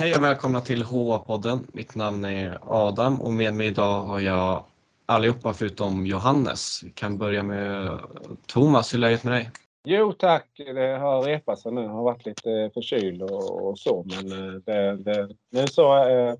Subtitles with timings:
[0.00, 1.66] Hej och välkomna till HA-podden.
[1.72, 4.64] Mitt namn är Adam och med mig idag har jag
[5.06, 6.82] allihopa förutom Johannes.
[6.84, 7.98] Vi kan börja med
[8.46, 8.94] Thomas.
[8.94, 9.50] Hur är läget med dig?
[9.84, 11.80] Jo tack, det har repat sig nu.
[11.80, 16.36] Jag har varit lite förkyld och, så men eh, det, det, nu så är,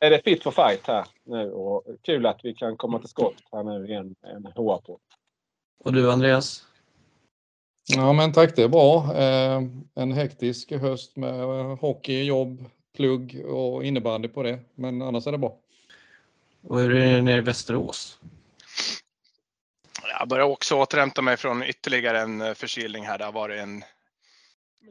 [0.00, 3.36] är det fit for fight här nu och kul att vi kan komma till skott
[3.52, 5.00] här nu igen en HA-podd.
[5.84, 6.66] Och du Andreas?
[7.86, 9.16] Ja men tack, det är bra.
[9.16, 9.62] Eh,
[9.94, 11.40] en hektisk höst med
[11.78, 12.64] hockey, jobb,
[12.96, 14.58] plugg och innebandy på det.
[14.74, 15.56] Men annars är det bra.
[16.68, 18.18] Och hur är det nere i Västerås?
[20.18, 23.18] Jag börjar också återhämta mig från ytterligare en förkylning här.
[23.18, 23.84] Det har varit en,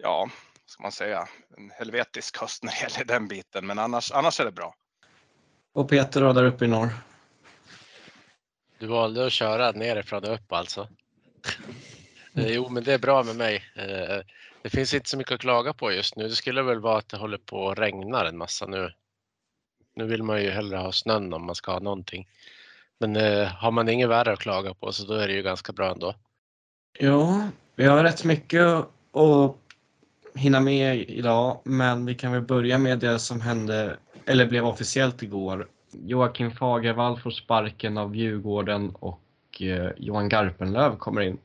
[0.02, 0.30] ja,
[0.66, 3.68] ska man säga, en helvetisk höst när det gäller den biten.
[3.68, 4.76] Men annars, annars är det bra.
[5.74, 6.90] Och Peter då, där uppe i norr?
[8.80, 10.88] Du valde att köra nerifrån och upp alltså?
[12.34, 13.64] Eh, jo, men det är bra med mig.
[13.76, 14.20] Eh,
[14.62, 16.28] det finns inte så mycket att klaga på just nu.
[16.28, 18.92] Det skulle väl vara att det håller på att regna en massa nu.
[19.96, 22.28] Nu vill man ju hellre ha snön om man ska ha någonting.
[23.00, 25.74] Men eh, har man inget värre att klaga på så då är det ju ganska
[25.74, 26.16] bra ändå.
[27.00, 29.56] Ja, vi har rätt mycket att
[30.36, 35.24] hinna med idag, men vi kan väl börja med det som hände, eller blev officiellt
[35.24, 35.68] igår.
[35.92, 39.22] Joakim Fagervall får sparken av Djurgården och
[39.62, 41.38] eh, Johan Garpenlöv kommer in.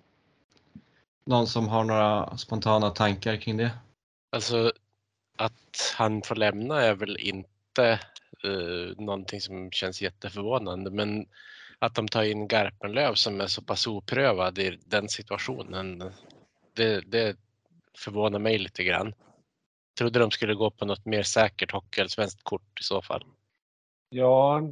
[1.27, 3.71] Någon som har några spontana tankar kring det?
[4.33, 4.73] Alltså
[5.37, 8.01] att han får lämna är väl inte
[8.47, 11.27] uh, någonting som känns jätteförvånande men
[11.79, 16.13] att de tar in Garpenlöv som är så pass oprövad i den situationen
[16.77, 17.37] det, det
[17.99, 19.07] förvånar mig lite grann.
[19.07, 23.25] Jag trodde de skulle gå på något mer säkert hockeyallsvenskt kort i så fall.
[24.09, 24.63] Ja,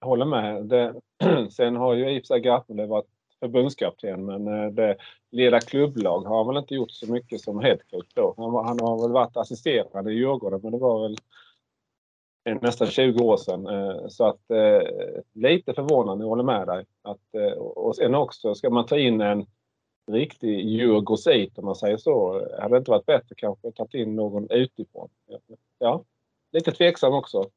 [0.00, 0.64] håller med.
[0.64, 0.94] Det,
[1.50, 3.13] sen har ju i och för sig Garpenlöv varit
[3.44, 4.96] förbundskapten men eh, det,
[5.30, 8.34] leda klubblag har han väl inte gjort så mycket som headcoach då.
[8.36, 11.16] Han, han har väl varit assisterande i Djurgården men det var väl
[12.60, 13.66] nästan 20 år sedan.
[13.66, 14.82] Eh, så att eh,
[15.32, 16.84] lite förvånande, jag håller med dig.
[17.02, 19.46] Att, och sen också, ska man ta in en
[20.12, 22.32] riktig djurgårdsit om man säger så.
[22.60, 25.08] Hade det inte varit bättre kanske att ta in någon utifrån?
[25.78, 26.04] Ja,
[26.52, 27.50] lite tveksam också.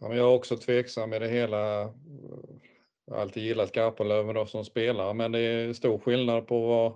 [0.00, 1.92] Ja, jag är också tveksam i det hela.
[3.08, 6.94] Jag har alltid gillat Garpenlöv som spelare men det är stor skillnad på att vara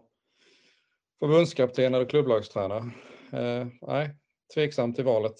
[1.18, 2.90] förbundskapten eller klubblagstränare.
[3.32, 4.10] Eh, nej,
[4.54, 5.36] tveksam till valet.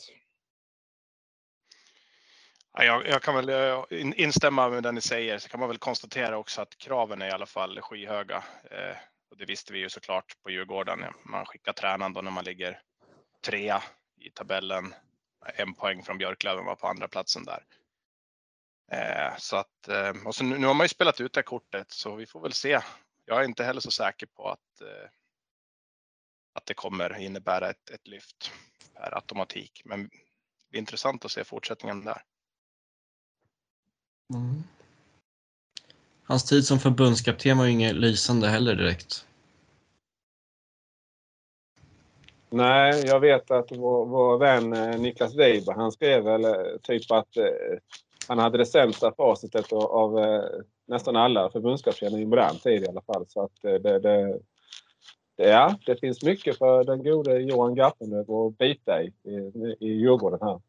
[2.72, 3.84] Jag, jag, kan väl eh,
[4.16, 5.38] instämma med det ni säger.
[5.38, 8.44] Så kan man väl konstatera också att kraven är i alla fall skyhöga.
[8.71, 8.97] Eh,
[9.31, 11.05] och det visste vi ju såklart på Djurgården.
[11.25, 12.81] Man skickar tränaren då när man ligger
[13.44, 13.82] trea
[14.21, 14.94] i tabellen.
[15.55, 17.65] En poäng från Björklöven var på andra platsen där.
[18.93, 21.43] Eh, så att, eh, och så nu, nu, har man ju spelat ut det här
[21.43, 22.81] kortet så vi får väl se.
[23.25, 25.11] Jag är inte heller så säker på att, eh,
[26.53, 28.53] att det kommer innebära ett, ett lyft
[28.95, 29.83] per automatik.
[29.85, 30.11] Men
[30.71, 32.23] det är intressant att se fortsättningen där.
[34.35, 34.63] Mm.
[36.25, 39.27] Hans tid som förbundskapten var ju inget lysande heller direkt.
[42.51, 44.71] Nej, jag vet att vår, vår vän
[45.03, 47.37] Niklas Weiber, han skrev väl typ att
[48.32, 50.43] han hade det sämsta facitet av, av eh,
[50.87, 53.26] nästan alla förbundskaptener i modern tid i alla fall.
[53.28, 54.41] Så att eh, det, det,
[55.37, 60.38] ja, det finns mycket för den gode Johan Garpenlöv att bita i, i, i Djurgården
[60.43, 60.60] här.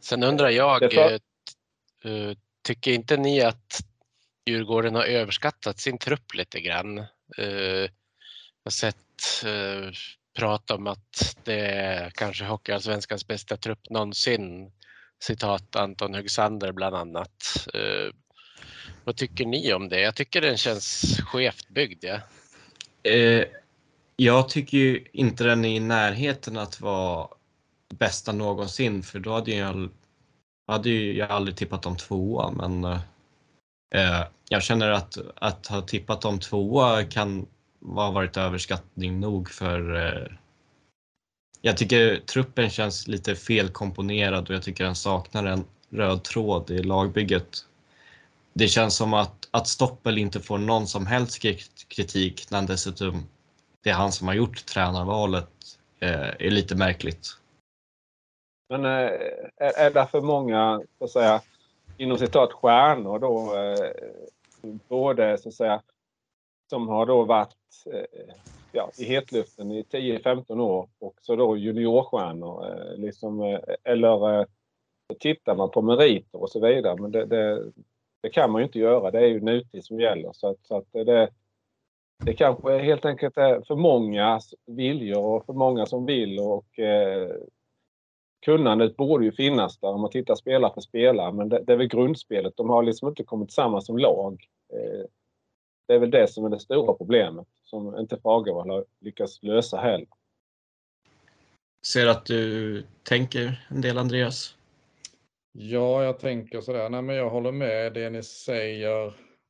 [0.00, 1.12] Sen undrar jag, för...
[2.04, 3.78] Eh, tycker inte ni att
[4.46, 6.96] Djurgården har överskattat sin trupp lite grann?
[7.36, 7.88] Jag
[8.64, 8.96] har sett
[10.38, 14.72] prat om att det är kanske Hockeyallsvenskans bästa trupp någonsin
[15.26, 17.66] citat Anton Högsander bland annat.
[17.74, 18.14] Eh,
[19.04, 20.00] vad tycker ni om det?
[20.00, 22.04] Jag tycker den känns skevt byggd.
[22.04, 22.20] Ja.
[23.10, 23.44] Eh,
[24.16, 27.28] jag tycker ju inte den är i närheten att vara
[27.98, 29.88] bästa någonsin för då hade jag,
[30.66, 32.84] hade ju jag aldrig tippat dem tvåa men
[33.94, 37.46] eh, jag känner att, att ha tippat dem tvåa kan
[37.86, 40.36] ha varit överskattning nog för eh,
[41.66, 46.82] jag tycker truppen känns lite felkomponerad och jag tycker den saknar en röd tråd i
[46.82, 47.66] lagbygget.
[48.52, 51.42] Det känns som att, att Stoppel inte får någon som helst
[51.88, 53.22] kritik när dessutom,
[53.82, 55.50] det är han som har gjort tränarvalet,
[56.00, 57.28] eh, är lite märkligt.
[58.68, 59.10] Men eh,
[59.56, 61.40] är det för många, så att säga,
[61.96, 63.90] inom citat stjärnor då, eh,
[64.88, 65.82] både så att säga,
[66.70, 67.56] som har då varit
[67.92, 68.34] eh,
[68.74, 72.66] ja, i hetluften i 10-15 år och så då juniorstjärnor.
[72.66, 74.46] Eh, liksom, eh, eller eh,
[75.18, 76.96] tittar man på meriter och så vidare.
[76.96, 77.72] Men det, det,
[78.22, 79.10] det, kan man ju inte göra.
[79.10, 80.32] Det är ju nutid som gäller.
[80.32, 81.28] Så att, så att det,
[82.24, 87.30] det kanske helt enkelt är för många viljor och för många som vill och eh,
[88.44, 91.76] kunnandet borde ju finnas där om man tittar spelare för spelare men det, det är
[91.76, 92.56] väl grundspelet.
[92.56, 94.44] De har liksom inte kommit samman som lag.
[94.72, 95.04] Eh,
[95.86, 99.76] det är väl det som är det stora problemet som inte Fagervall har lyckats lösa
[99.76, 100.08] heller.
[101.86, 104.56] Ser att du tänker en del Andreas?
[105.52, 106.90] Ja, jag tänker sådär.
[106.90, 109.06] Nej, men jag håller med det ni säger.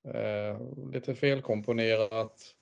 [0.08, 0.60] Eh,
[0.92, 2.54] lite felkomponerat.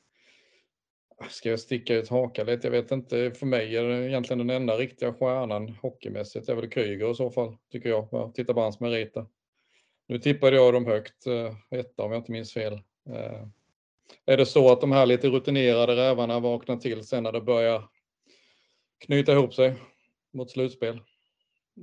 [1.31, 2.67] Ska jag sticka ut hakan lite?
[2.67, 3.31] Jag vet inte.
[3.31, 6.47] För mig är det egentligen den enda riktiga stjärnan hockeymässigt.
[6.47, 8.09] Det är väl Kryger i så fall, tycker jag.
[8.11, 9.27] jag tittar på hans meriter.
[10.09, 12.73] Nu tippade jag dem högt, eh, etta om jag inte minns fel.
[13.11, 13.47] Eh,
[14.25, 17.89] är det så att de här lite rutinerade rävarna vaknar till sen när det börjar
[19.05, 19.75] knyta ihop sig
[20.33, 20.97] mot slutspel?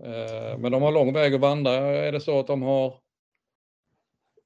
[0.03, 1.73] Eh, men de har lång väg att vandra.
[1.73, 2.99] Är det så att de har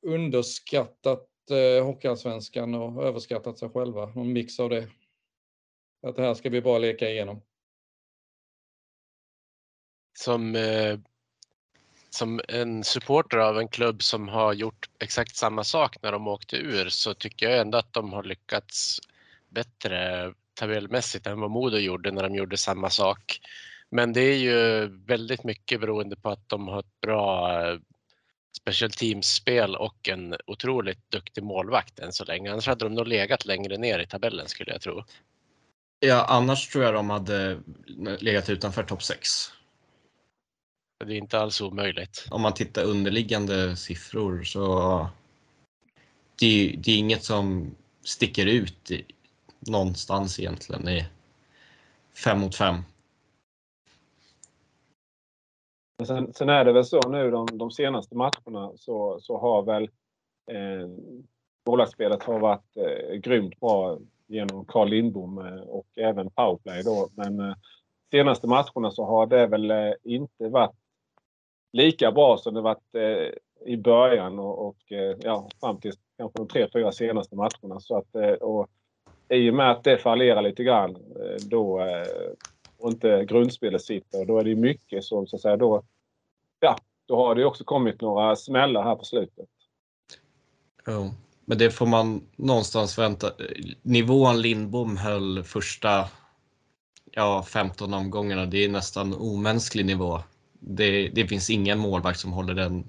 [0.01, 4.05] underskattat eh, Hockeyallsvenskan och överskattat sig själva?
[4.05, 4.87] Någon mix av det?
[6.07, 7.41] Att det här ska vi bara leka igenom.
[10.19, 10.99] Som, eh,
[12.13, 16.57] som en supporter av en klubb som har gjort exakt samma sak när de åkte
[16.57, 18.99] ur så tycker jag ändå att de har lyckats
[19.49, 23.39] bättre tabellmässigt än vad Modo gjorde när de gjorde samma sak
[23.89, 27.79] men det är ju väldigt mycket beroende på att de har ett bra eh,
[28.57, 32.51] special teams-spel och en otroligt duktig målvakt än så länge.
[32.51, 35.03] Annars hade de nog legat längre ner i tabellen skulle jag tro.
[35.99, 37.59] Ja, annars tror jag de hade
[38.19, 39.29] legat utanför topp 6.
[41.05, 42.27] Det är inte alls omöjligt.
[42.31, 45.07] Om man tittar underliggande siffror så
[46.39, 49.05] det, det är inget som sticker ut i,
[49.59, 51.05] någonstans egentligen i
[52.23, 52.75] fem mot fem.
[55.97, 59.63] Men sen, sen, är det väl så nu de, de senaste matcherna så, så har
[59.63, 59.83] väl
[60.51, 60.89] eh,
[61.67, 63.97] målvaktsspelet har varit eh, grymt bra
[64.27, 67.09] genom Carl Lindbom eh, och även powerplay då.
[67.13, 67.55] Men eh,
[68.11, 70.75] senaste matcherna så har det väl eh, inte varit
[71.73, 73.33] lika bra som det varit eh,
[73.65, 77.79] i början och, och eh, ja, fram till kanske de tre, fyra senaste matcherna.
[77.79, 78.69] Så att, eh, och,
[79.29, 82.07] I och med att det fallerar lite grann eh, då eh,
[82.77, 84.25] och inte grundspelet sitter.
[84.25, 85.83] Då är det mycket som så att säga då,
[86.59, 89.49] ja, då har det också kommit några smällar här på slutet.
[90.85, 91.11] Ja,
[91.45, 93.27] men det får man någonstans vänta.
[93.81, 96.05] Nivån Lindbom höll första
[97.11, 100.19] ja, 15 omgångarna, det är nästan omänsklig nivå.
[100.67, 102.83] Det, det finns ingen målvakt som håller den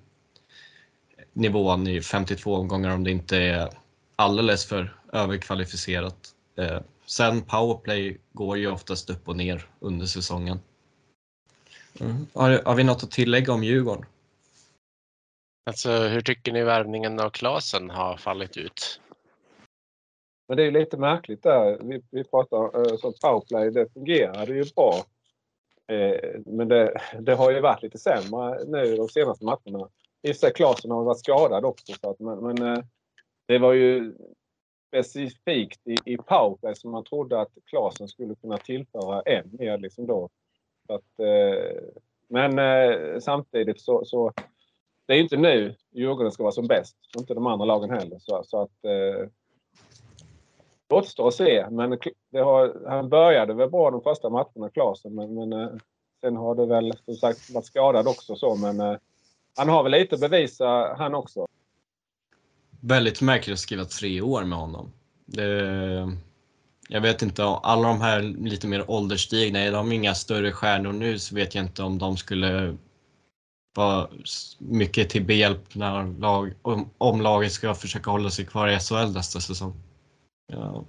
[1.32, 3.68] nivån i 52 omgångar om det inte är
[4.16, 6.34] alldeles för överkvalificerat.
[6.56, 10.60] Eh, Sen powerplay går ju oftast upp och ner under säsongen.
[12.00, 12.26] Mm.
[12.32, 14.04] Har, har, vi något att tillägga om Djurgården?
[15.66, 19.00] Alltså, hur tycker ni värvningen av Klasen har fallit ut?
[20.48, 21.78] Men det är lite märkligt där.
[21.82, 25.04] Vi, vi pratar uh, så powerplay, det fungerade ju bra.
[25.86, 29.88] Eh, men det, det, har ju varit lite sämre nu de senaste matcherna.
[30.22, 31.92] I och för sig Klasen har varit skadad också.
[32.00, 32.84] Så att, men, men eh,
[33.46, 34.14] det var ju
[34.88, 39.78] specifikt i, i powerplay som man trodde att Klasen skulle kunna tillföra än mer.
[39.78, 40.28] Liksom då.
[40.86, 41.82] Så att, eh,
[42.28, 44.32] men samtidigt så, så
[45.06, 46.96] det är inte nu Djurgården ska vara som bäst.
[47.18, 48.18] Inte de andra lagen heller.
[48.18, 48.84] Så, så att,
[50.90, 51.66] återstår att se.
[51.70, 51.98] Men
[52.32, 55.14] har, han började väl bra de första matcherna, Klasen.
[55.14, 55.68] Men, men eh,
[56.20, 58.36] sen har det väl som sagt varit skadad också.
[58.36, 58.96] Så, men eh,
[59.56, 61.46] han har väl lite att bevisa han också
[62.86, 64.92] väldigt märkligt att skriva tre år med honom.
[65.26, 66.12] Det,
[66.88, 71.18] jag vet inte, alla de här lite mer ålderstigna, är de inga större stjärnor nu
[71.18, 72.76] så vet jag inte om de skulle
[73.76, 74.08] vara
[74.58, 79.12] mycket till behjälp när lag, om, om laget ska försöka hålla sig kvar i SHL
[79.14, 79.74] nästa säsong.
[80.46, 80.84] Ja.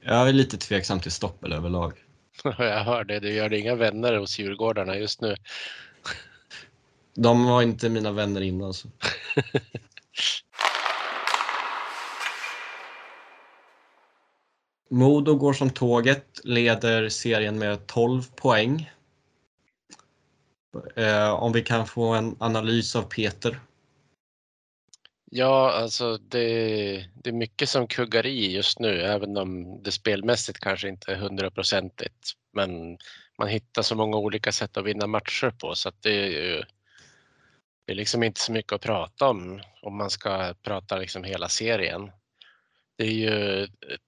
[0.00, 2.04] Jag är lite tveksam till Stoppel överlag.
[2.44, 5.34] Jag hör det, du gör inga vänner hos Djurgårdarna just nu.
[7.14, 8.74] De var inte mina vänner innan.
[8.74, 8.88] Så.
[14.90, 18.90] Modo går som tåget, leder serien med 12 poäng.
[20.96, 23.60] Eh, om vi kan få en analys av Peter.
[25.34, 30.58] Ja, alltså det, det, är mycket som kuggar i just nu, även om det spelmässigt
[30.58, 32.32] kanske inte är hundraprocentigt.
[32.52, 32.98] Men
[33.38, 36.62] man hittar så många olika sätt att vinna matcher på så att det är ju
[37.86, 41.48] det är liksom inte så mycket att prata om om man ska prata liksom hela
[41.48, 42.10] serien.
[42.98, 44.00] Det är ju ett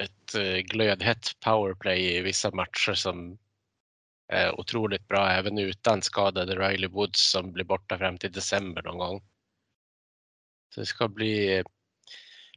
[0.00, 3.38] ett eh, glödhett powerplay i vissa matcher som
[4.32, 8.98] är otroligt bra även utan skadade Riley Woods som blir borta fram till december någon
[8.98, 9.22] gång.
[10.74, 11.62] Så det ska bli,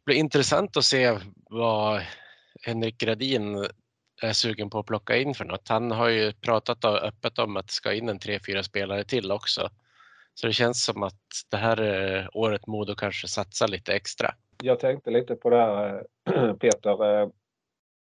[0.06, 1.18] bli intressant att se
[1.50, 2.02] vad
[2.62, 3.68] Henrik Gradin
[4.22, 5.68] är sugen på att plocka in för något.
[5.68, 9.32] Han har ju pratat öppet om att det ska in en tre, fyra spelare till
[9.32, 9.70] också.
[10.34, 14.34] Så det känns som att det här året Modo kanske satsar lite extra.
[14.64, 16.04] Jag tänkte lite på det här
[16.60, 17.22] Peter.
[17.22, 17.30] Eh,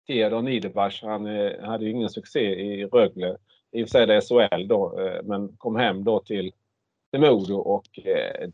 [0.07, 3.37] Theodor Niederbach, han eh, hade ju ingen succé i Rögle.
[3.73, 6.53] I och för sig är det SHL då, eh, men kom hem då till
[7.17, 7.87] Modo och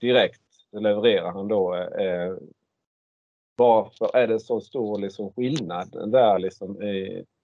[0.01, 2.35] direkt levererar han då eh, eh,
[3.57, 6.39] varför är det så stor liksom, skillnad där?
[6.39, 6.83] Liksom,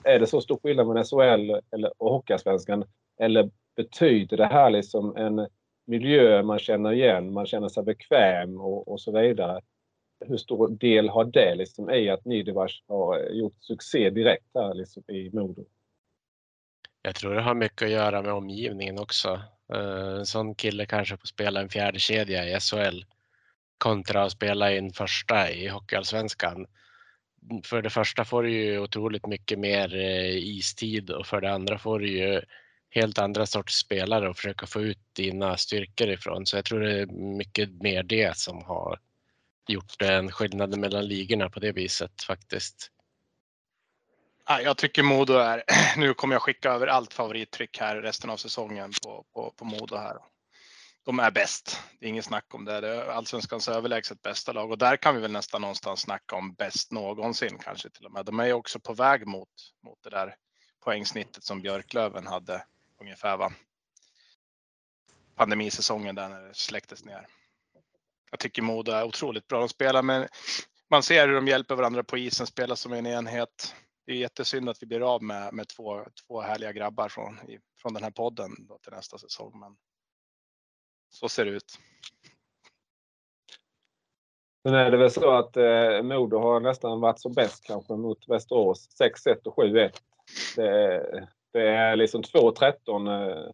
[0.04, 2.84] är det så stor skillnad mellan SHL eller, och Hockeyallsvenskan?
[3.18, 5.48] Eller betyder det här liksom en
[5.86, 9.60] miljö man känner igen, man känner sig bekväm och, och så vidare?
[10.26, 15.02] Hur stor del har det liksom i att Niederbach har gjort succé direkt här liksom,
[15.08, 15.64] i Modo?
[17.02, 19.40] Jag tror det har mycket att göra med omgivningen också.
[19.74, 23.04] Eh, en sån kille kanske får spela en fjärde kedja i SHL
[23.78, 26.66] kontra att spela in första i Hockeyallsvenskan.
[27.64, 31.78] För det första får du ju otroligt mycket mer eh, istid och för det andra
[31.78, 32.40] får du ju
[32.90, 36.46] helt andra sorts spelare att försöka få ut dina styrkor ifrån.
[36.46, 37.06] Så jag tror det är
[37.36, 38.98] mycket mer det som har
[39.68, 42.90] gjort en skillnad mellan ligorna på det viset faktiskt.
[44.48, 45.62] Jag tycker Modo är,
[45.96, 49.96] nu kommer jag skicka över allt favorittryck här resten av säsongen på, på, på Modo
[49.96, 50.16] här
[51.06, 51.80] de är bäst.
[51.98, 52.80] Det är inget snack om det.
[52.80, 56.54] Det är allsvenskans överlägset bästa lag och där kan vi väl nästan någonstans snacka om
[56.54, 58.24] bäst någonsin kanske till och med.
[58.24, 59.48] De är ju också på väg mot,
[59.82, 60.36] mot det där
[60.84, 62.64] poängsnittet som Björklöven hade
[63.00, 63.52] ungefär va?
[65.36, 67.26] Pandemisäsongen där när det släcktes ner.
[68.30, 69.58] Jag tycker Modo är otroligt bra.
[69.58, 70.28] De spelar men
[70.90, 73.74] man ser hur de hjälper varandra på isen, spelar som en enhet.
[74.06, 77.40] Det är jättesynd att vi blir av med, med två, två härliga grabbar från,
[77.82, 79.60] från den här podden då till nästa säsong.
[79.60, 79.76] Men
[81.10, 81.78] så ser det ut.
[84.66, 88.28] Sen är det väl så att eh, Modo har nästan varit som bäst kanske mot
[88.28, 88.88] Västerås.
[89.00, 89.90] 6-1 och 7-1.
[90.56, 93.52] Det, det, är liksom 2-13.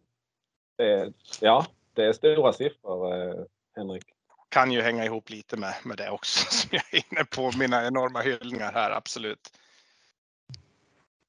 [0.82, 1.09] Eh,
[1.40, 3.44] ja, det är stora siffror, eh,
[3.76, 4.04] Henrik.
[4.49, 7.50] Kan ju hänga ihop lite med, med det också som jag är inne på.
[7.59, 9.52] Mina enorma hyllningar här, absolut.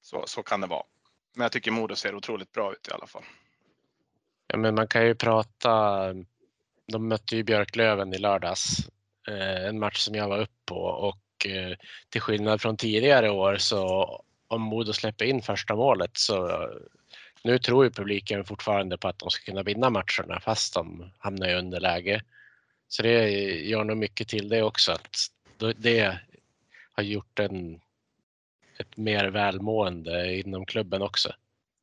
[0.01, 0.83] Så, så kan det vara.
[1.35, 3.23] Men jag tycker Modo ser otroligt bra ut i alla fall.
[4.53, 6.03] Ja, men man kan ju prata.
[6.88, 8.89] De mötte ju Björklöven i lördags,
[9.27, 11.77] eh, en match som jag var upp på och eh,
[12.10, 14.07] till skillnad från tidigare år så
[14.48, 16.67] om Modo släpper in första målet så
[17.43, 21.48] nu tror ju publiken fortfarande på att de ska kunna vinna matcherna fast de hamnar
[21.50, 22.22] i underläge.
[22.88, 23.29] Så det
[23.62, 25.17] gör nog mycket till det också att
[25.77, 26.17] det
[26.93, 27.81] har gjort en,
[28.77, 31.33] ett mer välmående inom klubben också.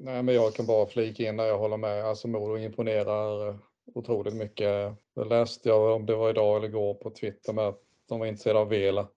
[0.02, 2.04] Nej, men jag kan bara flika in där jag håller med.
[2.04, 3.58] Alltså Modo imponerar
[3.94, 4.94] otroligt mycket.
[5.14, 7.78] Det läste jag om det var idag eller igår på Twitter med att
[8.08, 9.08] de var intresserade av Vela.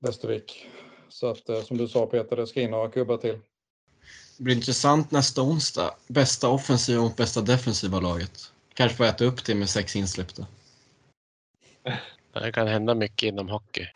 [0.00, 0.66] Västervik.
[1.08, 3.38] Så att som du sa Peter, det ska in några kubbar till.
[4.38, 5.94] Det blir intressant nästa onsdag.
[6.08, 8.52] Bästa offensiva mot bästa defensiva laget.
[8.74, 10.46] Kanske får äta upp det med sex insläppta.
[12.32, 13.86] Det kan hända mycket inom hockey.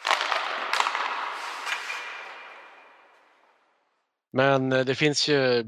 [4.35, 5.65] Men det finns ju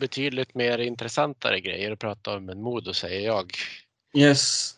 [0.00, 3.52] betydligt mer intressantare grejer att prata om än Modo säger jag.
[4.16, 4.74] Yes.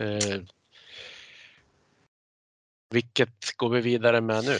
[0.00, 0.40] Eh,
[2.90, 4.58] vilket går vi vidare med nu?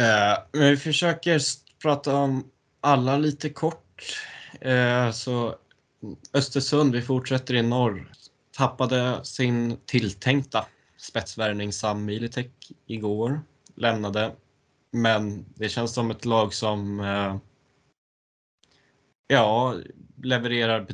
[0.00, 1.40] Eh, vi försöker
[1.82, 2.50] prata om
[2.80, 4.18] alla lite kort.
[4.60, 5.56] Eh, så
[6.32, 8.12] Östersund, vi fortsätter i norr,
[8.56, 10.66] tappade sin tilltänkta
[10.96, 13.40] spetsvärvning Sam Militek igår.
[13.76, 14.32] Lämnade
[14.94, 17.36] men det känns som ett lag som eh,
[19.26, 19.74] ja,
[20.22, 20.86] levererar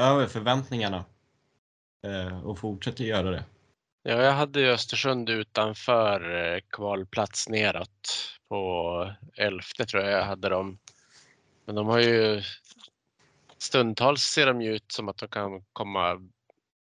[0.00, 1.04] över förväntningarna
[2.06, 3.44] eh, och fortsätter göra det.
[4.02, 10.48] Ja, jag hade ju Östersund utanför eh, kvalplats neråt på elfte tror jag jag hade
[10.48, 10.78] dem.
[11.64, 12.42] Men de har ju
[13.58, 16.30] stundtals ser de ju ut som att de kan komma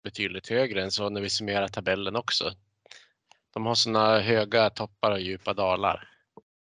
[0.03, 2.51] betydligt högre än så när vi summerar tabellen också.
[3.55, 6.09] De har såna höga toppar och djupa dalar.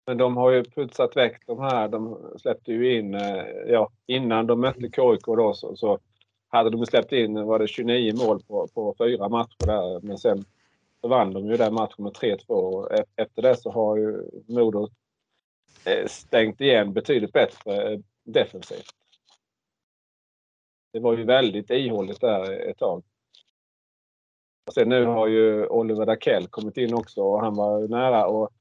[0.07, 1.87] Men de har ju putsat väck de här.
[1.87, 5.99] De släppte ju in, eh, ja innan de mötte KIK då så, så
[6.47, 9.99] hade de släppt in, var det 29 mål på, på fyra matcher där.
[10.01, 10.45] Men sen
[11.01, 13.03] så vann de ju den matchen med 3-2.
[13.15, 14.89] Efter det så har ju Modo
[15.85, 18.95] eh, stängt igen betydligt bättre eh, defensivt.
[20.93, 23.03] Det var ju väldigt ihåligt där ett tag.
[24.73, 28.51] Sen nu har ju Oliver Dakell kommit in också och han var nära att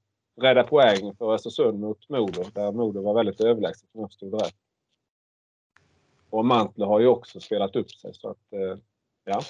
[0.41, 4.55] rädda poäng för Östersund mot Modo där Modo var väldigt överlägset om jag förstod rätt.
[6.31, 8.39] Och Mantle har ju också spelat upp sig så att
[9.29, 9.41] Ja.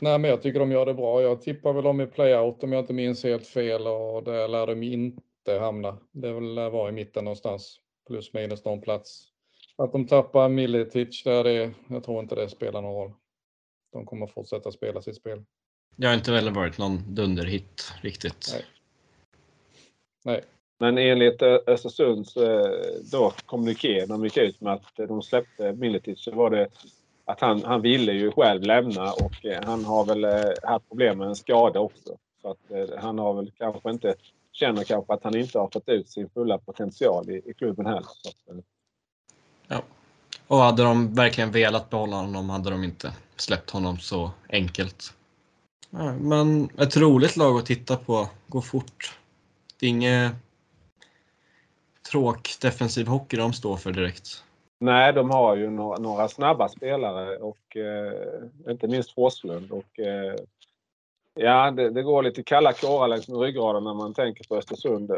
[0.00, 1.22] Nej, men jag tycker de gör det bra.
[1.22, 4.66] Jag tippar väl dem i playout om jag inte minns helt fel och där lär
[4.66, 5.98] de inte hamna.
[6.12, 7.80] Det lär vara i mitten någonstans.
[8.06, 9.28] Plus minus någon plats.
[9.76, 13.12] Att de tappar Miletic där, det, jag tror inte det spelar någon roll.
[13.92, 15.44] De kommer fortsätta spela sitt spel.
[15.96, 18.50] Det har inte väl varit någon dunderhit riktigt.
[18.52, 18.64] Nej.
[20.24, 20.44] Nej.
[20.78, 22.70] Men enligt eh, Östersunds eh,
[23.12, 26.68] då, kommuniké, de gick ut med att de släppte Miletic, så var det
[27.24, 30.24] att han, han ville ju själv lämna och eh, han har väl
[30.62, 32.16] haft problem med en skada också.
[32.42, 34.14] Så att han har väl kanske inte,
[34.52, 38.08] känner kanske att han inte har fått ut sin fulla potential i, i klubben heller.
[38.22, 38.62] Så,
[39.68, 39.82] ja.
[40.46, 45.14] Och hade de verkligen velat behålla honom hade de inte släppt honom så enkelt.
[46.20, 48.28] Men ett roligt lag att titta på.
[48.46, 49.18] Går fort.
[49.80, 50.32] Det är inget
[52.10, 54.44] tråk defensiv hockey de står för direkt.
[54.78, 59.72] Nej, de har ju några, några snabba spelare och eh, inte minst Forslund.
[59.72, 60.34] Och, eh,
[61.34, 65.10] ja, det, det, går lite kalla kårar längs med ryggraden när man tänker på Östersund.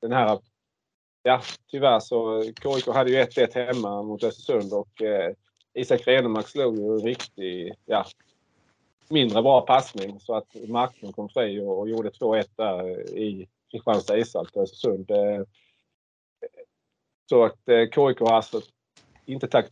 [0.00, 0.38] Den här,
[1.22, 1.40] ja,
[1.70, 5.32] tyvärr så KIK hade ju 1-1 hemma mot Östersund och eh,
[5.74, 8.06] Isak Renemark slog ju en riktig, ja,
[9.10, 14.18] mindre bra passning så att Marklund kom fri och, och gjorde 2-1 där i Kristianstad
[14.18, 15.10] ishall till Östersund.
[15.10, 15.42] Eh,
[17.28, 18.60] så att eh, KIK har alltså
[19.24, 19.64] inte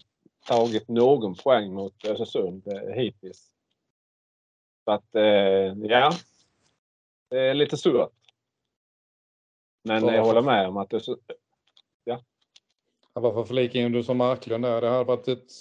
[0.46, 3.52] tagit någon poäng mot Östersund eh, hittills.
[4.84, 5.08] Så att,
[5.82, 6.12] ja.
[7.30, 8.10] Det är lite surt.
[9.82, 10.92] Men jag håller med om att.
[13.20, 14.80] Varför flika in du som Marklund där?
[14.80, 15.52] Det hade varit ett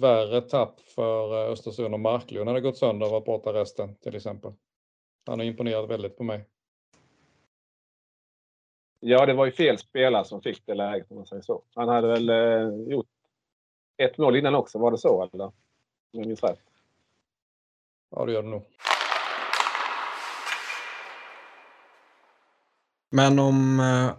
[0.00, 4.52] värre tapp för Östersund om Marklund hade gått sönder och varit borta resten till exempel.
[5.26, 6.44] Han har imponerat väldigt på mig.
[9.00, 11.62] Ja, det var ju fel spelare som fick det läget om man säger så.
[11.74, 13.06] Han hade väl eh, gjort
[13.96, 15.44] ett mål innan också, var det så eller?
[15.44, 15.52] Om
[16.10, 16.60] jag minns rätt.
[18.10, 18.62] Ja, det gör det nog.
[23.10, 24.16] Men om eh,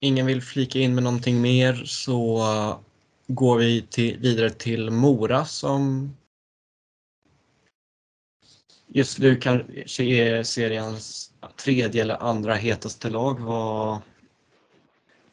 [0.00, 2.44] ingen vill flika in med någonting mer så
[3.26, 6.10] går vi till, vidare till Mora som
[8.86, 13.40] just nu kanske är seriens tredje eller andra hetaste lag.
[13.40, 14.00] Vad,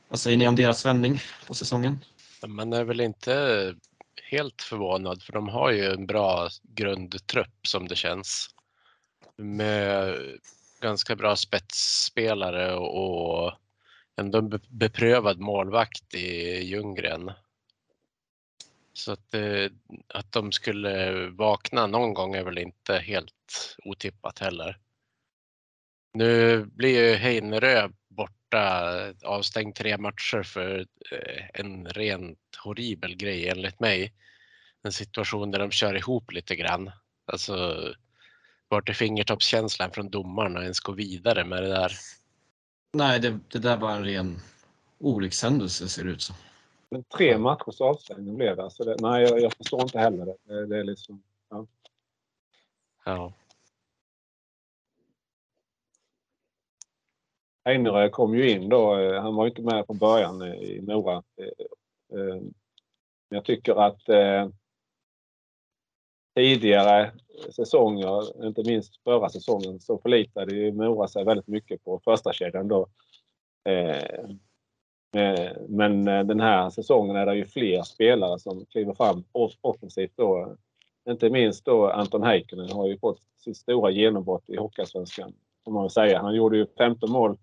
[0.07, 1.99] vad säger ni om deras vändning på säsongen?
[2.47, 3.75] Man är väl inte
[4.23, 8.49] helt förvånad för de har ju en bra grundtrupp som det känns.
[9.37, 10.17] Med
[10.81, 13.53] ganska bra spetsspelare och
[14.17, 17.31] ändå en beprövad målvakt i Ljunggren.
[18.93, 19.71] Så att, eh,
[20.07, 24.77] att de skulle vakna någon gång är väl inte helt otippat heller.
[26.13, 30.79] Nu blir ju Heinerö borta, avstängd tre matcher för
[31.11, 34.13] eh, en rent horribel grej enligt mig.
[34.83, 36.91] En situation där de kör ihop lite grann.
[37.25, 37.83] Alltså,
[38.67, 41.91] vart är fingertoppskänslan från domarna ens gå vidare med det där?
[42.97, 44.37] Nej, det, det där var en ren
[44.99, 46.35] olyckshändelse ser det ut som.
[46.89, 48.63] Men tre matchers avstängning blev det.
[48.63, 50.35] Alltså det nej, jag, jag, förstår inte heller det.
[50.43, 51.23] Det, det är liksom...
[51.49, 51.67] Ja.
[53.05, 53.33] ja.
[57.63, 58.99] Einerö kom ju in då.
[58.99, 61.23] Eh, han var inte med från början i Mora.
[61.35, 62.41] Eh, eh,
[63.29, 64.01] jag tycker att
[66.37, 67.11] tidigare
[67.55, 72.67] säsonger, inte minst förra säsongen, så förlitade ju Mora sig väldigt mycket på första kedjan
[72.67, 72.87] då.
[73.69, 74.19] Eh,
[75.23, 79.23] eh, men eh, den här säsongen är det ju fler spelare som kliver fram
[79.61, 80.55] offensivt då.
[81.09, 85.33] Inte minst då Anton Heikkinen har ju fått sitt stora genombrott i Hockeyallsvenskan.
[85.65, 86.21] Får man säga.
[86.21, 87.37] Han gjorde ju 15 mål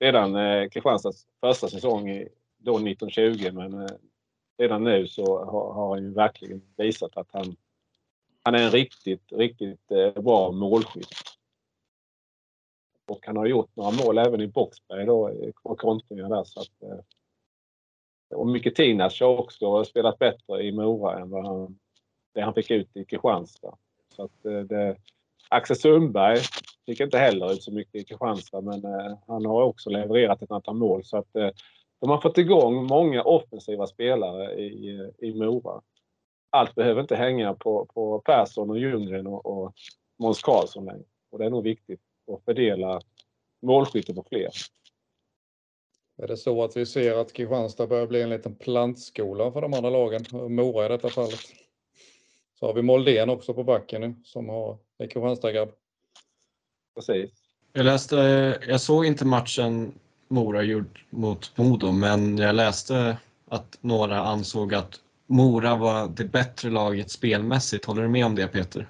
[0.00, 2.26] redan eh, Kristianstads första säsong
[2.58, 3.88] då 1920 men eh,
[4.58, 7.56] redan nu så har, har han ju verkligen visat att han,
[8.46, 11.14] han är en riktigt, riktigt eh, bra målskytt.
[13.06, 15.30] Och han har gjort några mål även i Boxberg då,
[15.62, 16.44] på kontringar där.
[16.44, 16.98] Så att, eh,
[18.38, 21.78] och Mykitinas har också spelat bättre i Mora än vad han,
[22.34, 23.76] det han fick ut i Kristianstad.
[24.16, 24.96] Så att eh, det,
[25.48, 26.38] Axel Sundberg
[26.86, 28.82] fick inte heller ut så mycket i Kristianstad men
[29.26, 31.04] han har också levererat ett antal mål.
[31.04, 31.32] Så att,
[32.00, 35.82] de har fått igång många offensiva spelare i, i Mora.
[36.56, 39.74] Allt behöver inte hänga på, på Persson och Ljunggren och, och
[40.18, 41.04] Måns Karlsson längre.
[41.30, 42.00] Och det är nog viktigt
[42.32, 43.00] att fördela
[43.62, 44.50] målskytte på fler.
[46.22, 49.74] Är det så att vi ser att Kristianstad börjar bli en liten plantskola för de
[49.74, 50.24] andra lagen?
[50.32, 51.40] Mora i detta fallet.
[52.60, 55.72] Så har vi Moldén också på backen nu som har är Kristianstad-grabb.
[56.94, 57.30] Precis.
[57.72, 58.16] Jag, läste,
[58.68, 59.92] jag såg inte matchen
[60.28, 63.16] Mora gjort mot Modo, men jag läste
[63.48, 67.84] att några ansåg att Mora var det bättre laget spelmässigt.
[67.84, 68.88] Håller du med om det Peter?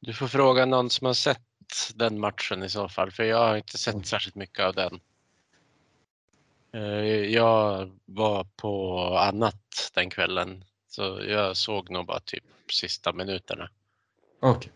[0.00, 1.40] Du får fråga någon som har sett
[1.94, 5.00] den matchen i så fall, för jag har inte sett särskilt mycket av den.
[6.72, 6.80] Eh,
[7.32, 13.70] Jag var på annat den kvällen, så jag såg nog bara typ sista minuterna.
[14.40, 14.72] Okej.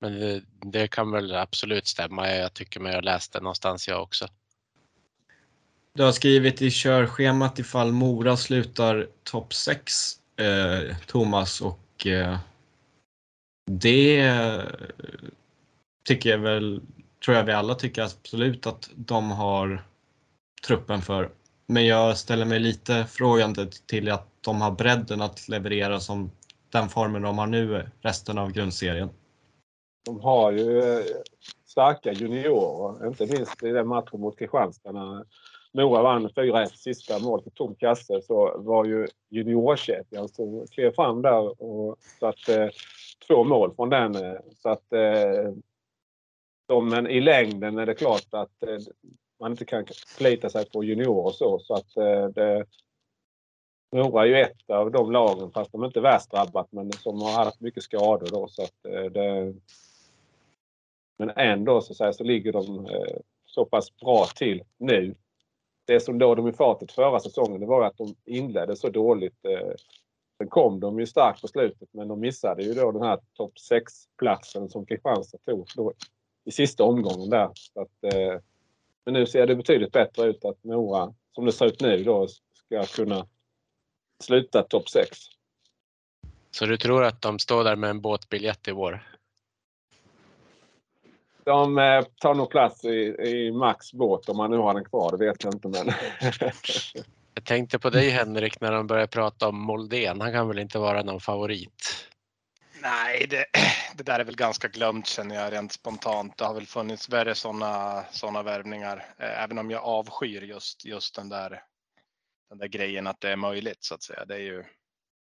[0.00, 2.30] Men det, det kan väl absolut stämma.
[2.30, 4.28] Jag tycker mig ha läst det någonstans jag också.
[5.96, 9.92] Du har skrivit i körschemat ifall Mora slutar topp 6,
[10.40, 12.38] eh, Thomas, och eh,
[13.70, 14.60] det eh,
[16.04, 16.80] tycker jag väl,
[17.24, 19.84] tror jag vi alla tycker absolut att de har
[20.66, 21.30] truppen för.
[21.66, 26.30] Men jag ställer mig lite frågande till att de har bredden att leverera som
[26.72, 29.08] den formen de har nu resten av grundserien.
[30.04, 31.04] De har ju eh,
[31.66, 35.24] starka juniorer, inte minst i den matchen mot Kristianstad när
[35.76, 41.22] Mora vann 4-1 sista målet på tom kasse så var ju juniorkedjan som klev fram
[41.22, 42.70] där och satte eh,
[43.26, 44.14] två mål från den.
[44.14, 45.52] Eh, så att eh,
[46.68, 48.78] de, men i längden är det klart att eh,
[49.40, 51.58] man inte kan förlita sig på juniorer och så.
[51.58, 52.64] så att, eh, det,
[53.96, 57.22] Mora är ju ett av de lagen, fast de är inte värst drabbat, men som
[57.22, 58.48] har haft mycket skador då.
[58.48, 59.54] Så att, eh, det,
[61.18, 65.14] men ändå så, så, här, så ligger de eh, så pass bra till nu.
[65.86, 69.44] Det som låg dem i fatet förra säsongen det var att de inledde så dåligt.
[69.44, 69.74] Eh,
[70.38, 73.52] sen kom de ju starkt på slutet men de missade ju då den här topp
[73.70, 75.92] 6-platsen som Kristianstad tog då,
[76.44, 77.50] i sista omgången där.
[77.54, 78.40] Så att, eh,
[79.04, 82.28] men nu ser det betydligt bättre ut att Mora, som det ser ut nu, då,
[82.52, 83.26] ska kunna
[84.24, 85.18] sluta topp 6.
[86.50, 89.15] Så du tror att de står där med en båtbiljett i vår?
[91.46, 95.10] De eh, tar nog plats i, i Max båt om man nu har den kvar,
[95.10, 95.68] det vet jag inte.
[95.68, 95.86] Men
[97.34, 100.20] Jag tänkte på dig Henrik när de började prata om Moldén.
[100.20, 102.08] Han kan väl inte vara någon favorit?
[102.82, 103.44] Nej, det,
[103.96, 106.38] det där är väl ganska glömt känner jag rent spontant.
[106.38, 111.14] Det har väl funnits värre sådana såna värvningar, eh, även om jag avskyr just, just
[111.14, 111.62] den, där,
[112.48, 114.24] den där grejen att det är möjligt så att säga.
[114.24, 114.64] Det är ju,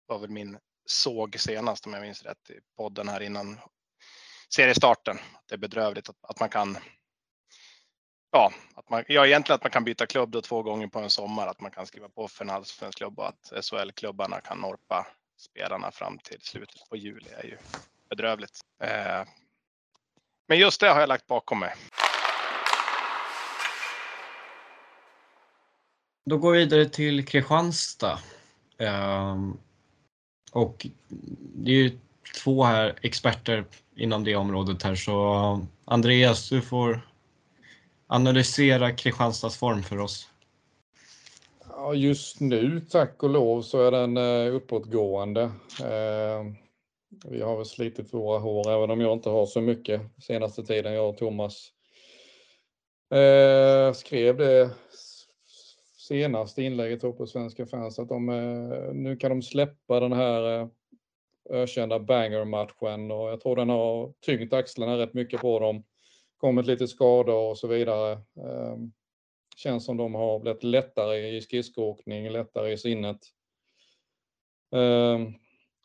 [0.08, 3.60] var väl min såg senast om jag minns rätt i podden här innan
[4.56, 5.18] seriestarten.
[5.50, 6.78] Det är bedrövligt att, att man kan
[8.34, 11.10] Ja, att man, ja, egentligen att man kan byta klubb då två gånger på en
[11.10, 15.08] sommar, att man kan skriva på för en allsvensk klubb och att SHL-klubbarna kan norpa
[15.38, 17.58] spelarna fram till slutet på juli är ju
[18.10, 18.60] bedrövligt.
[18.84, 19.28] Eh,
[20.48, 21.74] men just det har jag lagt bakom mig.
[26.26, 28.20] Då går vi vidare till Kristianstad.
[28.78, 29.58] Ehm,
[30.52, 30.88] och
[31.56, 32.00] det är ju
[32.44, 37.02] två här experter inom det området här så Andreas, du får
[38.08, 40.28] analysera Kristianstads form för oss.
[41.70, 45.42] Ja, just nu, tack och lov, så är den eh, uppåtgående.
[45.82, 46.44] Eh,
[47.26, 50.94] vi har väl slitit våra hår, även om jag inte har så mycket senaste tiden.
[50.94, 51.72] Jag och Thomas
[53.14, 54.70] eh, skrev det
[55.98, 60.68] senaste inlägget på Svenska fans att de, eh, nu kan de släppa den här eh,
[61.52, 65.84] ökända banger-matchen och jag tror den har tyngt axlarna rätt mycket på dem.
[66.38, 68.12] Kommit lite skador och så vidare.
[68.14, 68.92] Ehm,
[69.58, 73.20] känns som de har blivit lättare i skridskoåkning, lättare i sinnet.
[74.72, 75.34] Ehm,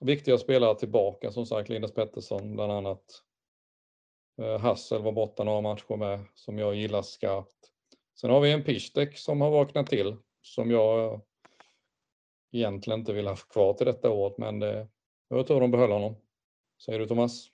[0.00, 3.04] viktiga spelare tillbaka, som sagt Linus Pettersson bland annat.
[4.42, 7.70] Ehm, Hassel var borta några matcher med, som jag gillar skarpt.
[8.20, 11.20] Sen har vi en Pistek som har vaknat till, som jag
[12.52, 14.88] egentligen inte vill ha kvar till detta året, men det,
[15.28, 16.14] jag tror de behöll honom.
[16.84, 17.50] Säger du Thomas?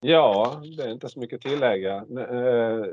[0.00, 1.96] Ja, det är inte så mycket att tillägga.
[1.96, 2.84] Eh,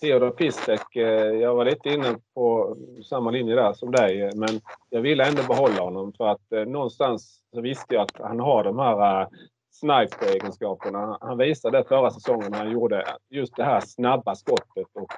[0.00, 4.48] Theodor Pistek, eh, jag var lite inne på samma linje där som dig, eh, men
[4.90, 8.78] jag ville ändå behålla honom för att någonstans så visste jag att han har de
[8.78, 9.28] här
[9.70, 11.18] sniper-egenskaperna.
[11.20, 14.86] Han- visade det förra säsongen när han gjorde just det här snabba skottet.
[14.92, 15.12] Och,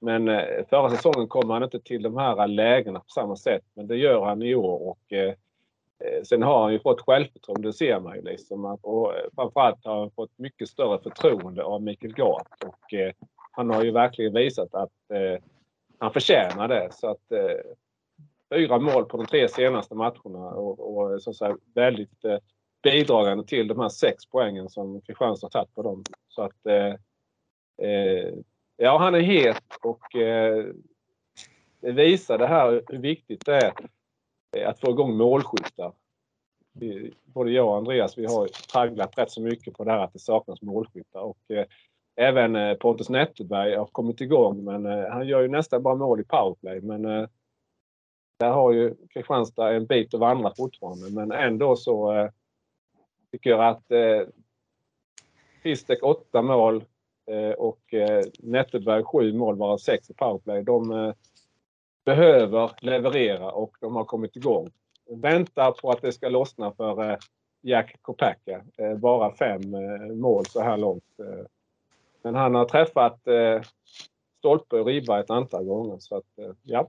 [0.00, 0.26] men
[0.70, 4.24] förra säsongen kom han inte till de här lägena på samma sätt, men det gör
[4.24, 4.88] han i år.
[4.88, 5.34] Och, Eh,
[5.98, 8.22] Eh, sen har han ju fått självförtroende, det ser man ju.
[8.22, 8.64] Liksom.
[8.64, 12.64] Och eh, framförallt har han fått mycket större förtroende av Mikael Gart.
[12.64, 13.12] Och eh,
[13.50, 15.42] han har ju verkligen visat att eh,
[15.98, 16.88] han förtjänar det.
[16.92, 17.60] Så att, eh,
[18.54, 22.38] fyra mål på de tre senaste matcherna och, och så att säga, väldigt eh,
[22.82, 26.04] bidragande till de här sex poängen som Kristianstad har tagit på dem.
[26.28, 26.56] Så att
[28.76, 30.66] ja, han är het och eh,
[31.80, 33.72] det visar det här hur viktigt det är
[34.56, 35.92] Eh, att få igång målskyttar.
[37.24, 40.18] Både jag och Andreas vi har tragglat rätt så mycket på det här att det
[40.18, 41.20] saknas målskyttar.
[41.20, 41.66] Och, eh,
[42.16, 46.20] även eh, Pontus Netterberg har kommit igång men eh, han gör ju nästan bara mål
[46.20, 46.80] i powerplay.
[46.80, 47.28] Men eh,
[48.38, 52.30] där har ju Kristianstad en bit att vandra fortfarande, men ändå så eh,
[53.32, 54.28] tycker jag att eh,
[55.62, 56.84] Fistek åtta mål
[57.26, 60.62] eh, och eh, Netterberg sju mål, varav sex i powerplay.
[60.62, 61.14] De eh,
[62.04, 64.70] behöver leverera och de har kommit igång.
[65.10, 67.16] Väntar på att det ska lossna för eh,
[67.62, 68.64] Jack Kopacka.
[68.76, 71.04] Eh, bara fem eh, mål så här långt.
[72.22, 73.20] Men han har träffat
[74.38, 75.98] stolpe och ribba ett antal gånger.
[75.98, 76.88] Så att, ja.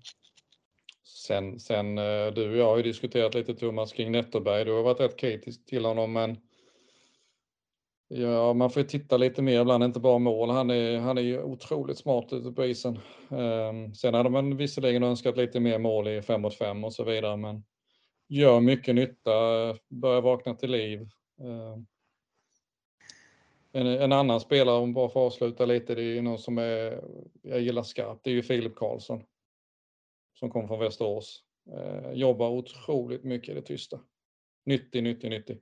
[1.03, 1.95] Sen, sen
[2.35, 4.65] du och jag har ju diskuterat lite Thomas kring Netterberg.
[4.65, 6.37] Du har varit rätt kritisk till honom men
[8.07, 10.49] Ja, man får titta lite mer ibland, inte bara mål.
[10.49, 12.99] Han är, han är ju otroligt smart ute på isen.
[13.29, 17.03] Um, sen hade man visserligen önskat lite mer mål i 5 mot 5 och så
[17.03, 17.63] vidare, men
[18.27, 19.31] gör mycket nytta,
[19.89, 21.09] börjar vakna till liv.
[21.41, 21.87] Um,
[23.71, 27.03] en, en, annan spelare, om bara får avsluta lite, det är ju någon som är,
[27.41, 29.23] jag gillar skarpt, det är ju Filip Karlsson.
[30.39, 31.43] Som kommer från Västerås.
[31.73, 33.99] Uh, jobbar otroligt mycket i det tysta.
[34.65, 35.61] Nyttig, nyttig, nyttig.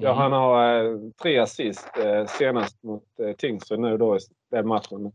[0.00, 4.18] Ja, han har eh, tre assist eh, senast mot eh, Tingsryd nu då i
[4.50, 5.12] den matchen.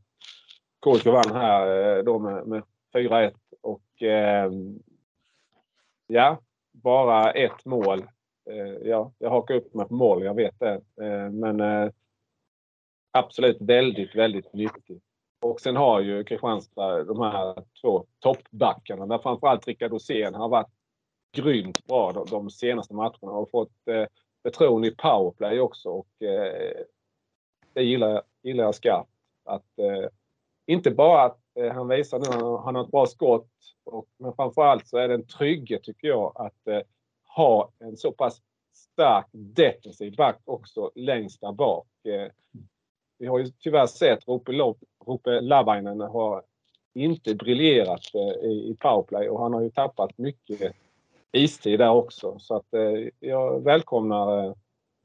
[0.86, 3.82] KIK vann här eh, då med, med 4-1 och
[6.08, 6.40] ja,
[6.72, 8.08] bara ett mål.
[8.82, 10.82] Ja, jag hakar upp mig på mål, jag vet det.
[11.32, 11.92] Men
[13.12, 15.04] absolut väldigt, väldigt nyttigt.
[15.42, 20.72] Och sen har ju Kristianstad de här två toppbackarna där framförallt Rickard Rosén har varit
[21.36, 23.88] grymt bra de, de senaste matcherna och fått
[24.44, 26.84] eh, förtroende i powerplay också och eh,
[27.74, 29.10] det gillar, jag, gillar jag skarpt.
[29.46, 30.10] Att, eh,
[30.66, 33.50] inte bara att eh, han visar nu att han har ett bra skott,
[33.84, 36.82] och, men framförallt så är det en trygghet tycker jag att eh,
[37.36, 38.42] ha en så pass
[38.74, 41.88] stark defensiv back också längst där bak.
[42.04, 42.32] Eh,
[43.18, 46.44] vi har ju tyvärr sett Rope Lavainen har
[46.94, 50.76] inte briljerat eh, i powerplay och han har ju tappat mycket
[51.34, 52.40] istid där också.
[52.40, 54.54] Så att eh, jag välkomnar eh,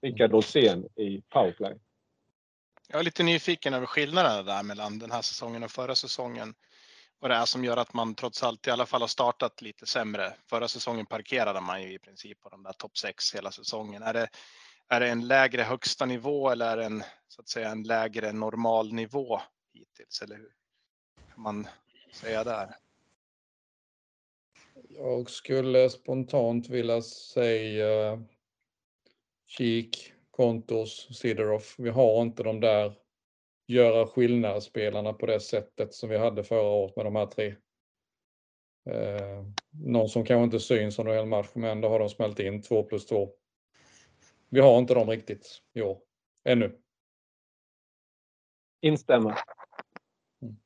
[0.03, 1.79] Rickard Rosén i powerplay.
[2.89, 6.55] Jag är lite nyfiken över skillnaderna där mellan den här säsongen och förra säsongen.
[7.21, 9.87] Vad det är som gör att man trots allt i alla fall har startat lite
[9.87, 10.35] sämre.
[10.47, 14.03] Förra säsongen parkerade man ju i princip på de där topp 6 hela säsongen.
[14.03, 14.29] Är det,
[14.89, 18.33] är det en lägre högsta nivå eller är det en, så att säga, en lägre
[18.33, 19.41] normal nivå
[19.75, 20.23] hittills?
[20.23, 20.51] Eller hur
[21.35, 21.69] kan man
[22.13, 22.77] säga där?
[24.89, 28.25] Jag skulle spontant vilja säga
[29.47, 31.63] Kik, Kontos, Sidorov.
[31.79, 32.93] Vi har inte de där
[33.67, 37.57] göra skillnad-spelarna på det sättet som vi hade förra året med de här tre.
[38.91, 42.63] Eh, någon som kanske inte syns under hela match, men ändå har de smält in
[42.63, 43.33] 2 plus 2.
[44.49, 45.99] Vi har inte dem riktigt i år.
[46.45, 46.81] Ännu.
[48.81, 49.39] Instämmer.
[50.43, 50.57] Mm.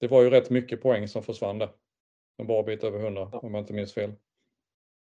[0.00, 1.70] Det var ju rätt mycket poäng som försvann där.
[2.38, 3.38] En bra bit över 100 ja.
[3.38, 4.12] om jag inte minns fel.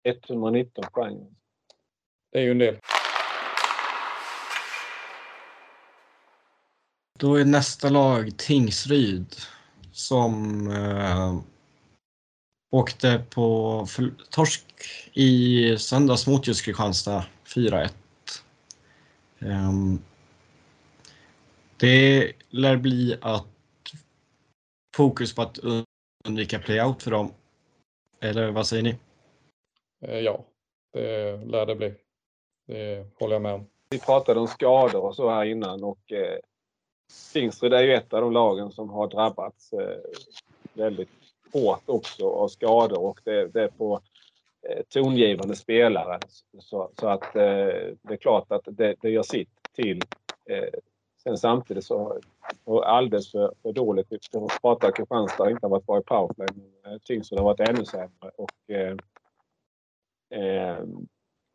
[0.05, 1.37] 119 poäng.
[2.33, 2.79] Det är ju en del.
[7.18, 9.37] Då är nästa lag Tingsryd
[9.92, 11.38] som eh,
[12.70, 13.87] åkte på
[14.31, 14.64] torsk
[15.12, 17.90] i söndags mot just Kristianstad 4-1.
[19.38, 19.98] Um, ehm,
[21.76, 23.46] det lär bli att
[24.96, 25.59] fokus på att
[26.26, 27.32] undvika playout för dem.
[28.20, 28.96] Eller vad säger ni?
[30.00, 30.44] Eh, ja,
[30.92, 31.94] det lär det bli.
[32.66, 33.66] Det håller jag med om.
[33.90, 36.38] Vi pratade om skador och så här innan och eh,
[37.32, 39.98] Tingsryd är ju ett av de lagen som har drabbats eh,
[40.74, 41.08] väldigt
[41.52, 44.00] hårt också av skador och det, det är på
[44.68, 46.18] eh, tongivande spelare.
[46.58, 50.02] Så, så att eh, det är klart att det, det gör sitt till
[50.50, 50.68] eh,
[51.26, 52.20] Sen samtidigt så
[52.64, 54.06] och alldeles för, för dåligt.
[54.10, 54.18] Vi
[54.62, 56.48] pratar Kristianstad inte har varit bra i powerplay.
[56.54, 58.30] Men eh, Tingsryd har varit ännu sämre.
[58.36, 58.96] Och, eh,
[60.40, 60.78] eh,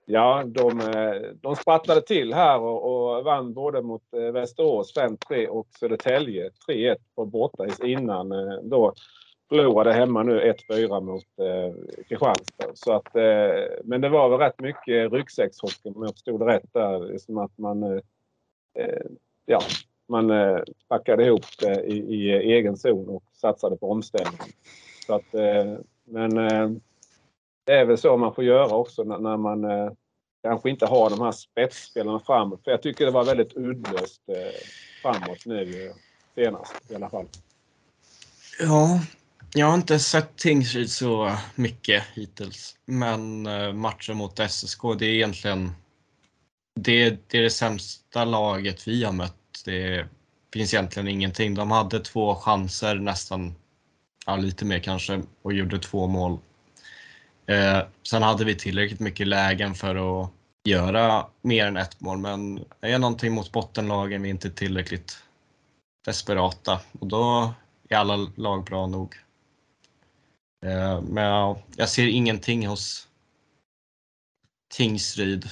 [0.06, 5.48] ja, de, eh, de sprattlade till här och, och vann både mot eh, Västerås 5-3
[5.48, 8.30] och Södertälje 3-1 på bortais innan
[8.64, 8.94] då
[9.50, 12.72] förlorade hemma nu 1-4 mot eh, Kristianstad.
[12.74, 16.74] Så att, eh, men det var väl rätt mycket ryggsäckshockey om jag förstod det rätt
[16.74, 17.18] där.
[17.18, 19.06] Som att man eh,
[19.52, 19.62] ja,
[20.10, 24.40] man eh, packade ihop det i, i, eh, egen zon och satsade på omställning.
[25.06, 26.70] Så att, eh, men eh,
[27.66, 29.92] det är väl så man får göra också när, när man
[30.44, 32.64] kanske inte har de här spetsspelarna framåt.
[32.64, 34.22] För jag tycker det var väldigt uddlöst
[35.02, 35.92] framåt nu
[36.36, 37.26] senast i alla fall.
[38.60, 39.00] Ja,
[39.54, 42.78] jag har inte sett Tingsryd så mycket hittills.
[42.86, 43.42] Men
[43.78, 45.72] matchen mot SSK, det är egentligen
[46.80, 50.08] det, det är det sämsta laget vi har mött det
[50.54, 51.54] finns egentligen ingenting.
[51.56, 53.56] De hade två chanser nästan
[54.26, 56.40] ja, lite mer kanske, och gjorde två mål.
[57.46, 60.32] Eh, sen hade vi tillräckligt mycket lägen för att
[60.64, 65.24] göra mer än ett mål, men är någonting mot bottenlagen vi inte tillräckligt
[66.06, 67.54] desperata och då
[67.90, 69.16] är alla lag bra nog.
[70.66, 73.08] Eh, men ja, jag ser ingenting hos
[74.74, 75.50] Tingsryd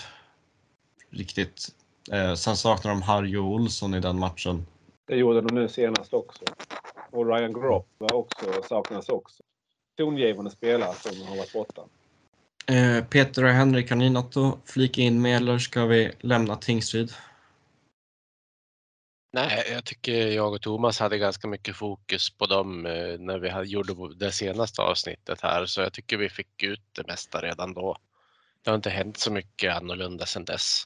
[1.10, 1.76] riktigt.
[2.12, 4.66] Eh, sen saknar de Harry och Olsson i den matchen.
[5.08, 6.44] Det gjorde de nu senast också.
[7.12, 9.44] Och Ryan Gropp var också, saknas också.
[9.98, 11.82] Tongivande spelare som har varit borta.
[12.68, 16.56] Eh, Peter och Henrik, har ni något att flika in med eller ska vi lämna
[16.56, 17.12] Tingsryd?
[19.34, 23.70] Nej, jag tycker jag och Thomas hade ganska mycket fokus på dem eh, när vi
[23.70, 27.98] gjorde det senaste avsnittet här, så jag tycker vi fick ut det mesta redan då.
[28.64, 30.84] Det har inte hänt så mycket annorlunda sedan dess.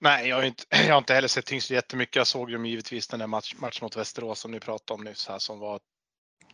[0.00, 2.16] Nej, jag har inte, jag har inte heller sett Tingsryd jättemycket.
[2.16, 5.28] Jag såg ju givetvis den där match, matchen mot Västerås som ni pratade om nyss
[5.28, 5.80] här som var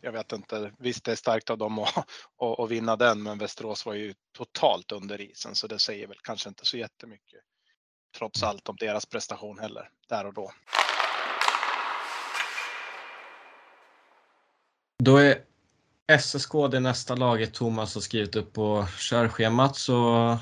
[0.00, 3.38] jag vet inte, visst det är starkt av dem att, att, att vinna den, men
[3.38, 7.40] Västerås var ju totalt under isen så det säger väl kanske inte så jättemycket
[8.18, 10.52] trots allt om deras prestation heller där och då.
[14.98, 15.38] Då är
[16.18, 20.38] SSK det nästa laget Thomas har skrivit upp på körschemat så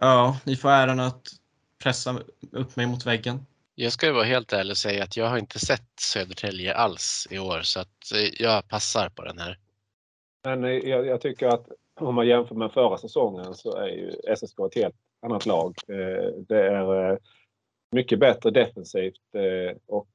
[0.00, 1.28] ja, ni får äran att
[1.82, 2.20] pressa
[2.52, 3.46] upp mig mot väggen.
[3.74, 7.28] Jag ska ju vara helt ärlig och säga att jag har inte sett Södertälje alls
[7.30, 9.58] i år så att eh, jag passar på den här.
[10.44, 11.68] Men eh, jag, jag tycker att
[12.00, 15.74] om man jämför med förra säsongen så är ju SSK ett helt annat lag.
[15.88, 17.18] Eh, det är
[17.92, 19.20] mycket bättre defensivt
[19.86, 20.08] och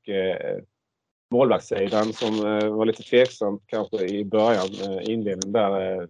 [1.32, 2.42] målvaktssidan som
[2.78, 4.68] var lite tveksamt kanske i början,
[5.02, 6.08] inledningen där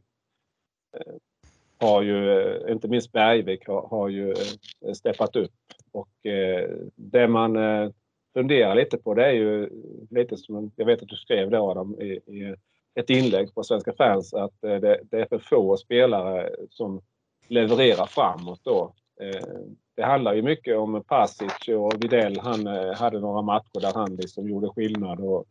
[1.79, 5.51] har ju, eh, inte minst Bergvik har, har ju eh, steppat upp
[5.91, 7.89] och eh, det man eh,
[8.33, 9.69] funderar lite på det är ju
[10.09, 12.55] lite som jag vet att du skrev det Adam i, i
[12.95, 17.01] ett inlägg på Svenska fans att eh, det, det, är för få spelare som
[17.47, 18.93] levererar framåt då.
[19.21, 19.47] Eh,
[19.95, 22.39] det handlar ju mycket om Pasic och Videll.
[22.39, 25.45] Han hade några matcher där han liksom gjorde skillnad och,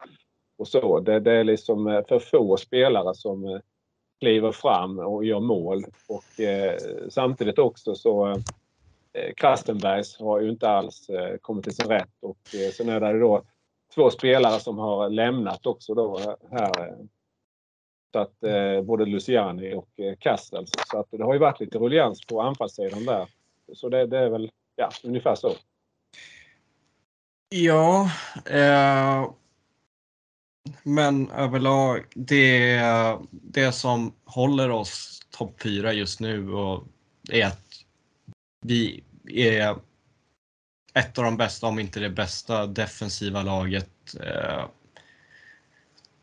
[0.59, 1.01] och så.
[1.01, 3.61] Det, det är liksom för få spelare som
[4.21, 5.85] kliver fram och gör mål.
[6.07, 6.79] Och eh,
[7.09, 8.43] samtidigt också så
[9.19, 13.01] Eh, Krastenbergs har ju inte alls eh, kommit till sin rätt och eh, sen är
[13.01, 13.43] det då
[13.95, 16.19] två spelare som har lämnat också då
[16.51, 16.89] här.
[16.89, 16.97] Eh,
[18.13, 20.67] så att eh, både Luciani och eh, Kastel.
[20.91, 23.29] Så att det har ju varit lite ruljans på anfallssidan där.
[23.73, 25.51] Så det, det är väl ja, ungefär så.
[27.49, 28.11] Ja,
[28.47, 29.31] eh,
[30.83, 32.83] men överlag det,
[33.31, 36.85] det som håller oss topp fyra just nu och
[37.31, 37.65] är att
[38.67, 39.77] vi är
[40.95, 43.91] ett av de bästa, om inte det bästa, defensiva laget.
[44.21, 44.65] Eh,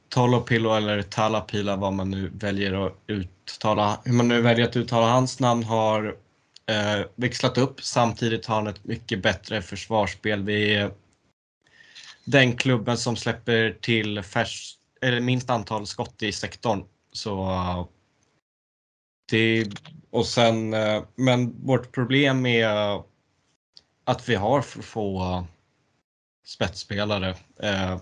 [0.10, 5.08] Tolopilo eller Talapila, vad man nu väljer att uttala, hur man nu väljer att uttala
[5.08, 6.16] hans namn, har
[6.66, 7.84] eh, växlat upp.
[7.84, 10.44] Samtidigt har han ett mycket bättre försvarsspel.
[10.44, 10.92] Vi är
[12.26, 16.84] den klubben som släpper till färs, eller minst antal skott i sektorn.
[17.12, 17.90] Så
[19.30, 19.66] det,
[20.10, 23.02] och sen, eh, men vårt problem är
[24.04, 25.44] att vi har för få
[26.46, 27.36] spetsspelare.
[27.60, 27.98] Eh,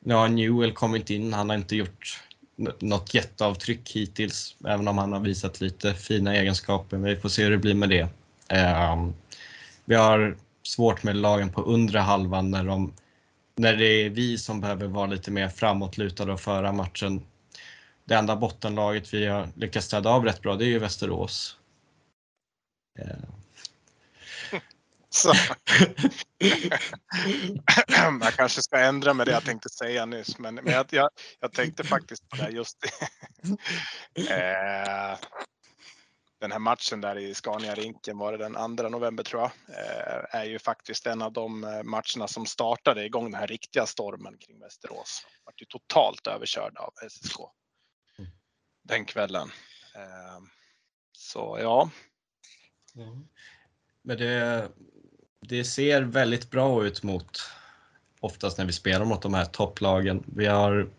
[0.00, 2.22] nu har Newell kommit in, han har inte gjort
[2.78, 6.98] något jätteavtryck hittills, även om han har visat lite fina egenskaper.
[6.98, 8.08] Men vi får se hur det blir med det.
[8.48, 9.08] Eh,
[9.84, 12.92] vi har svårt med lagen på undre halvan när, de,
[13.58, 17.22] när det är vi som behöver vara lite mer framåtlutade och föra matchen
[18.04, 21.56] det enda bottenlaget vi har lyckats städa av rätt bra, det är ju Västerås.
[22.98, 23.16] Eh.
[25.10, 25.34] Så.
[28.20, 31.52] jag kanske ska ändra med det jag tänkte säga nyss, men, men jag, jag, jag
[31.52, 32.76] tänkte faktiskt på det just
[34.14, 35.18] eh,
[36.40, 40.44] den här matchen där i Scania-rinken var det den 2 november tror jag, eh, är
[40.44, 44.60] ju faktiskt en av de eh, matcherna som startade igång den här riktiga stormen kring
[44.60, 45.26] Västerås.
[45.44, 47.40] Var ju totalt överkörda av SSK
[48.88, 49.48] den kvällen.
[49.94, 50.48] Ehm,
[51.12, 51.90] så ja.
[54.02, 54.68] Men det,
[55.40, 57.40] det ser väldigt bra ut mot
[58.20, 60.24] oftast när vi spelar mot de här topplagen.
[60.26, 60.90] Vi har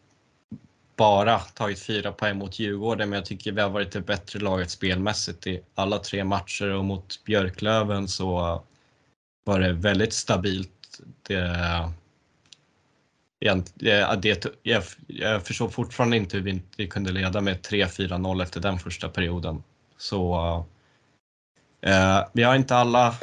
[0.99, 4.69] bara tagit fyra poäng mot Djurgården men jag tycker vi har varit det bättre laget
[4.69, 8.61] spelmässigt i alla tre matcher och mot Björklöven så
[9.43, 10.99] var det väldigt stabilt.
[11.27, 11.91] Det,
[13.39, 18.79] det, jag, jag förstår fortfarande inte hur vi inte kunde leda med 3-4-0 efter den
[18.79, 19.63] första perioden.
[19.97, 20.35] Så
[21.81, 23.15] eh, vi har inte alla...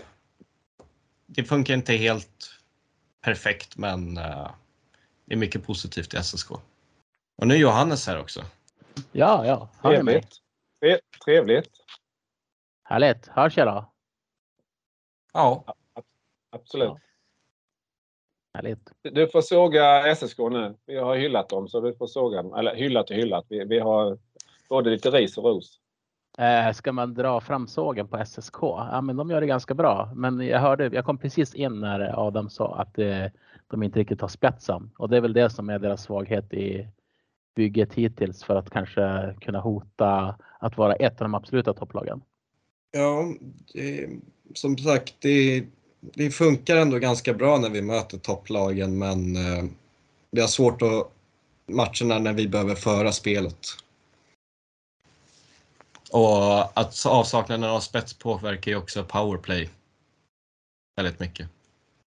[1.27, 2.51] Det funkar inte helt
[3.25, 4.51] perfekt men eh,
[5.27, 6.51] det är mycket positivt i SSK.
[7.37, 8.41] Och nu är Johannes här också.
[9.13, 9.69] Ja, ja.
[9.81, 10.15] Hör ni mig?
[10.15, 10.41] Trevligt.
[10.81, 11.71] Tre- Trevligt.
[12.85, 13.27] Härligt.
[13.27, 13.93] Hörs jag då?
[15.33, 15.65] Ja,
[16.51, 16.89] Absolut.
[16.89, 16.99] Ja.
[18.55, 18.93] Härligt.
[19.03, 20.75] Du får såga SSK nu.
[20.87, 22.55] Vi har hyllat dem så du får såga dem.
[22.55, 23.45] Eller hyllat och hyllat.
[23.49, 24.19] Vi, vi har
[24.69, 25.81] både lite ris och ros.
[26.39, 28.57] Eh, ska man dra fram sågen på SSK?
[28.63, 30.11] Ja, men de gör det ganska bra.
[30.15, 33.25] Men jag hörde, jag kom precis in när Adam sa att eh,
[33.67, 36.89] de inte riktigt har spetsen och det är väl det som är deras svaghet i
[37.57, 42.23] bygget hittills för att kanske kunna hota att vara ett av de absoluta topplagen.
[42.93, 43.35] ja
[43.73, 44.09] det,
[44.55, 45.67] som sagt, det,
[46.01, 49.65] det funkar ändå ganska bra när vi möter topplagen men eh,
[50.31, 51.13] vi har svårt att
[51.67, 53.67] matcherna när vi behöver föra spelet.
[56.13, 59.71] Och att avsaknaden av spets påverkar ju också powerplay
[60.97, 61.49] väldigt mycket.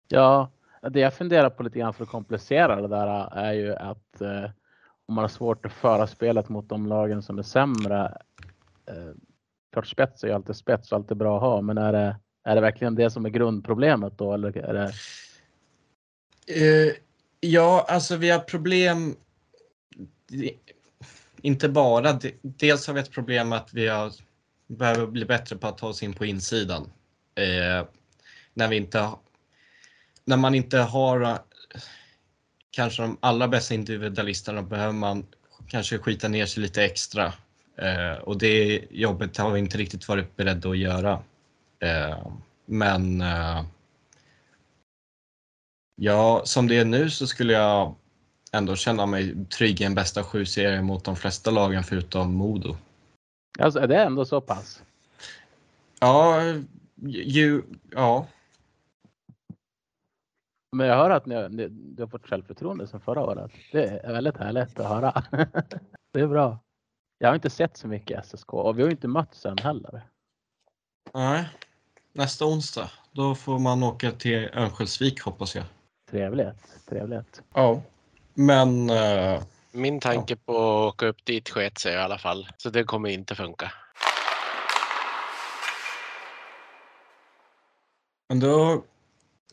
[0.09, 0.51] Ja,
[0.91, 4.51] det jag funderar på lite grann för att komplicera det där är ju att eh,
[5.09, 8.19] man har svårt att föra spelet mot de lagen som är sämre.
[8.87, 9.13] Eh,
[9.73, 12.55] klart spets är ju alltid spets och alltid bra att ha, men är det, är
[12.55, 14.35] det verkligen det som är grundproblemet då?
[14.35, 14.93] Eller är det,
[16.51, 16.93] Uh,
[17.41, 19.17] ja, alltså vi har problem.
[21.43, 22.21] Inte bara.
[22.43, 24.13] Dels har vi ett problem att vi har,
[24.67, 26.91] behöver bli bättre på att ta oss in på insidan.
[27.35, 27.87] Eh,
[28.55, 29.19] när, vi inte, har-
[30.25, 31.39] när man inte har
[32.77, 35.27] kanske de allra bästa individualisterna behöver man
[35.69, 37.33] kanske skita ner sig lite extra.
[37.77, 41.23] Eh, och det jobbet har vi inte riktigt varit beredda att göra.
[41.81, 42.27] Eh,
[42.67, 43.65] men eh,
[45.99, 47.95] Ja, som det är nu så skulle jag
[48.53, 52.77] ändå känna mig trygg i en bästa sju serie mot de flesta lagen förutom Modo.
[53.59, 54.83] alltså, är det ändå så pass?
[56.01, 56.43] Ja,
[57.07, 58.27] ju, ja.
[60.77, 63.51] Men jag hör att ni, ni, du har fått självförtroende som förra året.
[63.73, 65.23] Det är väldigt härligt att höra.
[66.13, 66.59] det är bra.
[67.19, 70.03] Jag har inte sett så mycket SSK och vi har ju inte mötts än heller.
[71.15, 71.49] Nej.
[72.13, 75.65] Nästa onsdag, då får man åka till Örnsköldsvik hoppas jag.
[76.11, 77.43] Trevligt, trevligt.
[77.55, 77.83] Ja.
[78.35, 82.71] Men eh, Min tanke på att åka upp dit sket sig i alla fall, så
[82.71, 83.73] det kommer inte funka.
[88.29, 88.85] Men då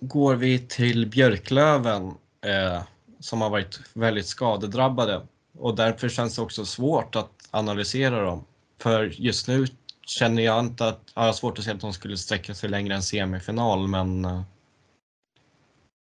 [0.07, 2.07] går vi till Björklöven
[2.45, 2.81] eh,
[3.19, 5.27] som har varit väldigt skadedrabbade
[5.57, 8.45] och därför känns det också svårt att analysera dem.
[8.81, 9.65] För just nu
[10.05, 12.95] känner jag inte att, jag har svårt att se att de skulle sträcka sig längre
[12.95, 14.41] än semifinal men eh,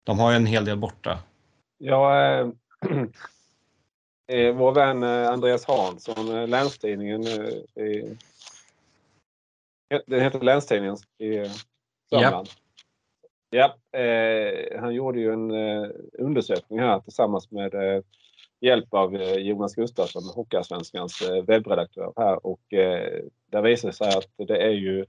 [0.05, 1.19] de har ju en hel del borta.
[1.79, 2.49] Ja, eh,
[4.37, 7.27] eh, vår vän eh, Andreas Hansson, Länstidningen.
[7.27, 8.11] Eh,
[10.07, 11.51] den heter Länstidningen i
[12.11, 12.49] Sörmland.
[13.55, 18.03] Ja, eh, han gjorde ju en eh, undersökning här tillsammans med eh,
[18.61, 24.09] hjälp av eh, Jonas Gustafsson, Hockeyallsvenskans eh, webbredaktör här och eh, där visar det sig
[24.09, 25.07] att det är ju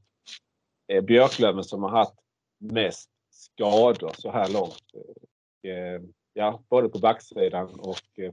[0.88, 2.14] eh, Björklöven som har haft
[2.60, 4.84] mest skador så här långt.
[5.64, 6.02] Eh,
[6.34, 8.32] ja, både på backsidan och eh,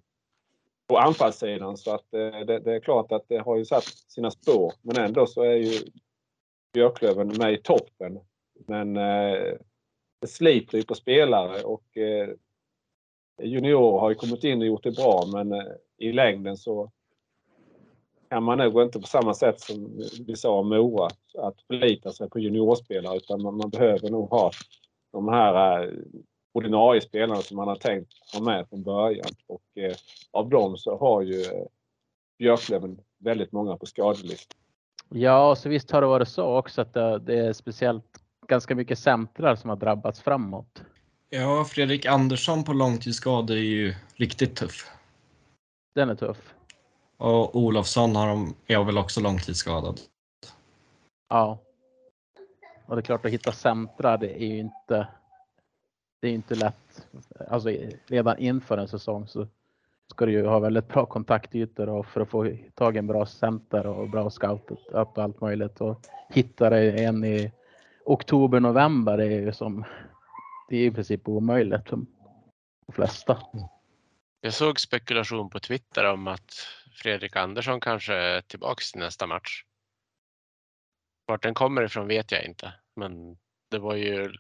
[0.88, 1.76] på anfallssidan.
[1.76, 4.72] Så att eh, det, det är klart att det har ju satt sina spår.
[4.82, 5.78] Men ändå så är ju
[6.72, 8.20] Björklöven med i toppen.
[8.66, 9.54] Men eh,
[10.22, 12.28] det sliter ju på spelare och eh,
[13.42, 16.90] juniorer har ju kommit in och gjort det bra men eh, i längden så
[18.30, 21.08] kan man nog inte på samma sätt som vi sa om Mora
[21.38, 24.50] att förlita sig på juniorspelare utan man, man behöver nog ha
[25.12, 25.90] de här eh,
[26.52, 29.30] ordinarie spelarna som man har tänkt ha med från början.
[29.46, 29.94] Och eh,
[30.30, 31.66] av dem så har ju eh,
[32.38, 34.58] Björklöven väldigt många på skadelistan.
[35.08, 38.21] Ja, så visst har det varit så också att det, det är speciellt
[38.52, 40.82] ganska mycket centrar som har drabbats framåt.
[41.30, 44.90] Ja, Fredrik Andersson på långtidsskada är ju riktigt tuff.
[45.94, 46.54] Den är tuff.
[47.16, 50.00] Och Olofsson har de, är väl också långtidsskadad.
[51.28, 51.58] Ja.
[52.86, 55.08] Och det är klart att hitta centrar, det är ju inte.
[56.20, 57.06] Det är inte lätt.
[57.48, 57.68] Alltså
[58.06, 59.46] redan inför en säsong så
[60.10, 63.26] ska du ju ha väldigt bra kontaktytor och för att få tag i en bra
[63.26, 67.52] center och bra scoutet och allt möjligt och hitta dig en i
[68.04, 69.84] oktober, november är ju som.
[70.68, 71.96] Det är i princip omöjligt för
[72.86, 73.38] de flesta.
[74.40, 76.52] Jag såg spekulation på Twitter om att
[76.92, 79.64] Fredrik Andersson kanske är tillbaks till nästa match.
[81.26, 83.36] Vart den kommer ifrån vet jag inte, men
[83.70, 84.32] det var ju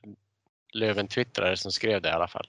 [0.74, 2.46] Löven-twittrare som skrev det i alla fall.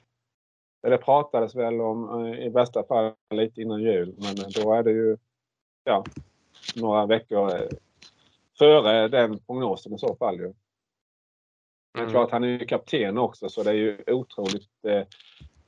[0.81, 4.91] Det pratades väl om eh, i bästa fall lite innan jul men då är det
[4.91, 5.17] ju
[5.83, 6.03] ja,
[6.75, 7.67] några veckor eh,
[8.57, 10.39] före den prognosen i så fall.
[10.39, 10.53] Ju.
[11.93, 12.11] Men Mm.
[12.11, 15.03] klart, han är ju kapten också så det är ju otroligt eh,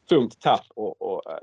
[0.10, 1.38] tungt tapp och, och eh,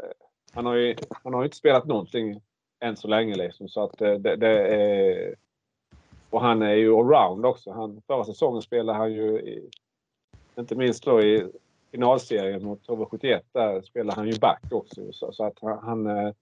[0.53, 2.41] han har ju, han har inte spelat någonting
[2.81, 3.69] än så länge liksom.
[3.69, 5.35] Så att det, det är...
[6.31, 7.73] Och han är ju allround också.
[7.73, 9.71] Han, förra säsongen spelade han ju, i,
[10.59, 11.47] inte minst då i
[11.91, 15.13] finalserien mot HV71, där spelade han ju back också.
[15.13, 16.33] Så, så att han, han, eh,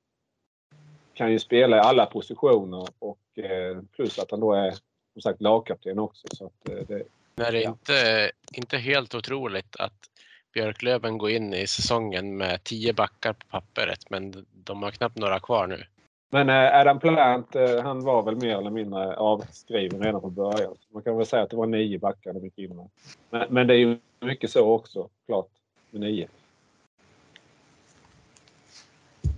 [1.14, 4.70] kan ju spela i alla positioner och eh, plus att han då är
[5.12, 6.28] som sagt lagkapten också.
[6.32, 6.98] Så att, eh,
[7.44, 10.10] det, det inte, inte helt otroligt att
[10.52, 15.40] Björklöven går in i säsongen med tio backar på pappret, men de har knappt några
[15.40, 15.84] kvar nu.
[16.30, 20.76] Men eh, Adam Plant, eh, han var väl mer eller mindre avskriven redan från början.
[20.92, 22.88] Man kan väl säga att det var nio backar de gick in med.
[23.30, 25.48] Men, men det är ju mycket så också, klart,
[25.90, 26.28] med nio.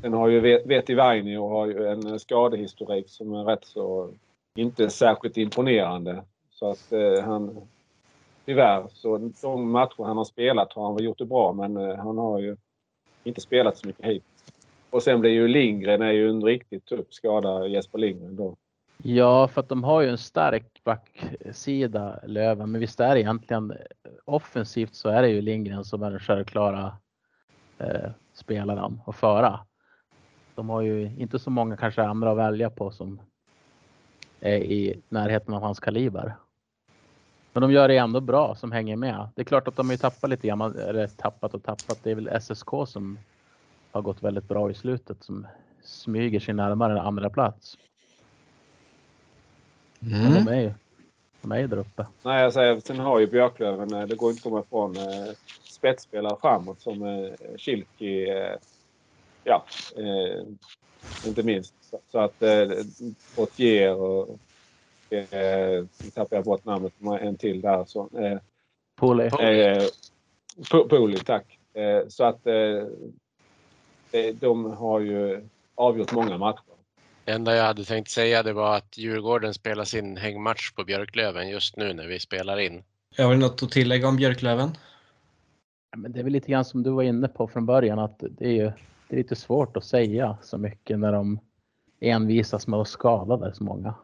[0.00, 4.10] Sen har ju Veti Vainio har ju en skadehistorik som är rätt så
[4.54, 6.24] inte särskilt imponerande.
[6.50, 7.68] Så att eh, han
[8.44, 11.96] tyvärr så de matcher han har spelat har han väl gjort det bra men eh,
[11.96, 12.56] han har ju
[13.24, 14.24] inte spelat så mycket hit.
[14.90, 18.56] Och sen blir ju Lindgren är ju en riktigt tuff skada, Jesper Lindgren då.
[19.02, 23.70] Ja, för att de har ju en stark backsida Löven, men visst är det egentligen
[23.70, 23.76] eh,
[24.24, 26.96] offensivt så är det ju Lindgren som är den självklara
[27.78, 29.60] eh, spelaren att föra.
[30.54, 33.20] De har ju inte så många kanske andra att välja på som
[34.40, 36.34] är i närheten av hans kaliber.
[37.52, 39.28] Men de gör det ändå bra som hänger med.
[39.34, 41.98] Det är klart att de har tappat lite grann, eller tappat och tappat.
[42.02, 43.18] Det är väl SSK som
[43.92, 45.46] har gått väldigt bra i slutet som
[45.82, 47.78] smyger sig närmare en andra plats.
[50.02, 50.20] Mm.
[50.20, 50.72] Men de är ju
[51.42, 52.06] de är ju där uppe.
[52.22, 55.34] Nej, jag säger, sen har ju Björklöven, eh, det går inte att komma ifrån, eh,
[55.62, 58.26] spetsspelare framåt som eh, Kilki,
[59.44, 59.64] ja,
[61.26, 61.74] inte minst.
[62.12, 62.68] Så att eh,
[63.36, 64.38] Portier och
[65.12, 67.84] eh, nu tappar jag bort namnet på en till där.
[67.84, 68.38] Så, eh,
[68.96, 69.24] Poli.
[69.24, 69.82] Eh,
[70.88, 71.58] Poli, tack.
[71.74, 72.84] Eh, så att eh,
[74.34, 76.62] de har ju avgjort många matcher.
[77.24, 81.48] Det enda jag hade tänkt säga det var att Djurgården spelar sin hängmatch på Björklöven
[81.48, 82.82] just nu när vi spelar in.
[83.16, 84.70] Jag har något att tillägga om Björklöven?
[85.90, 88.24] Ja, men det är väl lite grann som du var inne på från början att
[88.30, 88.72] det är ju
[89.08, 91.38] det är lite svårt att säga så mycket när de
[92.00, 93.94] envisas med att skada så många.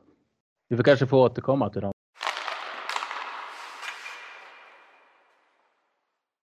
[0.68, 1.92] Vi får kanske få återkomma till dem.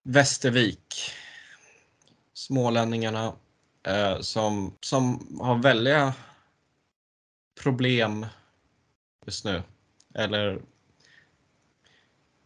[0.04, 1.12] Västervik.
[2.34, 3.34] Smålänningarna
[3.84, 6.14] eh, som, som har väldiga
[7.62, 8.26] problem
[9.26, 9.64] just nu.
[10.14, 10.62] Eller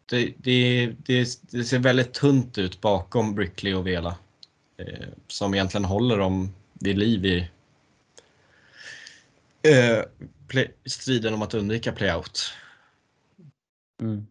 [0.06, 4.16] det, det, det, det, ser väldigt tunt ut bakom Brickley och Vela.
[4.78, 7.50] Eh, som egentligen håller dem vid liv i
[9.64, 10.04] eh,
[10.48, 12.54] play, striden om att undvika playout.
[14.02, 14.28] Mm.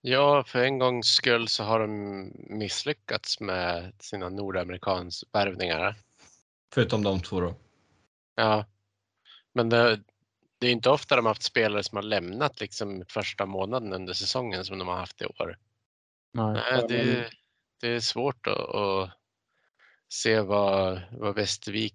[0.00, 5.94] Ja, för en gångs skull så har de misslyckats med sina nordamerikans värvningar.
[6.74, 7.54] Förutom de två då?
[8.34, 8.66] Ja,
[9.52, 10.00] men det,
[10.58, 14.12] det är inte ofta de har haft spelare som har lämnat liksom första månaden under
[14.12, 15.58] säsongen som de har haft i år.
[16.32, 17.30] Nej, Nej det,
[17.80, 19.10] det är svårt att, att
[20.08, 21.94] se vad, vad Västervik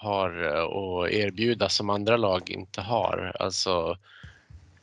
[0.00, 3.36] har eh, att erbjuda som andra lag inte har.
[3.40, 3.96] Alltså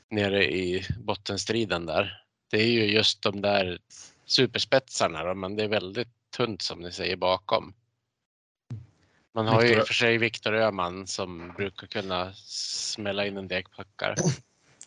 [0.10, 2.24] nere i bottenstriden där.
[2.52, 3.80] Det är ju just de där
[4.26, 6.08] superspetsarna men det är väldigt
[6.38, 7.74] tunt som ni säger bakom.
[9.34, 13.48] Man har ju i och för sig Viktor Öhman som brukar kunna smälla in en
[13.48, 14.16] del puckar.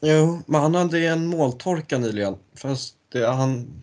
[0.00, 2.36] Jo, men han hade en måltorka nyligen.
[2.54, 3.82] Fast det, han,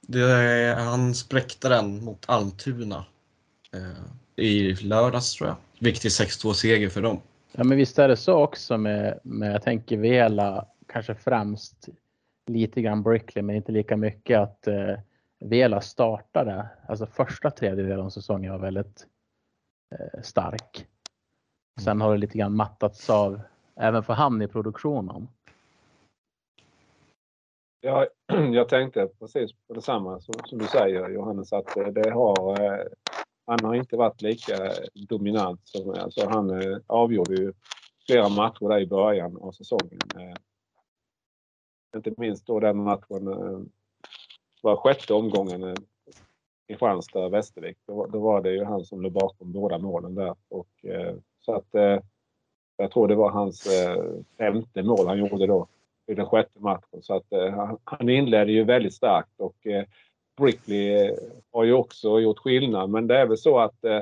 [0.00, 3.04] det, han spräckte den mot Almtuna
[3.72, 7.20] eh, i lördags tror jag viktig 6-2 seger för dem.
[7.52, 11.88] Ja, men visst är det så också med, med jag tänker Vela kanske främst
[12.46, 14.98] lite grann Brickley, men inte lika mycket att eh,
[15.38, 16.68] Vela startade.
[16.88, 19.06] Alltså första tredjedelen av säsongen var väldigt
[19.94, 20.86] eh, stark.
[21.84, 23.40] Sen har det lite grann mattats av
[23.76, 25.28] även för han i produktionen.
[27.80, 28.06] Ja,
[28.52, 32.86] jag tänkte precis på detsamma som, som du säger Johannes att det har eh,
[33.46, 35.60] han har inte varit lika dominant.
[35.64, 37.52] Som, alltså han eh, avgjorde ju
[38.06, 39.98] flera matcher där i början av säsongen.
[40.14, 40.36] Eh,
[41.96, 43.60] inte minst då den matchen eh,
[44.62, 45.74] var sjätte omgången eh,
[46.68, 47.76] i Kristianstad-Västervik.
[47.86, 50.34] Då, då, var det ju han som låg bakom båda målen där.
[50.48, 51.98] Och, eh, så att, eh,
[52.76, 54.04] jag tror det var hans eh,
[54.38, 55.66] femte mål han gjorde då
[56.06, 57.02] i den sjätte matchen.
[57.02, 59.84] Så att, eh, han inledde ju väldigt starkt och eh,
[60.36, 61.14] Brickley eh,
[61.52, 64.00] har ju också gjort skillnad men det är väl så att eh,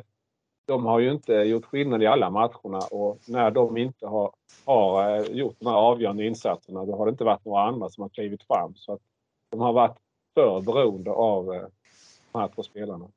[0.66, 4.32] de har ju inte gjort skillnad i alla matcherna och när de inte har,
[4.64, 8.02] har eh, gjort de här avgörande insatserna då har det inte varit några andra som
[8.02, 8.74] har klivit fram.
[8.74, 9.00] Så att
[9.50, 9.98] de har varit
[10.34, 11.66] för beroende av eh,
[12.32, 13.08] de här två spelarna.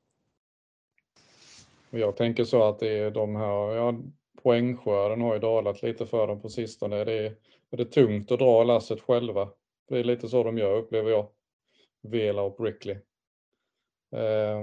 [1.90, 3.94] Jag tänker så att det är de här, ja,
[4.44, 7.04] poängskörden har ju dalat lite för dem på sistone.
[7.04, 7.36] Det är,
[7.70, 9.50] det är tungt att dra lasset själva.
[9.90, 11.28] Det är lite så de gör upplever jag.
[12.02, 12.98] Vela och Brickley.
[14.12, 14.60] Eh,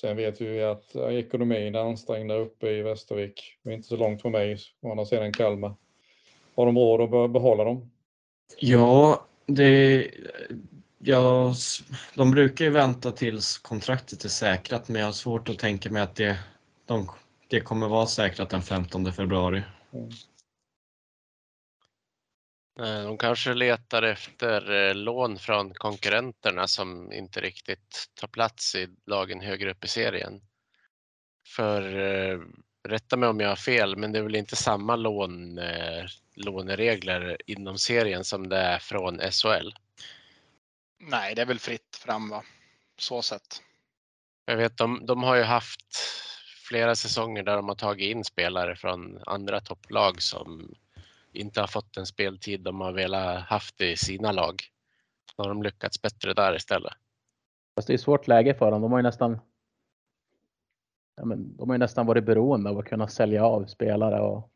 [0.00, 3.58] sen vet vi att ekonomin är ansträngd där uppe i Västervik.
[3.62, 5.74] Det är inte så långt från mig, å andra sidan Kalmar.
[6.56, 7.90] Har de råd att behålla dem?
[8.58, 10.10] Ja, det,
[10.98, 11.54] ja,
[12.14, 16.02] de brukar ju vänta tills kontraktet är säkrat men jag har svårt att tänka mig
[16.02, 16.38] att det,
[16.86, 17.10] de,
[17.48, 19.62] det kommer vara säkrat den 15 februari.
[19.92, 20.10] Mm.
[22.80, 28.88] Eh, de kanske letar efter eh, lån från konkurrenterna som inte riktigt tar plats i
[29.06, 30.40] lagen högre upp i serien.
[31.46, 32.40] För eh,
[32.88, 35.60] rätta mig om jag har fel, men det är väl inte samma lån,
[36.34, 39.70] låneregler inom serien som det är från SHL?
[41.00, 42.44] Nej, det är väl fritt fram va?
[42.98, 43.62] Så sett.
[44.46, 45.96] Jag vet, de, de har ju haft
[46.68, 50.74] flera säsonger där de har tagit in spelare från andra topplag som
[51.34, 54.62] inte har fått den speltid de har velat haft i sina lag.
[55.36, 56.92] Så har de lyckats bättre där istället.
[57.76, 58.82] Fast det är svårt läge för dem.
[58.82, 59.40] De har ju nästan
[61.16, 64.50] ja, men de har ju nästan varit beroende av att kunna sälja av spelare och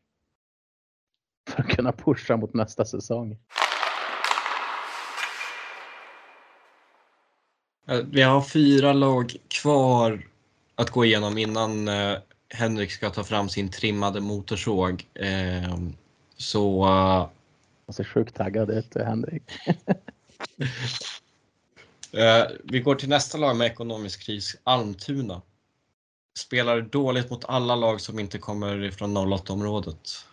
[1.49, 3.37] för att kunna pusha mot nästa säsong.
[8.03, 10.25] Vi har fyra lag kvar
[10.75, 12.17] att gå igenom innan eh,
[12.49, 15.05] Henrik ska ta fram sin trimmade motorsåg.
[16.39, 16.87] Så...
[17.85, 19.43] Jag ser sjukt taggad ut, Henrik.
[22.63, 25.41] vi går till nästa lag med ekonomisk kris, Almtuna.
[26.39, 30.25] Spelar dåligt mot alla lag som inte kommer ifrån 08-området.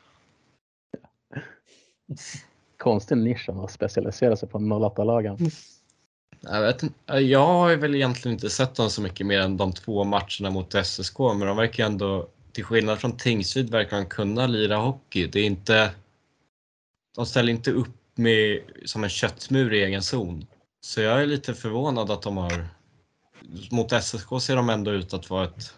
[2.76, 5.50] Konstig nisch att specialisera sig på 08-lagen.
[6.40, 10.04] Jag, vet, jag har väl egentligen inte sett dem så mycket mer än de två
[10.04, 14.76] matcherna mot SSK, men de verkar ändå, till skillnad från Tingsryd, verkar de kunna lira
[14.76, 15.26] hockey.
[15.26, 15.94] Det är inte,
[17.16, 20.46] de ställer inte upp med, som en köttmur i egen zon.
[20.80, 22.68] Så jag är lite förvånad att de har...
[23.70, 25.74] Mot SSK ser de ändå ut att vara ett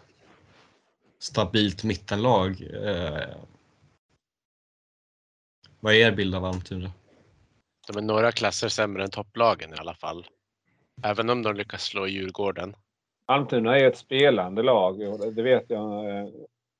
[1.19, 2.61] stabilt mittenlag.
[2.61, 3.35] Eh,
[5.79, 6.91] vad är er bild av Almtuna?
[7.87, 10.27] De är några klasser sämre än topplagen i alla fall.
[11.03, 12.75] Även om de lyckas slå Djurgården.
[13.25, 16.05] Almtuna är ett spelande lag och det vet jag.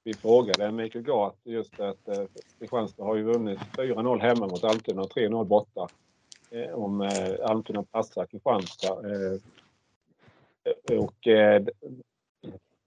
[0.09, 2.25] Vi frågade Mikael Gart just att eh,
[2.59, 5.87] Kristianstad har ju vunnit 4-0 hemma mot Almtuna och 3-0 borta.
[6.51, 9.11] Eh, om eh, Almtuna passar Kristianstad.
[9.11, 9.33] Eh,
[10.63, 11.15] eh, och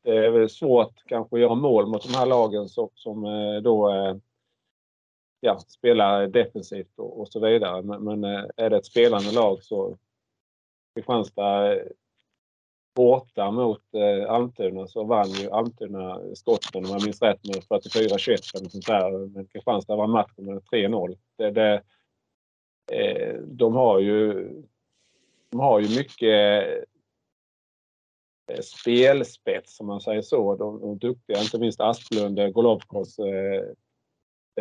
[0.02, 3.22] det är väl svårt kanske att göra mål mot de här lagen som
[3.62, 3.90] då
[5.40, 7.82] ja, spelar defensivt och, så vidare.
[7.82, 8.24] Men,
[8.56, 9.96] är det ett spelande lag så
[10.94, 11.78] Kristianstad
[12.94, 18.56] borta mot eh, Almtuna så vann ju Almtuna skotten om jag minns rätt med 44-21
[18.56, 19.26] eller sånt där.
[19.26, 21.16] Men Kristianstad vann matchen med 3-0.
[21.38, 21.82] Det, det,
[22.92, 24.50] eh, de har ju
[25.50, 26.66] de har ju mycket
[28.52, 30.56] eh, spelspets om man säger så.
[30.56, 33.18] De, de är duktiga, inte minst Asplund, eh, Golovkos.
[33.18, 33.64] Eh,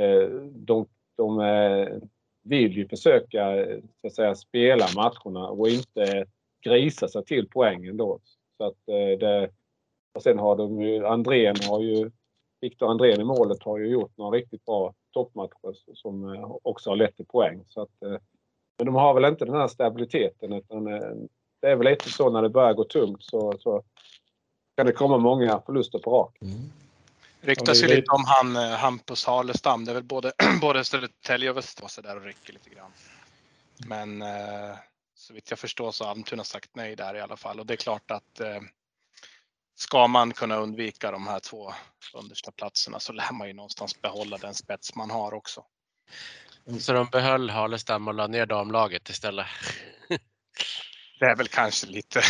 [0.03, 1.88] eh, de, de eh,
[2.43, 3.65] vill ju försöka
[4.01, 6.25] så att säga, spela matcherna och inte
[6.62, 8.20] grisa sig till poängen då.
[8.57, 9.49] Så att eh, det,
[10.14, 12.12] och sen har de ju, Andrén har ju,
[12.62, 16.97] Viktor Andrén i målet har ju gjort några riktigt bra toppmatcher som eh, också har
[16.97, 17.64] lett till poäng.
[17.68, 17.91] Så att,
[18.78, 20.84] men de har väl inte den här stabiliteten utan
[21.62, 23.84] det är väl lite så när det börjar gå tungt så, så
[24.78, 26.38] kan det komma många förluster på rak.
[26.41, 26.72] Mm.
[27.41, 29.86] Ryktas ju lite om han eh, Hampus Halestam.
[29.86, 30.32] Det är väl både,
[30.62, 32.91] både Södertälje och Västerås där och rycker lite grann.
[33.88, 34.76] Men eh,
[35.22, 37.74] så vitt jag förstår så har Almtuna sagt nej där i alla fall och det
[37.74, 38.61] är klart att eh,
[39.76, 41.74] ska man kunna undvika de här två
[42.13, 45.65] understa platserna så lär man ju någonstans behålla den spets man har också.
[46.80, 49.47] Så de behöll Halestam och la ner damlaget istället?
[51.19, 52.22] det är väl kanske lite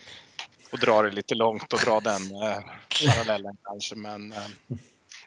[0.72, 2.60] och dra det lite långt och dra den eh,
[3.06, 3.94] parallellen kanske.
[3.94, 4.46] Men, eh,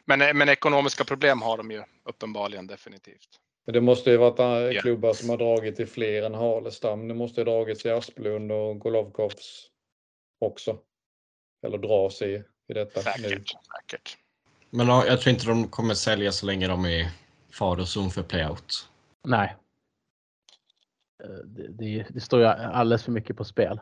[0.04, 3.40] men, eh, men ekonomiska problem har de ju uppenbarligen definitivt.
[3.72, 4.82] Det måste ju varit yeah.
[4.82, 7.08] klubbar som har dragit i fler än Halestam.
[7.08, 9.70] Det måste ha dragits i Asplund och Golovkovs
[10.40, 10.78] också.
[11.66, 13.28] Eller dras i, i detta säkert, nu.
[13.28, 14.16] Säkert.
[14.70, 17.10] Men jag tror inte de kommer sälja så länge de är
[17.52, 18.88] farozon för playout.
[19.24, 19.56] Nej.
[21.44, 23.80] Det, det, det står ju alldeles för mycket på spel.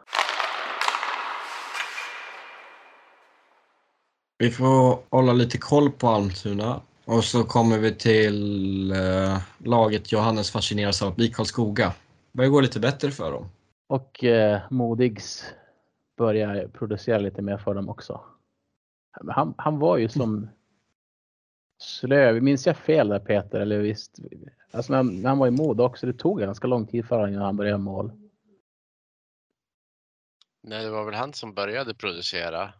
[4.38, 6.82] Vi får hålla lite koll på Almtuna.
[7.06, 11.92] Och så kommer vi till eh, laget Johannes fascineras av, BIK Karlskoga.
[12.32, 13.48] Börjar gå lite bättre för dem.
[13.88, 15.44] Och eh, Modigs
[16.16, 18.20] börjar producera lite mer för dem också.
[19.28, 20.48] han, han var ju som
[21.82, 22.40] slö.
[22.40, 23.60] Minns jag fel där Peter?
[23.60, 24.18] Eller visst?
[24.70, 26.06] Alltså när, när han var i mod också.
[26.06, 28.12] Det tog ganska lång tid för honom innan han började mål.
[30.62, 32.72] Nej, det var väl han som började producera.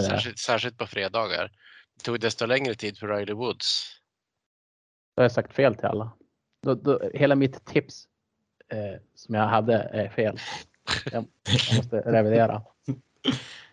[0.00, 1.52] Särskilt, särskilt på fredagar.
[2.00, 4.00] Det tog desto längre tid för Riley Woods.
[5.16, 6.12] Då har jag sagt fel till alla.
[6.62, 8.08] Då, då, hela mitt tips
[8.68, 10.38] eh, som jag hade är fel.
[11.12, 12.62] Jag, jag måste revidera.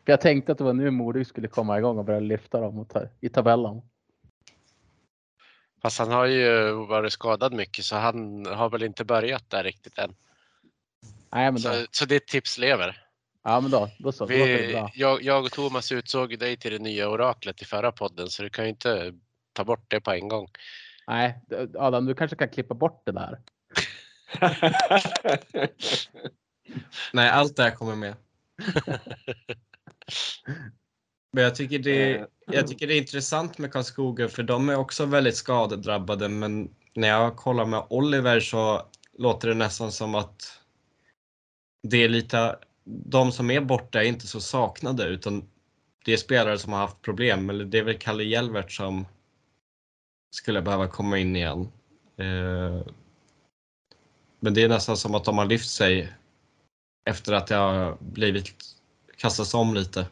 [0.06, 2.80] För jag tänkte att det var nu Modig skulle komma igång och börja lyfta dem
[2.80, 3.82] och ta, i tabellen.
[5.82, 9.98] Fast han har ju varit skadad mycket så han har väl inte börjat där riktigt
[9.98, 10.16] än.
[11.32, 13.07] Nej, men då, Så, så ditt tips lever.
[13.48, 14.26] Ja, men då, då så.
[14.26, 18.44] Vi, jag, jag och Thomas utsåg dig till det nya oraklet i förra podden så
[18.44, 19.14] du kan ju inte
[19.54, 20.48] ta bort det på en gång.
[21.08, 21.40] Nej,
[21.78, 23.40] Adam, du kanske kan klippa bort det där.
[27.14, 28.16] Nej, allt det här kommer med.
[31.32, 35.06] Men jag tycker, det, jag tycker det är intressant med Karlskoga för de är också
[35.06, 38.86] väldigt skadedrabbade men när jag kollar med Oliver så
[39.18, 40.62] låter det nästan som att
[41.84, 45.50] det är lite, de som är borta är inte så saknade utan
[46.06, 47.50] det är spelare som har haft problem.
[47.50, 49.06] Eller det är väl Kalle Hjelvert som
[50.36, 51.68] skulle behöva komma in igen.
[52.18, 52.82] Eh,
[54.40, 56.14] men det är nästan som att de har lyft sig
[57.10, 58.46] efter att det har blivit
[59.18, 60.08] kastats om lite.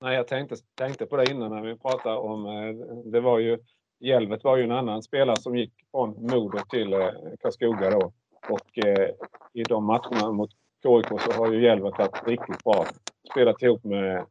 [0.00, 3.58] Nej, jag tänkte, tänkte på det innan när vi pratade om, eh, det var ju,
[4.00, 8.12] Hjelvet var ju en annan spelare som gick från Modo till eh, Karlskoga då.
[8.48, 9.10] Och eh,
[9.52, 10.50] i de matcherna mot
[10.82, 12.86] KIK så har ju Hjelvet varit riktigt bra.
[13.30, 14.26] Spelat ihop med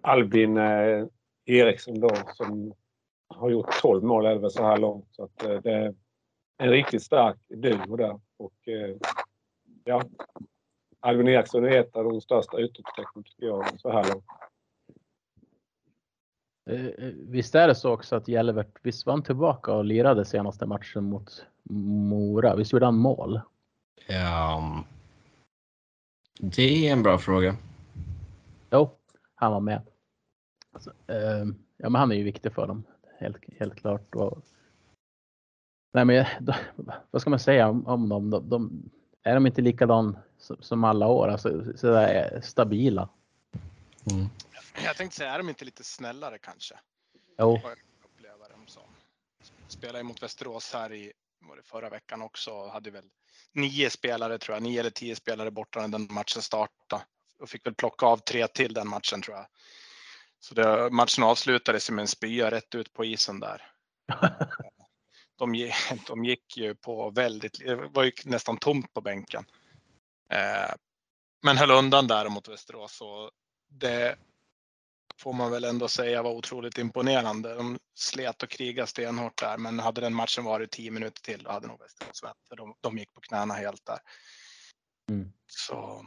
[0.00, 1.06] Albin eh,
[1.46, 2.72] Eriksson då som
[3.28, 5.08] har gjort 12 mål även så här långt.
[5.10, 5.94] Så att, eh, det är
[6.58, 8.20] en riktigt stark duo där.
[8.36, 8.96] Och, eh,
[9.84, 10.02] ja,
[11.00, 14.24] Albin Eriksson är ett av de största utropstecknen tycker jag så här långt.
[16.70, 20.24] Eh, eh, Visst är det så också att Jelvert, visst var han tillbaka och lirade
[20.24, 21.46] senaste matchen mot
[22.10, 22.56] Mora?
[22.56, 23.40] Visst gjorde han mål?
[24.08, 24.84] Ja,
[26.38, 27.56] det är en bra fråga.
[28.70, 28.98] Jo,
[29.34, 29.82] han var med.
[30.72, 31.44] Alltså, eh,
[31.76, 32.84] ja, men han är ju viktig för dem,
[33.18, 34.14] helt, helt klart.
[34.14, 34.44] Och,
[35.92, 36.54] nej, men då,
[37.10, 38.30] vad ska man säga om, om dem?
[38.30, 38.90] De, de,
[39.22, 41.28] är de inte likadan som, som alla år?
[41.28, 43.08] Alltså sådär stabila?
[44.10, 44.26] Mm.
[44.84, 46.74] Jag tänkte säga, är de inte lite snällare kanske?
[47.38, 48.82] Jo, Vad jag upplever dem som.
[49.68, 53.04] Spelade mot Västerås här i var det förra veckan också hade väl
[53.52, 57.02] nio spelare tror jag, nio eller tio spelare borta när den matchen startade
[57.38, 59.46] och fick väl plocka av tre till den matchen tror jag.
[60.40, 63.62] Så det, matchen avslutades med en spya rätt ut på isen där.
[65.38, 65.72] De,
[66.06, 69.44] de gick ju på väldigt, det var ju nästan tomt på bänken.
[70.30, 70.74] Eh,
[71.42, 73.30] men höll undan där mot Västerås och
[73.68, 74.18] det
[75.20, 77.54] får man väl ändå säga var otroligt imponerande.
[77.54, 81.50] De slet och krigade stenhårt där, men hade den matchen varit 10 minuter till då
[81.50, 82.36] hade nog Västerås vänt.
[82.56, 83.98] De, de gick på knäna helt där.
[85.10, 85.32] Mm.
[85.46, 86.06] Så.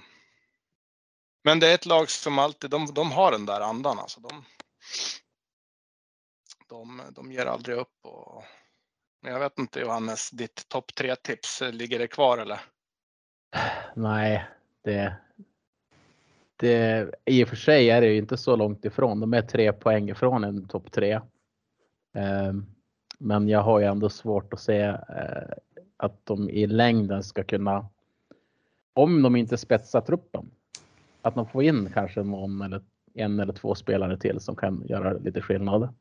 [1.43, 4.19] Men det är ett lag som alltid, de, de har den där andan alltså.
[4.19, 4.45] De,
[6.67, 8.05] de, de ger aldrig upp.
[8.05, 8.43] Och,
[9.21, 12.61] men jag vet inte Johannes, ditt topp tre tips, ligger det kvar eller?
[13.95, 14.45] nej,
[14.83, 15.15] det,
[16.59, 19.19] det, i och för sig är det ju inte så långt ifrån.
[19.19, 21.13] De är tre poäng ifrån en topp tre.
[22.15, 22.53] Eh,
[23.19, 24.97] men jag har ju ändå svårt att se eh,
[25.97, 27.87] att de i längden ska kunna,
[28.93, 30.51] om de inte spetsar truppen,
[31.21, 32.81] att de får in kanske någon eller
[33.13, 35.93] en eller två spelare till som kan göra lite skillnad.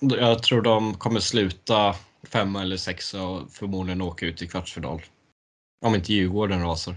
[0.00, 5.00] Jag tror de kommer sluta femma eller sexa och förmodligen åka ut i kvartsfinal.
[5.80, 6.94] Om inte Djurgården rasar.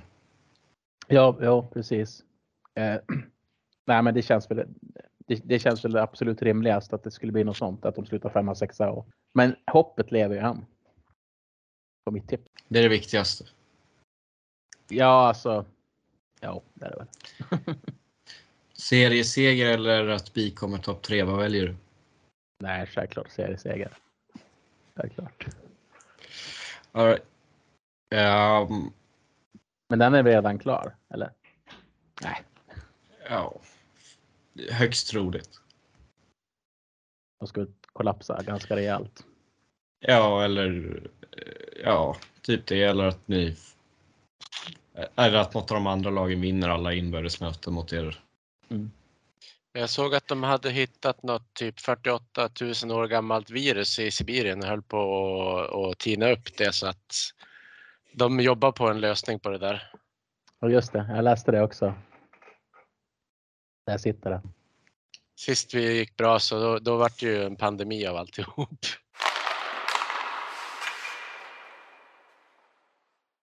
[1.08, 2.24] Ja, ja precis.
[2.76, 3.00] Eh,
[3.86, 4.68] nej, men det känns väl.
[5.18, 8.30] Det, det känns väl absolut rimligast att det skulle bli något sånt, att de slutar
[8.30, 8.92] femma, sexa.
[8.92, 10.66] Och, men hoppet lever ju än.
[12.06, 12.52] På mitt tips.
[12.68, 13.46] Det är det viktigaste.
[14.90, 15.66] Ja, alltså.
[16.40, 17.76] Ja, det är det väl.
[18.74, 21.76] Serieseger eller att BIK kommer topp tre, vad väljer du?
[22.60, 23.98] Nej, självklart serieseger.
[24.96, 25.46] Självklart.
[26.92, 27.24] All right.
[28.16, 28.92] Ehm,
[29.90, 31.32] Men den är redan klar, eller?
[32.22, 32.44] Nej,
[33.32, 33.60] ja,
[34.70, 35.50] högst troligt.
[37.40, 39.26] de ska kollapsa ganska rejält.
[40.00, 41.02] Ja, eller
[41.84, 42.84] ja, typ det.
[42.84, 43.56] Eller att ni
[45.16, 48.24] eller att något av de andra lagen vinner alla inbördesmöten mot er.
[49.74, 52.50] Jag såg att de hade hittat något typ 48
[52.84, 57.14] 000 år gammalt virus i Sibirien och höll på att- tina upp det så att
[58.14, 59.92] de jobbar på en lösning på det där.
[60.60, 61.94] Och just det, jag läste det också.
[63.92, 64.42] Där sitter det.
[65.36, 68.86] sist vi gick bra så då, då var det ju en pandemi av alltihop.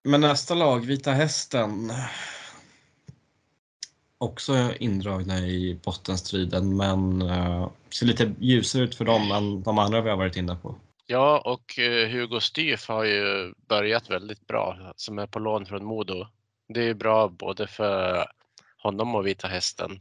[0.04, 1.92] Men nästa lag, Vita Hästen.
[4.18, 10.00] Också indragna i bottenstriden men uh, ser lite ljusare ut för dem än de andra
[10.00, 10.74] vi har varit inne på.
[11.06, 15.84] Ja, och uh, Hugo Styf har ju börjat väldigt bra som är på lån från
[15.84, 16.26] Modo.
[16.68, 18.26] Det är bra både för
[18.82, 19.98] honom och Vita Hästen.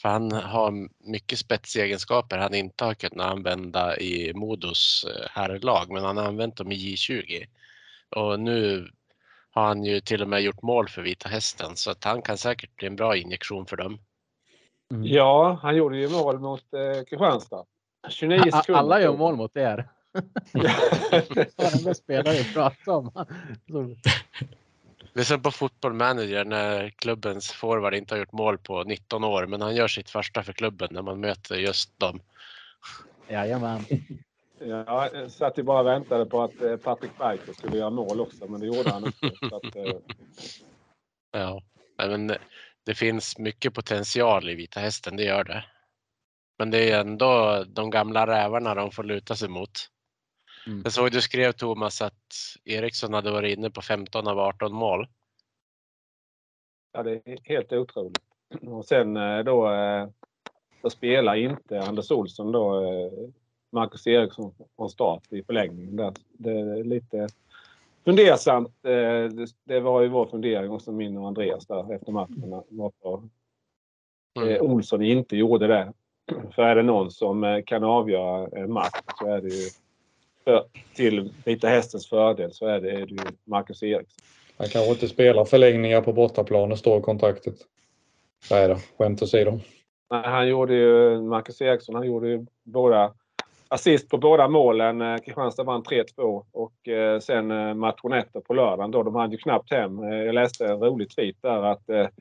[0.00, 6.04] För han har mycket spetsegenskaper han inte har kunnat använda i Modos eh, herrlag, men
[6.04, 7.46] han har använt dem i J20.
[8.16, 8.88] Och nu
[9.50, 12.38] har han ju till och med gjort mål för Vita Hästen så att han kan
[12.38, 13.98] säkert bli en bra injektion för dem.
[14.94, 15.06] Mm.
[15.06, 17.64] Ja, han gjorde ju mål mot eh, Kristianstad.
[18.08, 18.80] 29 sekunder.
[18.80, 19.88] Alla gör mål mot er.
[21.56, 23.26] Varenda spelare pratar om.
[25.12, 29.24] Det är som på Football Manager när klubbens forward inte har gjort mål på 19
[29.24, 32.20] år men han gör sitt första för klubben när man möter just dem.
[33.28, 33.84] Jajamän.
[34.58, 38.20] Ja, jag satt ju bara och väntade på att eh, Patrik Berger skulle göra mål
[38.20, 39.56] också, men det gjorde han inte.
[39.56, 39.92] Att, eh...
[41.32, 41.62] Ja,
[41.96, 42.32] men
[42.84, 45.64] det finns mycket potential i Vita Hästen, det gör det.
[46.58, 49.70] Men det är ändå de gamla rävarna de får luta sig mot.
[50.66, 50.80] Mm.
[50.84, 52.34] Jag såg du skrev Thomas att
[52.64, 55.06] Eriksson hade varit inne på 15 av 18 mål.
[56.92, 58.22] Ja, det är helt otroligt.
[58.66, 59.70] Och sen eh, då,
[60.82, 62.82] då spelar inte Anders Olsson då
[63.72, 65.96] Marcus Eriksson från start i förlängningen.
[65.96, 66.12] Där.
[66.32, 67.28] Det är lite
[68.04, 68.84] fundersamt.
[68.84, 72.62] Eh, det var ju vår fundering också, min och Andreas där efter matchen.
[72.68, 73.22] Varför
[74.38, 74.48] mm.
[74.48, 75.92] Eh, Olsson inte gjorde det.
[76.54, 79.70] För är det någon som eh, kan avgöra en match så är det ju
[80.44, 80.64] för,
[80.94, 84.24] till Vita Hästens fördel så är det, är det ju Marcus Eriksson.
[84.56, 87.54] Han kanske inte spelar förlängningar på bortaplan och står i kontraktet.
[88.50, 89.60] Nej då, skämt åsido.
[90.08, 93.14] Han gjorde ju, Marcus Eriksson, han gjorde ju båda
[93.70, 95.00] assist på båda målen.
[95.00, 99.02] Eh, Kristianstad vann 3-2 och eh, sen eh, matchen efter på lördagen då.
[99.02, 100.02] De hade ju knappt hem.
[100.02, 102.12] Jag läste en rolig tweet där att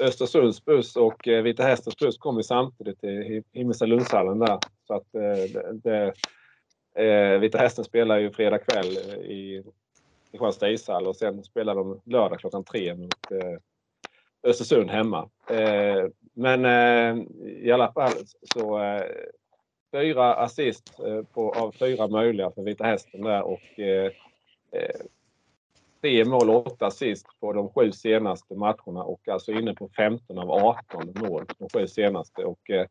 [0.00, 4.58] Östersunds buss och Vita Hästens buss kom ju samtidigt i Himmelstalundshallen där.
[4.86, 6.12] Så att det, det,
[6.94, 9.64] Eh, Vita Hästen spelar ju fredag kväll eh, i
[10.30, 13.58] Kristianstad ishall och sen spelar de lördag klockan tre mot eh,
[14.42, 15.30] Östersund hemma.
[16.34, 16.64] Men
[17.46, 18.12] i alla fall
[18.54, 18.78] så
[19.92, 24.10] fyra assist eh, på, av fyra möjliga för Vita Hästen där och eh,
[26.00, 30.38] tre mål och åtta assist på de sju senaste matcherna och alltså inne på 15
[30.38, 32.44] av 18 mål de sju senaste.
[32.44, 32.86] Och, eh,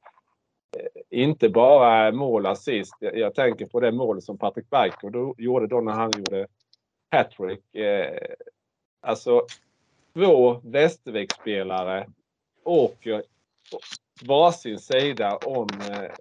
[0.77, 2.95] Eh, inte bara mål assist.
[2.99, 6.47] Jag, jag, tänker på det mål som Patrik Berker gjorde då när han gjorde
[7.11, 7.75] hattrick.
[7.75, 8.17] Eh,
[9.01, 9.45] alltså
[10.13, 12.07] två Västervik-spelare
[12.63, 13.23] åker
[14.27, 16.11] varsin sida om eh,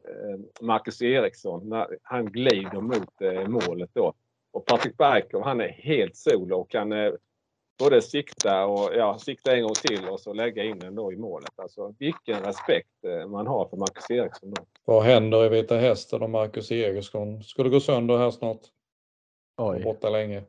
[0.60, 4.14] Marcus Eriksson när han glider mot eh, målet då.
[4.50, 6.92] Och Patrik Bergkov han är helt solo och han
[7.78, 11.16] både sikta och ja, sikta en gång till och så lägga in den då i
[11.16, 11.52] målet.
[11.56, 12.88] Alltså vilken respekt
[13.28, 14.62] man har för Marcus Eriksson då.
[14.84, 18.60] Vad händer i Vita Hästen om Marcus Eriksson skulle gå sönder här snart?
[19.56, 19.82] Oj.
[19.82, 20.42] Borta länge.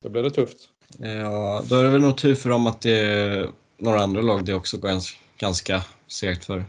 [0.00, 0.68] Då blir det tufft.
[0.98, 4.44] Ja, då är det väl nog tur för dem att det är några andra lag
[4.44, 4.90] det också går
[5.38, 6.64] ganska segt för.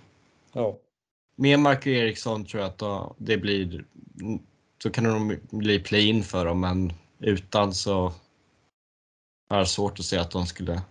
[0.54, 0.78] Ja.
[1.36, 3.86] Med Marco Eriksson tror jag att då, det blir,
[4.84, 8.12] så kan det nog bli play-in för dem, men utan så
[9.58, 10.82] har svårt att se att de skulle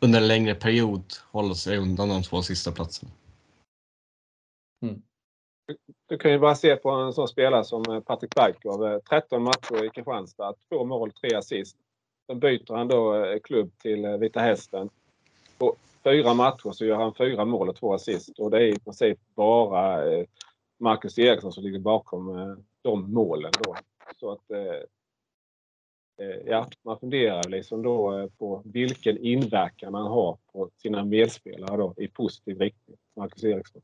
[0.00, 3.12] under en längre period hålla sig undan de två sista platserna.
[4.82, 5.02] Mm.
[6.08, 9.00] Du kan ju bara se på en sån spelare som Patrik Bajkov.
[9.10, 11.76] 13 matcher i Kristianstad, två mål, tre assist.
[12.26, 14.90] Sen byter han då eh, klubb till eh, Vita Hästen.
[15.58, 18.38] På fyra matcher så gör han fyra mål och två assist.
[18.38, 20.24] Och det är i princip bara eh,
[20.80, 23.76] Marcus Eriksson som ligger bakom de målen då.
[24.20, 24.82] Så att eh,
[26.18, 31.76] Eh, ja, man funderar liksom då eh, på vilken inverkan han har på sina medspelare
[31.76, 33.82] då i positiv riktning, Marcus Eriksson.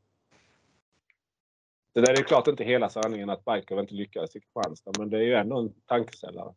[1.95, 5.17] Det där är klart inte hela sanningen att Bajkov inte lyckades i Kristianstad, men det
[5.17, 6.55] är ju ändå en tankeställare.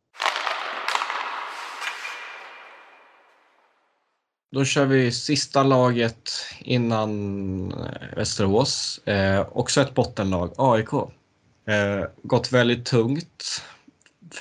[4.51, 8.97] Då kör vi sista laget innan eh, Västerås.
[9.07, 10.93] Eh, också ett bottenlag, AIK.
[10.93, 13.63] Eh, gått väldigt tungt.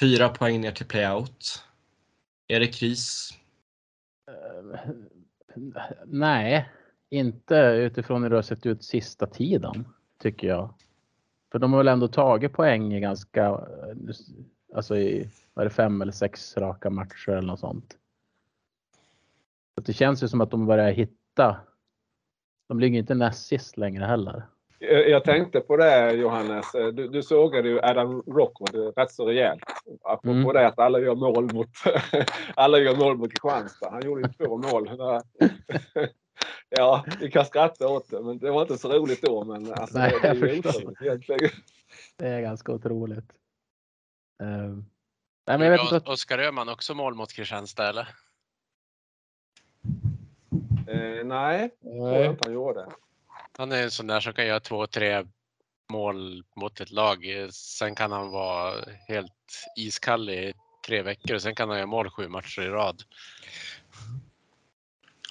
[0.01, 1.64] Fyra poäng ner till playout.
[2.49, 3.30] Är det kris?
[4.30, 4.76] Uh,
[6.07, 6.68] nej,
[7.11, 10.74] inte utifrån hur det har sett ut sista tiden tycker jag.
[11.53, 13.61] För de har väl ändå tagit poäng i ganska,
[14.74, 17.99] alltså i, vad är det, fem eller sex raka matcher eller något sånt.
[19.74, 21.61] Så det känns ju som att de börjar hitta
[22.68, 24.47] De ligger inte näst sist längre heller.
[24.91, 26.72] Jag jag tänkte på det Johannes.
[26.72, 29.62] Du, du sågade ju Adam Rockwood rätt så rejält.
[30.03, 30.53] Apropå Mm.
[30.55, 31.68] det att alla gör mål mot,
[32.55, 33.91] alla gör mål mot Kristianstad.
[33.91, 34.91] Han gjorde ju två mål.
[36.68, 39.45] Ja, vi kan skratta åt det, men det var inte så roligt då.
[39.45, 40.99] Men alltså, Nej, det är ju otroligt.
[42.16, 43.32] Det är ganska otroligt.
[44.43, 44.85] Ehm,
[45.47, 46.11] nej, men jag vet inte.
[46.11, 48.09] Oskar Öhman också mål mot Kristianstad eller?
[50.89, 52.26] Eh, nej, tror jag Nej.
[52.26, 52.87] inte han gjorde.
[53.59, 55.24] Han är en sån där som kan göra två, tre
[55.90, 57.26] mål mot ett lag.
[57.52, 58.74] Sen kan han vara
[59.09, 59.32] helt
[59.76, 60.55] iskall i
[60.86, 63.02] tre veckor och sen kan han göra mål sju matcher i rad.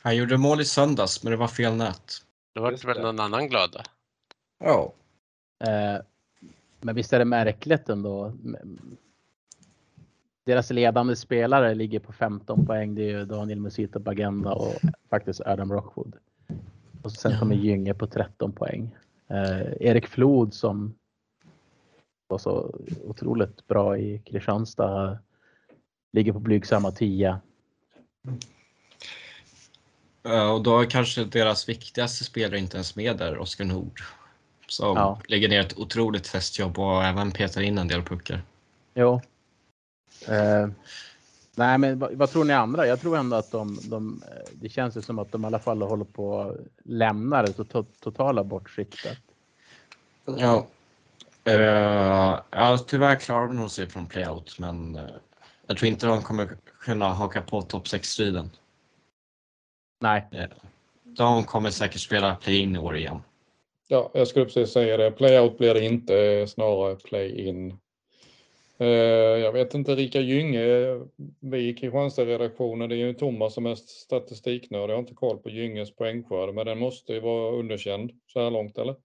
[0.02, 2.22] Han gjorde mål i söndags, men det var fel nät.
[2.56, 3.82] Då var det väl någon annan glad då?
[4.60, 4.94] Ja.
[5.68, 6.02] Eh,
[6.82, 8.34] men visst är det märkligt ändå.
[10.46, 12.96] Deras ledande spelare ligger på 15 poäng.
[12.96, 14.74] Det är ju Daniel Musita Bagenda och
[15.10, 16.18] faktiskt Adam Rockwood.
[17.04, 17.40] Och sen Ja.
[17.40, 18.90] kommer Gynge på 13 poäng.
[19.28, 20.96] Eh, Erik Flod som
[22.28, 25.18] var så otroligt bra i Kristianstad
[26.14, 27.38] ligger på blygsamma 10.
[30.24, 34.02] Eh, Och då är kanske deras viktigaste spelare inte ens med där, Oskar Nord.
[34.68, 35.20] Som Ja.
[35.28, 38.42] lägger ner ett otroligt testjobb och även petar in en del puckar.
[38.94, 39.22] Jo.
[40.28, 40.68] Eh,
[41.56, 42.88] nej, men vad, vad tror ni andra?
[42.88, 45.60] Jag tror ändå att de, de, eh, det känns ju som att de i alla
[45.60, 49.18] fall håller på att lämna det to- totala bortskiktet.
[50.26, 50.66] Ja.
[51.48, 55.02] Uh, ja, tyvärr klarar de nog sig från playout, men eh,
[55.68, 58.50] jag tror inte de kommer kunna haka på topp 6-striden.
[60.02, 60.50] Nej,
[61.04, 63.22] De kommer säkert spela play-in i år igen.
[63.88, 65.12] Ja, jag skulle precis säga det.
[65.12, 67.78] Playout blir det inte, snarare play-in.
[68.78, 71.00] Eh, Jag vet inte, Rika Gynge,
[71.40, 74.90] vi i Kristianstad-redaktionen, det är ju Thomas som är statistiknörd.
[74.90, 78.52] Jag har inte koll på Gynges poängskörd, men den måste ju vara underkänd så här
[78.52, 78.96] långt, eller?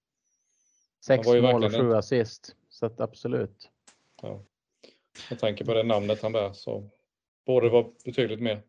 [1.06, 2.56] sex var ju mål och sju assist.
[2.70, 3.70] Så att absolut.
[4.22, 4.40] Ja.
[5.30, 6.90] Med tanke på det namnet han bär så
[7.46, 8.62] borde det vara betydligt mer.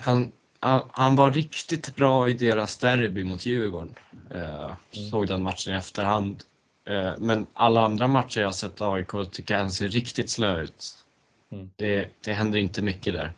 [0.00, 3.94] Han, han, han var riktigt bra i deras derby mot Djurgården.
[4.34, 4.72] Eh,
[5.10, 6.44] Såg den matchen i efterhand.
[6.88, 11.04] Eh, men alla andra matcher jag sett AIK tycker jag ser riktigt slö ut.
[11.52, 11.70] Mm.
[11.76, 13.32] Det, det händer inte mycket där.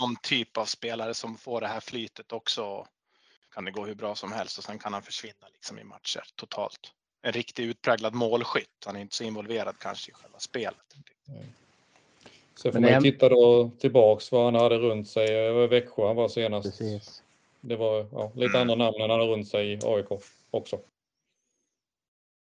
[0.00, 2.86] Någon typ av spelare som får det här flytet också
[3.54, 6.22] kan det gå hur bra som helst och sen kan han försvinna liksom i matcher
[6.36, 6.92] totalt.
[7.22, 8.84] En riktigt utpräglad målskytt.
[8.86, 10.76] Han är inte så involverad kanske i själva spelet.
[12.54, 15.26] Sen får Men man ju en- titta då tillbaks vad han hade runt sig.
[15.30, 16.68] Det var Växjö han var senast.
[16.78, 17.22] Precis.
[17.60, 20.06] Det var ja, lite andra namn än han hade runt sig i AIK
[20.50, 20.80] också.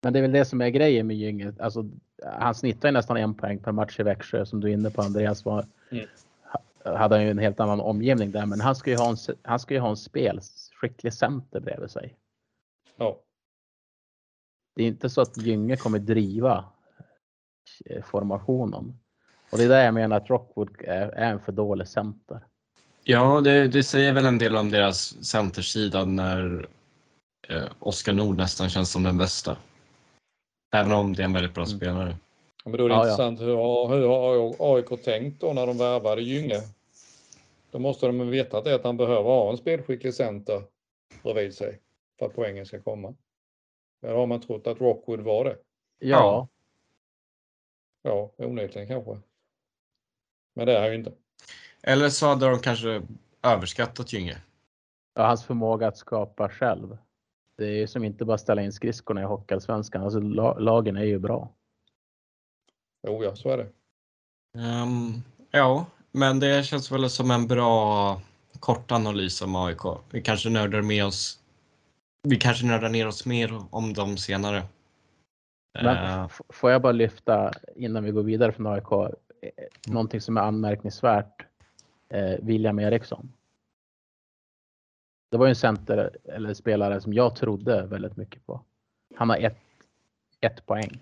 [0.01, 1.53] Men det är väl det som är grejen med Gynge.
[1.59, 1.85] Alltså,
[2.25, 5.01] han snittar ju nästan en poäng per match i Växjö som du är inne på
[5.01, 5.45] Andreas.
[5.45, 6.05] Var, Mm.
[6.83, 9.17] ha- Hade han ju en helt annan omgivning där, men han ska ju ha en,
[9.43, 12.15] han ska ju ha en spelskicklig center bredvid sig.
[12.97, 13.19] Ja,
[14.75, 16.65] Det är inte så att Gynge kommer driva
[17.85, 18.99] eh, formationen.
[19.51, 22.39] Och det är där jag menar att Rockwood är, är en för dålig center.
[23.03, 26.67] Ja, det, det säger väl en del om deras centersida när
[27.49, 29.57] eh, Oskar Nord nästan känns som den bästa.
[30.71, 31.77] Även om det är en väldigt bra Mm.
[31.77, 32.15] spelare.
[32.65, 33.11] men då är det Ja, ja.
[33.11, 33.39] intressant.
[33.41, 36.61] Hur har, hur har AIK tänkt då när de värvade Gynge?
[37.71, 40.63] Då måste de veta att, det är att han behöver ha en spelskicklig center
[41.23, 41.79] bredvid sig
[42.19, 43.13] för att poängen ska komma.
[44.03, 45.57] Eller har man trott att Rockwood var det?
[45.99, 46.47] Ja,
[48.01, 49.17] Ja, onekligen kanske.
[50.55, 51.11] Men det är han ju inte.
[51.81, 53.01] Eller så hade de kanske
[53.43, 54.37] överskattat Gynge.
[55.13, 56.97] ja, hans förmåga att skapa själv.
[57.59, 60.03] Det är ju som inte bara ställa in skridskorna i Hockeyallsvenskan.
[60.03, 61.49] Alltså, la, lagen är ju bra.
[63.07, 63.67] Jo, ja, så är det.
[64.59, 65.13] Ehm,
[65.51, 68.21] ja, men det känns väl som en bra
[68.59, 69.81] kort analys om AIK.
[70.11, 71.39] Vi kanske nördar med oss.
[72.27, 74.63] Vi kanske nördar ner oss mer om dem senare.
[75.83, 78.91] Men f- får jag bara lyfta innan vi går vidare från AIK.
[78.91, 79.09] eh,
[79.87, 81.45] Någonting som är anmärkningsvärt.
[82.09, 83.33] Eh, William Eriksson.
[85.29, 88.63] Det var ju en center eller spelare som jag trodde väldigt mycket på.
[89.15, 89.57] Han har ett,
[90.41, 90.99] ett poäng.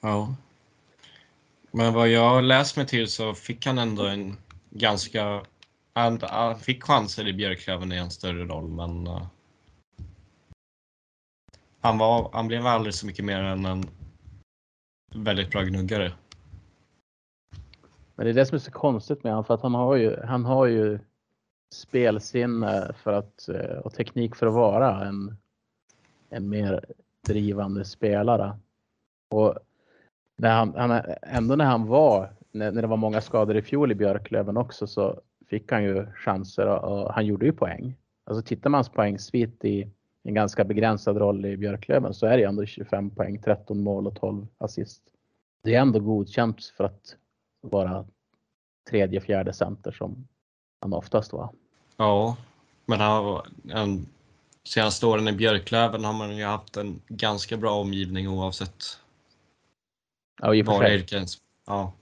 [0.00, 0.34] ja.
[1.70, 4.36] Men vad jag läst mig till så fick han ändå en
[4.70, 5.42] ganska...
[5.92, 9.06] Han, han fick chanser i Björklöven i en större roll, men...
[9.06, 9.26] eh,
[11.80, 13.84] han, var, han blev aldrig så mycket mer än en
[15.14, 16.12] väldigt bra gnuggare.
[18.14, 20.16] Men det är det som är så konstigt med honom för att han har ju,
[20.24, 20.98] han har ju
[21.70, 25.36] spelsinne för att, eh, och teknik för att vara en,
[26.30, 26.84] en mer
[27.26, 28.58] drivande spelare.
[29.30, 29.58] Och
[30.36, 33.92] när han, han, ändå när han var, när, när det var många skador i fjol
[33.92, 37.94] i Björklöven också så fick han ju chanser och, och han gjorde ju poäng.
[38.24, 39.90] Alltså tittar man på poängsvit i
[40.22, 44.20] en ganska begränsad roll i Björklöven så är det ändå 25 poäng, 13 mål och
[44.20, 45.02] 12 assist.
[45.62, 47.16] Det är ändå godkänt för att
[47.60, 48.06] vara
[48.90, 50.28] tredje, fjärde center som
[50.80, 51.50] han oftast var.
[51.96, 52.36] Ja,
[52.86, 54.06] men han, en,
[54.64, 58.84] senaste åren i Björklöven har man ju haft en ganska bra omgivning oavsett
[60.40, 60.94] Ja, i var sig.
[60.94, 61.38] yrkes.
[61.66, 61.92] Ja.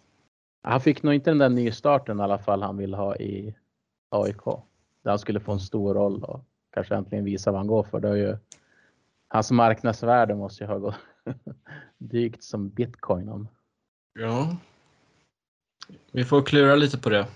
[0.63, 3.55] Han fick nog inte den där nystarten i alla fall han vill ha i
[4.09, 4.45] AIK.
[5.03, 8.01] Där han skulle få en stor roll och kanske äntligen visa vad han går för.
[8.01, 8.37] Det är ju,
[9.29, 10.95] hans marknadsvärde måste ju ha gått
[11.99, 13.49] dykt som bitcoin om.
[14.19, 14.57] ja.
[16.13, 17.27] Vi får klura lite på det.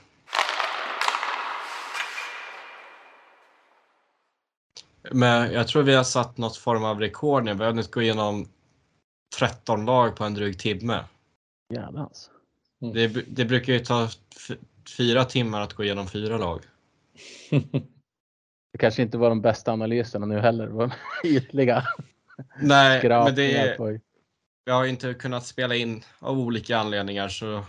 [5.11, 7.55] Men jag tror vi har satt något form av rekord nu.
[7.55, 8.49] Vi har hunnit gå igenom
[9.39, 11.05] 13 lag på en dryg timme.
[11.75, 12.31] Jävlar alltså.
[12.95, 14.09] Det, det brukar ju ta
[14.97, 16.61] fyra timmar att gå igenom fyra lag.
[18.73, 20.67] Det kanske inte var de bästa analyserna nu heller.
[20.67, 20.93] Det var
[21.25, 21.85] ytliga
[22.61, 23.99] Nej, men det, på.
[24.65, 27.63] vi har inte kunnat spela in av olika anledningar så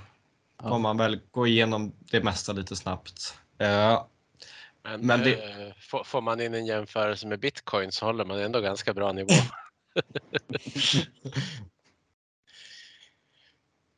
[0.61, 0.77] får Ja.
[0.77, 3.37] man väl gå igenom det mesta lite snabbt.
[3.57, 4.03] Eh,
[4.83, 5.73] Men, Men det- eh,
[6.03, 9.29] får, man in en jämförelse med bitcoin så håller man ändå ganska bra nivå.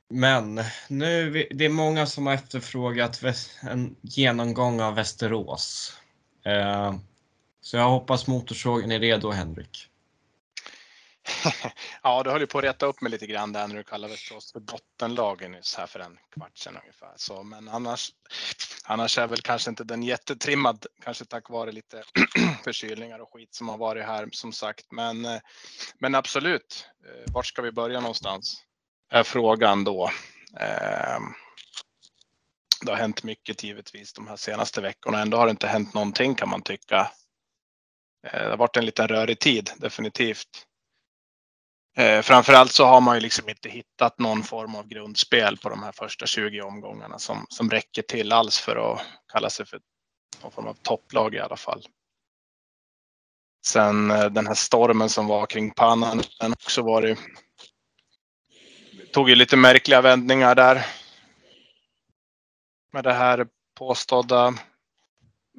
[0.09, 3.23] Men nu, det är många som har efterfrågat
[3.61, 5.97] en genomgång av Västerås.
[6.45, 6.95] Eh,
[7.61, 9.89] Så jag hoppas motorsågen är redo, Henrik.
[12.03, 14.13] Ja, du höll ju på att reta upp mig lite grann där när du kallade
[14.13, 17.13] oss för bottenlagen nyss här för en kvart sedan ungefär.
[17.15, 18.11] Så, men annars,
[18.83, 22.03] annars är väl kanske inte den jättetrimmad, kanske tack vare lite
[22.63, 24.85] förkylningar och skit som har varit här som sagt.
[24.91, 25.39] Men, eh,
[25.99, 28.63] men absolut, eh, vart ska vi börja någonstans?
[29.09, 30.11] Är frågan då.
[30.59, 31.23] Ehm,
[32.85, 35.21] det har hänt mycket givetvis de här senaste veckorna.
[35.21, 37.11] Ändå har det inte hänt någonting kan man tycka.
[38.27, 40.67] Eh, det har varit en liten rörig tid, definitivt.
[41.95, 45.83] Eh, framförallt så har man ju liksom inte hittat någon form av grundspel på de
[45.83, 49.01] här första 20 omgångarna som, som räcker till alls för att
[49.33, 49.79] kalla sig för
[50.41, 51.83] någon form av topplag i alla fall.
[53.65, 57.19] Sen eh, den här stormen som var kring pannan, den också också varit
[59.13, 60.85] tog ju lite märkliga vändningar där.
[62.93, 64.53] Med det här påstådda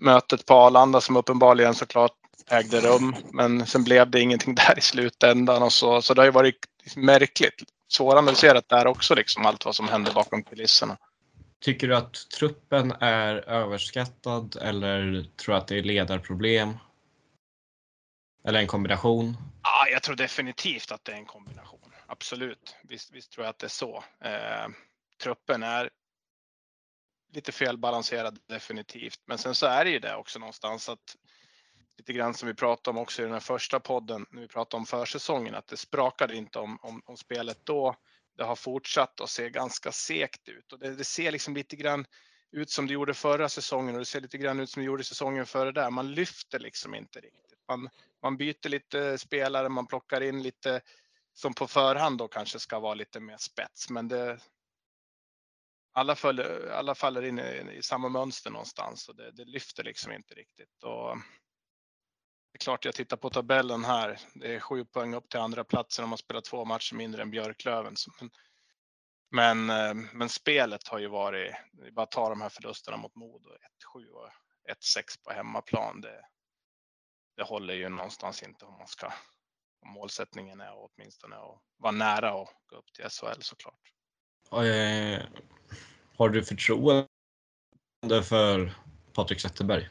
[0.01, 2.13] mötet på Arlanda som uppenbarligen såklart
[2.47, 3.17] ägde rum.
[3.33, 6.67] Men sen blev det ingenting där i slutändan och så, så det har ju varit
[6.97, 7.63] märkligt.
[7.89, 10.97] Svåranalyserat där också liksom allt vad som hände bakom kulisserna.
[11.61, 16.79] Tycker du att truppen är överskattad eller tror du att det är ledarproblem?
[18.45, 19.37] Eller en kombination?
[19.63, 21.93] Ja, jag tror definitivt att det är en kombination.
[22.07, 22.77] Absolut.
[22.83, 24.05] Visst, visst tror jag att det är så.
[24.25, 24.69] Eh,
[25.23, 25.91] truppen är
[27.33, 29.21] lite felbalanserad definitivt.
[29.27, 31.17] Men sen så är det ju det också någonstans att
[31.99, 34.79] lite grann som vi pratade om också i den här första podden när vi pratade
[34.81, 37.97] om försäsongen att det sprakade inte om, om, om spelet då.
[38.37, 42.07] Det har fortsatt att se ganska segt ut och det, det ser liksom lite grann
[42.53, 45.05] ut som det gjorde förra säsongen och det ser lite grann ut som det gjorde
[45.05, 45.91] säsongen före där.
[45.91, 47.59] Man lyfter liksom inte riktigt.
[47.69, 47.89] Man,
[48.23, 50.81] man byter lite spelare, man plockar in lite
[51.35, 54.39] som på förhand då kanske ska vara lite mer spets, men det.
[55.97, 60.13] Alla, följer, alla faller in i, i samma mönster någonstans och det, det lyfter liksom
[60.13, 60.83] inte riktigt.
[60.83, 61.17] Och
[62.55, 64.19] det är klart jag tittar på tabellen här.
[64.35, 67.31] Det är sju poäng upp till andra platsen om man spelar två matcher mindre än
[67.31, 67.95] Björklöven.
[68.21, 68.31] Men,
[69.31, 71.55] men, eh, men spelet har ju varit,
[71.93, 74.29] bara ta de här förlusterna mot Modo, 1-7 och
[74.71, 76.01] 1-6 på hemmaplan.
[76.01, 76.21] Det,
[77.37, 79.07] det håller ju någonstans inte om man ska,
[79.83, 83.81] om målsättningen är åtminstone att vara nära och gå upp till SHL såklart.
[86.17, 87.09] Har du förtroende
[88.23, 88.75] för
[89.13, 89.89] Patrik Zetterberg?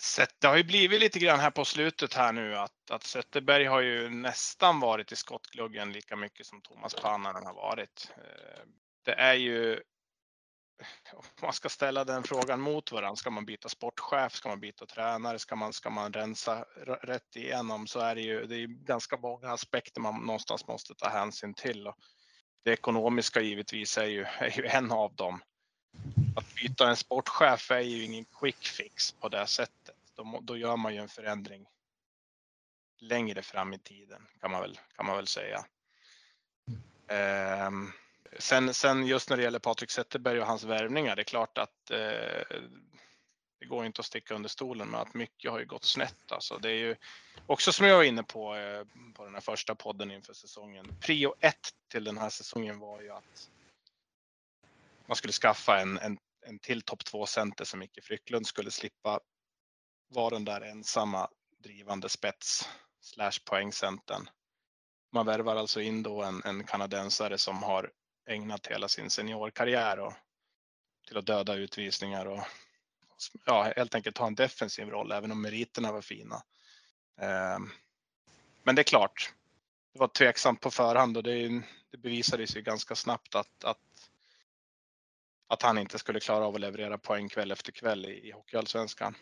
[0.00, 3.64] Sett, det har ju blivit lite grann här på slutet här nu att, att Zetterberg
[3.64, 8.12] har ju nästan varit i skottgluggen lika mycket som Thomas Pannanen har varit.
[8.16, 8.62] Eh,
[9.04, 9.80] det är ju
[11.12, 13.16] om man ska ställa den frågan mot varandra.
[13.16, 14.32] Ska man byta sportchef?
[14.32, 15.38] Ska man byta tränare?
[15.38, 16.64] Ska man, ska man rensa
[17.02, 21.08] rätt igenom så är det ju det är ganska många aspekter man någonstans måste ta
[21.08, 21.86] hänsyn till.
[21.86, 21.96] Och
[22.64, 25.40] det ekonomiska givetvis är ju, är ju en av dem.
[26.62, 29.96] Byta en sportchef är ju ingen quick fix på det sättet.
[30.14, 31.66] Då, då gör man ju en förändring
[32.98, 35.64] längre fram i tiden kan man väl, kan man väl säga.
[37.06, 37.70] Eh,
[38.38, 41.90] sen, sen just när det gäller Patrik Zetterberg och hans värvningar, det är klart att
[41.90, 42.58] eh,
[43.60, 46.32] det går inte att sticka under stolen med att mycket har ju gått snett.
[46.32, 46.96] Alltså, det är ju
[47.46, 50.96] också som jag var inne på eh, på den här första podden inför säsongen.
[51.00, 53.50] Prio ett till den här säsongen var ju att
[55.06, 56.18] man skulle skaffa en, en,
[56.48, 59.20] en till topp två center som Micke Frycklund skulle slippa
[60.08, 62.68] vara den där ensamma drivande spets
[63.00, 64.28] slash poängcentern.
[65.12, 67.92] Man värvar alltså in då en, en kanadensare som har
[68.28, 70.12] ägnat hela sin seniorkarriär och,
[71.06, 72.44] till att döda utvisningar och
[73.44, 76.42] ja, helt enkelt ha en defensiv roll, även om meriterna var fina.
[77.20, 77.58] Eh,
[78.62, 79.32] men det är klart,
[79.92, 84.07] det var tveksamt på förhand och det, det bevisades ju ganska snabbt att, att,
[85.48, 89.14] att han inte skulle klara av att leverera poäng kväll efter kväll i, i Hockeyallsvenskan.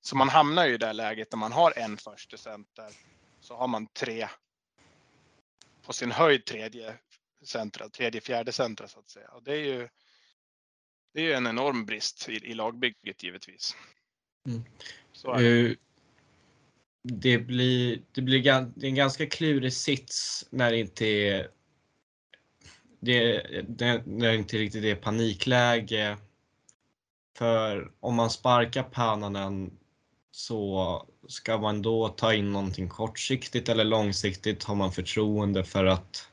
[0.00, 2.88] Så man hamnar ju i det läget när man har en första center
[3.40, 4.28] så har man tre
[5.82, 6.94] på sin höjd tredje
[7.44, 9.28] centra, tredje, fjärde centra så att säga.
[9.28, 9.88] Och det är ju
[11.14, 13.76] det är en enorm brist i, i lagbygget givetvis.
[14.46, 14.64] Mm.
[15.40, 15.76] Uh,
[17.02, 18.42] det blir, det blir
[18.76, 21.50] det är en ganska klurig sits när det inte är
[23.00, 26.16] det, det, det är inte riktigt det panikläge.
[27.38, 29.70] För om man sparkar Pananen
[30.30, 34.64] så ska man då ta in någonting kortsiktigt eller långsiktigt?
[34.64, 36.28] Har man förtroende för att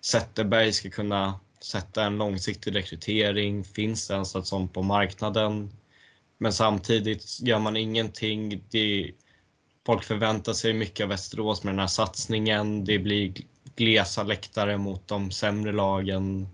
[0.00, 3.64] Zetterberg ska kunna sätta en långsiktig rekrytering?
[3.64, 5.70] Finns det ens ett sånt på marknaden?
[6.38, 8.64] Men samtidigt gör man ingenting.
[8.70, 9.12] Det,
[9.86, 12.84] folk förväntar sig mycket av Västerås med den här satsningen.
[12.84, 13.34] Det blir
[13.76, 16.48] glesa läktare mot de sämre lagen.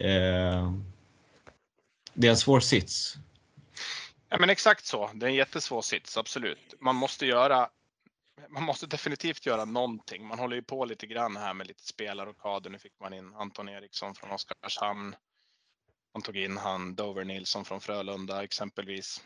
[0.00, 0.72] Eh,
[2.14, 3.16] det är en svår sits.
[4.28, 5.10] Ja, men exakt så.
[5.14, 6.74] Det är en jättesvår sits, absolut.
[6.80, 7.68] Man måste göra.
[8.48, 10.26] Man måste definitivt göra någonting.
[10.26, 12.70] Man håller ju på lite grann här med lite spelare och kader.
[12.70, 15.14] Nu fick man in Anton Eriksson från Oskarshamn.
[16.14, 19.22] Man tog in han Dover Nilsson från Frölunda exempelvis.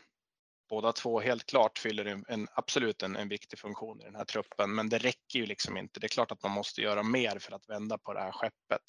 [0.69, 4.25] Båda två helt klart fyller en, en absolut en, en, viktig funktion i den här
[4.25, 5.99] truppen, men det räcker ju liksom inte.
[5.99, 8.81] Det är klart att man måste göra mer för att vända på det här skeppet.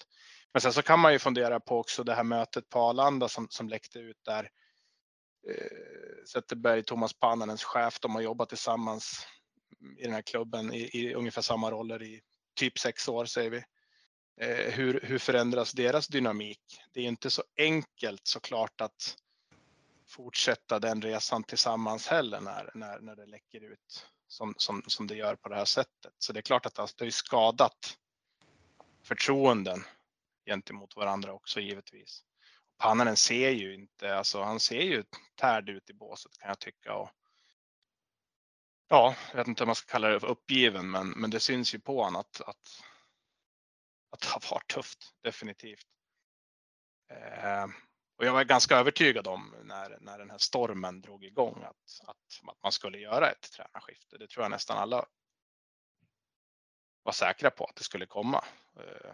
[0.52, 3.46] Men sen så kan man ju fundera på också det här mötet på Arlanda som,
[3.50, 4.50] som läckte ut där
[5.48, 9.26] eh, Zetterberg, Thomas Pannanens chef, de har jobbat tillsammans
[9.98, 12.20] i den här klubben i, i ungefär samma roller i
[12.56, 13.62] typ sex år säger vi.
[14.40, 16.60] Eh, hur, hur förändras deras dynamik?
[16.92, 19.16] Det är inte så enkelt såklart att
[20.08, 25.14] fortsätta den resan tillsammans heller när, när, när det läcker ut som, som, som det
[25.14, 26.12] gör på det här sättet.
[26.18, 27.98] Så det är klart att det har skadat
[29.02, 29.84] förtroenden
[30.46, 32.24] gentemot varandra också givetvis.
[32.78, 35.04] Pannanen ser ju inte, alltså han ser ju
[35.34, 36.94] tärd ut i båset kan jag tycka.
[36.94, 37.10] Och,
[38.88, 41.74] ja, jag vet inte om man ska kalla det för uppgiven, men, men det syns
[41.74, 42.82] ju på honom att, att,
[44.10, 45.86] att det har varit tufft, definitivt.
[47.10, 47.66] Eh,
[48.18, 52.50] och jag var ganska övertygad om när, när den här stormen drog igång att, att,
[52.50, 54.18] att man skulle göra ett tränarskifte.
[54.18, 55.06] Det tror jag nästan alla
[57.02, 58.44] var säkra på att det skulle komma.
[58.76, 59.12] Eh,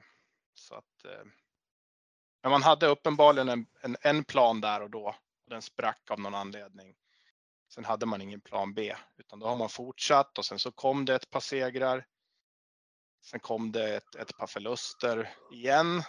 [0.55, 1.25] så att eh,
[2.43, 5.07] men man hade uppenbarligen en, en, en, plan där och då
[5.45, 6.95] och den sprack av någon anledning.
[7.69, 11.05] Sen hade man ingen plan B utan då har man fortsatt och sen så kom
[11.05, 12.07] det ett par segrar.
[13.23, 16.03] Sen kom det ett, ett par förluster igen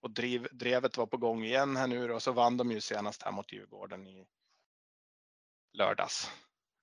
[0.00, 3.22] och driv, drevet var på gång igen här nu och så vann de ju senast
[3.22, 4.26] här mot Djurgården i
[5.72, 6.30] lördags.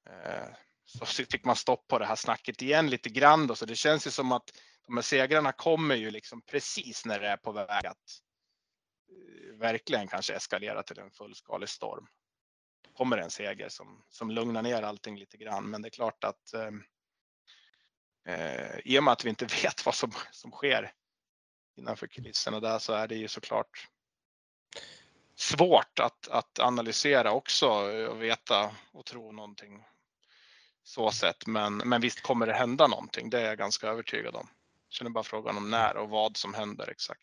[0.09, 0.47] Eh,
[0.85, 4.07] så fick man stopp på det här snacket igen lite grann då, så det känns
[4.07, 4.51] ju som att
[4.85, 8.21] de här segrarna kommer ju liksom precis när det är på väg att
[9.11, 12.07] eh, verkligen kanske eskalera till en fullskalig storm.
[12.93, 15.69] Kommer en seger som, som lugnar ner allting lite grann.
[15.69, 16.71] Men det är klart att eh,
[18.33, 20.91] eh i och med att vi inte vet vad som, som sker
[21.76, 23.88] innanför kulisserna där så är det ju såklart
[25.35, 27.68] svårt att, att analysera också
[28.10, 29.85] och veta och tro någonting
[30.84, 31.47] så sett.
[31.47, 33.30] Men, men visst kommer det hända någonting.
[33.30, 34.47] Det är jag ganska övertygad om.
[34.97, 37.22] Sen är bara frågan om när och vad som händer exakt.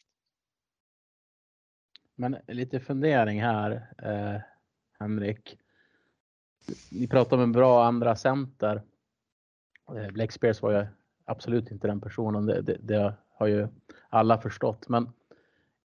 [2.15, 4.41] Men lite fundering här, eh,
[4.99, 5.59] Henrik.
[6.91, 8.83] Ni pratar om en bra andra center.
[9.97, 10.87] Eh, Blake Spears var ju
[11.25, 12.47] absolut inte den personen.
[12.47, 13.69] Det, det, det, har ju
[14.09, 14.89] alla förstått.
[14.89, 15.13] Men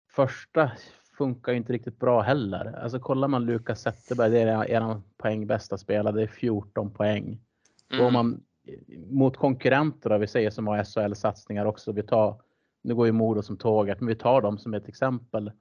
[0.09, 0.71] första
[1.17, 2.79] funkar ju inte riktigt bra heller.
[2.83, 6.15] Alltså kollar man Lukas Zetterberg, det är er poäng bästa spelare.
[6.15, 7.39] Det är 14 poäng.
[7.91, 8.03] Mm.
[8.03, 8.43] Går man
[9.09, 11.91] mot konkurrenter, då, vi säger som har SHL-satsningar också.
[11.91, 12.41] Vi tar,
[12.81, 15.51] nu går ju Modo som tåget, men vi tar dem som ett exempel.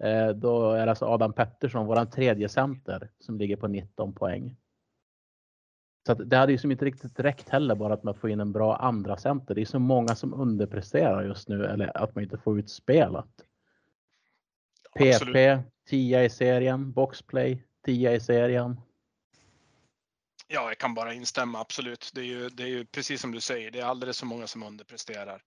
[0.00, 4.56] Eh, då är det alltså Adam Pettersson, våran tredje center, som ligger på 19 poäng.
[6.06, 8.52] Så det hade ju som inte riktigt räckt heller bara att man får in en
[8.52, 9.54] bra andra center.
[9.54, 13.28] Det är så många som underpresterar just nu eller att man inte får ut spelat.
[14.98, 18.80] PP 10 i serien, boxplay 10 i serien.
[20.46, 22.10] Ja, jag kan bara instämma absolut.
[22.14, 24.46] Det är ju, det är ju precis som du säger, det är alldeles för många
[24.46, 25.42] som underpresterar.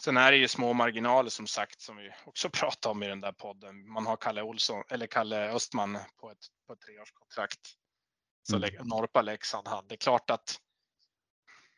[0.00, 3.20] Sen är det ju små marginaler som sagt som vi också pratade om i den
[3.20, 3.88] där podden.
[3.88, 7.60] Man har Kalle Olsson eller Kalle Östman på ett, på ett treårskontrakt.
[8.50, 8.88] Så mm.
[8.88, 9.84] norpa Leksand han.
[9.88, 10.60] Det är klart att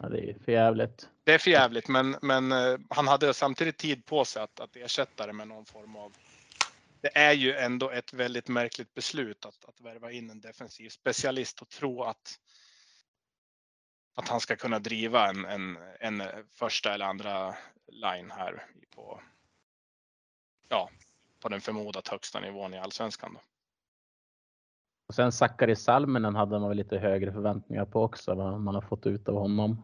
[0.03, 1.09] Ja, det är för jävligt.
[1.25, 4.77] Det är för jävligt, men, men uh, han hade samtidigt tid på sig att, att
[4.77, 6.17] ersätta det med någon form av
[7.01, 11.63] det är ju ändå ett väldigt märkligt beslut att, att värva in en defensiv specialist
[11.63, 12.39] och tro att
[14.15, 17.57] att han ska kunna driva en, en, en första eller andra
[17.87, 19.23] line här på,
[20.69, 20.91] ja,
[21.41, 23.35] på den förmodat högsta nivån i allsvenskan.
[23.35, 23.41] Då.
[25.11, 28.83] Och sen Sakari Salminen hade man väl lite högre förväntningar på också, vad man har
[28.83, 29.83] fått ut av honom.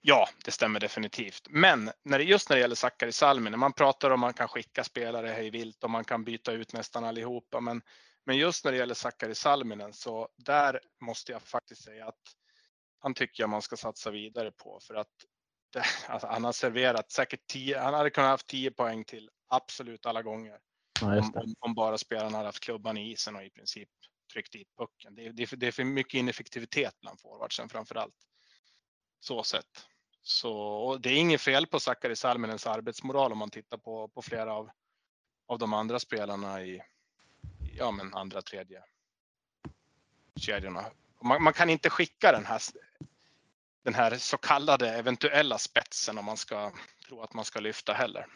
[0.00, 1.46] Ja, det stämmer definitivt.
[1.50, 4.48] Men när det, just när det gäller Sakari Salminen, man pratar om att man kan
[4.48, 7.60] skicka spelare hej vilt och man kan byta ut nästan allihopa.
[7.60, 7.82] Men,
[8.26, 12.22] men just när det gäller Sakari Salminen så där måste jag faktiskt säga att
[12.98, 15.12] han tycker jag man ska satsa vidare på för att
[15.72, 20.06] det, alltså han har serverat säkert 10, han hade kunnat haft 10 poäng till absolut
[20.06, 20.58] alla gånger.
[21.00, 23.88] Ja, om, om, bara spelarna hade haft klubban i isen och i princip
[24.32, 25.14] tryckt dit pucken.
[25.14, 28.14] Det, det, är för, det är för mycket ineffektivitet bland forwardsen framför allt.
[29.20, 29.86] Så sett.
[30.22, 34.52] Så det är inget fel på Sakari Salminens arbetsmoral om man tittar på, på flera
[34.52, 34.70] av,
[35.46, 36.82] av de andra spelarna i
[37.78, 38.82] ja, men andra, tredje
[40.36, 40.84] kedjorna.
[41.22, 42.60] Man, man, kan inte skicka den här,
[43.82, 46.72] den här så kallade eventuella spetsen om man ska
[47.08, 48.26] tro att man ska lyfta heller.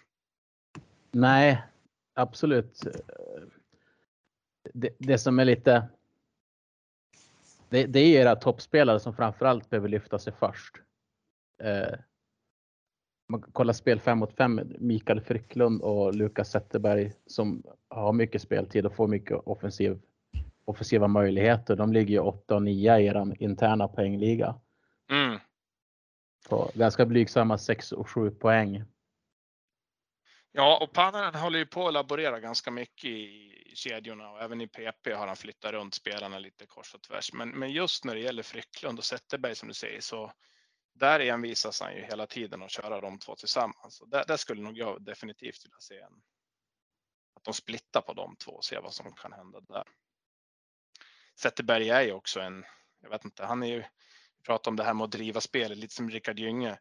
[1.10, 1.62] Nej,
[2.14, 2.80] absolut.
[4.74, 5.88] Det, det som är lite.
[7.68, 10.76] Det, det är era toppspelare som framförallt behöver lyfta sig först.
[11.62, 11.98] Eh,
[13.28, 18.86] man kollar spel 5 mot 5, Mikael Frycklund och Lukas Zetterberg som har mycket speltid
[18.86, 20.00] och får mycket offensiv,
[20.64, 21.76] offensiva möjligheter.
[21.76, 24.54] De ligger ju 8 och 9 i er interna poängliga.
[25.10, 25.38] Mm.
[26.48, 28.84] På ganska blygsamma 6 och 7 poäng.
[30.52, 34.68] Ja, och Pananen håller ju på att laborera ganska mycket i kedjorna och även i
[34.68, 37.32] PP har han flyttat runt spelarna lite kors och tvärs.
[37.32, 40.32] Men, men just när det gäller Frycklund och Zetterberg som du säger så
[40.92, 44.00] där envisas han ju hela tiden att köra de två tillsammans.
[44.00, 46.22] Och där, där skulle nog jag definitivt vilja se en,
[47.36, 49.84] att de splittar på de två och ser vad som kan hända där.
[51.38, 52.64] Zetterberg är ju också en,
[53.02, 53.82] jag vet inte, han är ju,
[54.36, 56.78] vi pratar om det här med att driva spelet, lite som Rickard Gynge.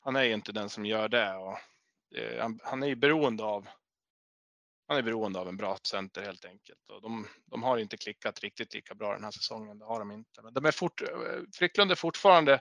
[0.00, 1.58] Han är ju inte den som gör det och
[2.14, 3.68] Eh, han, han är ju beroende av
[4.88, 8.40] han är beroende av en bra center helt enkelt och de, de har inte klickat
[8.40, 9.78] riktigt lika bra den här säsongen.
[9.78, 10.42] Det har de inte.
[10.42, 11.08] Men de är fort, eh,
[11.54, 12.60] Fricklund är fortfarande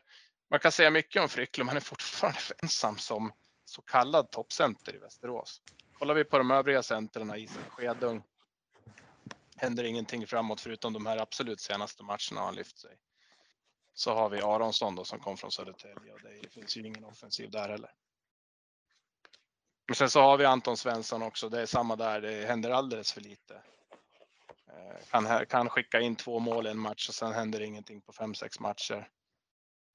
[0.52, 3.32] man kan säga mycket om Frycklund, men han är fortfarande ensam som
[3.66, 5.62] så kallad toppcenter i Västerås.
[5.94, 8.24] Kollar vi på de övriga centrarna, Isen Skedung,
[9.56, 12.98] händer ingenting framåt förutom de här absolut senaste matcherna har han lyft sig.
[13.94, 17.52] Så har vi Aronsson då som kom från Södertälje och det finns ju ingen offensiv
[17.52, 17.92] där heller.
[19.92, 21.50] Men sen så har vi Anton Svensson också.
[21.50, 22.22] Det är samma där.
[22.22, 23.62] Det händer alldeles för lite.
[24.68, 28.14] Eh, kan, kan skicka in två mål i en match och sen händer ingenting på
[28.14, 29.10] fem, sex matcher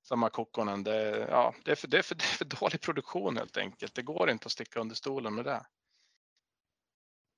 [0.08, 0.84] samma Kokkonen.
[0.84, 3.94] Det, ja, det, är för, det, är för, det är för dålig produktion helt enkelt.
[3.94, 5.66] Det går inte att sticka under stolen med det.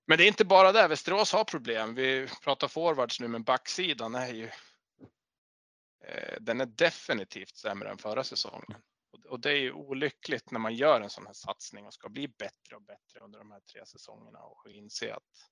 [0.06, 0.88] Men det är inte bara det.
[0.88, 1.94] Västerås har problem.
[1.94, 4.50] Vi pratar forwards nu, men backsidan är ju.
[6.04, 8.74] Eh, den är definitivt sämre än förra säsongen
[9.28, 12.28] och det är ju olyckligt när man gör en sån här satsning och ska bli
[12.28, 15.50] bättre och bättre under de här tre säsongerna och inse att.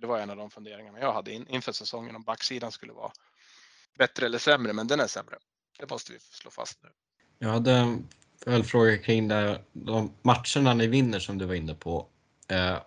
[0.00, 3.12] det var en av de funderingarna jag hade inför säsongen om backsidan skulle vara
[3.98, 5.38] bättre eller sämre, men den är sämre.
[5.78, 6.88] Det måste vi slå fast nu.
[7.38, 8.08] Jag hade en
[8.44, 12.06] följdfråga kring det, de matcherna ni vinner som du var inne på.
[12.48, 12.78] Eh,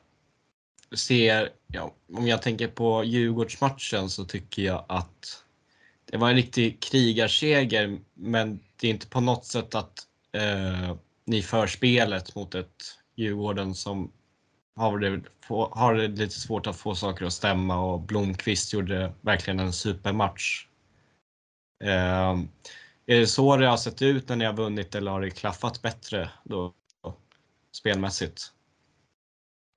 [0.96, 5.44] ser, ja, om jag tänker på Djurgårdsmatchen så tycker jag att
[6.12, 10.00] det var en riktig krigarseger, men det är inte på något sätt att
[10.34, 14.12] eh, ni för spelet mot ett Djurgården som
[14.76, 15.22] har det,
[15.72, 20.68] har det lite svårt att få saker att stämma och Blomqvist gjorde verkligen en supermatch.
[21.84, 22.40] Eh,
[23.06, 25.82] är det så det har sett ut när ni har vunnit eller har det klaffat
[25.82, 26.74] bättre då,
[27.72, 28.52] spelmässigt?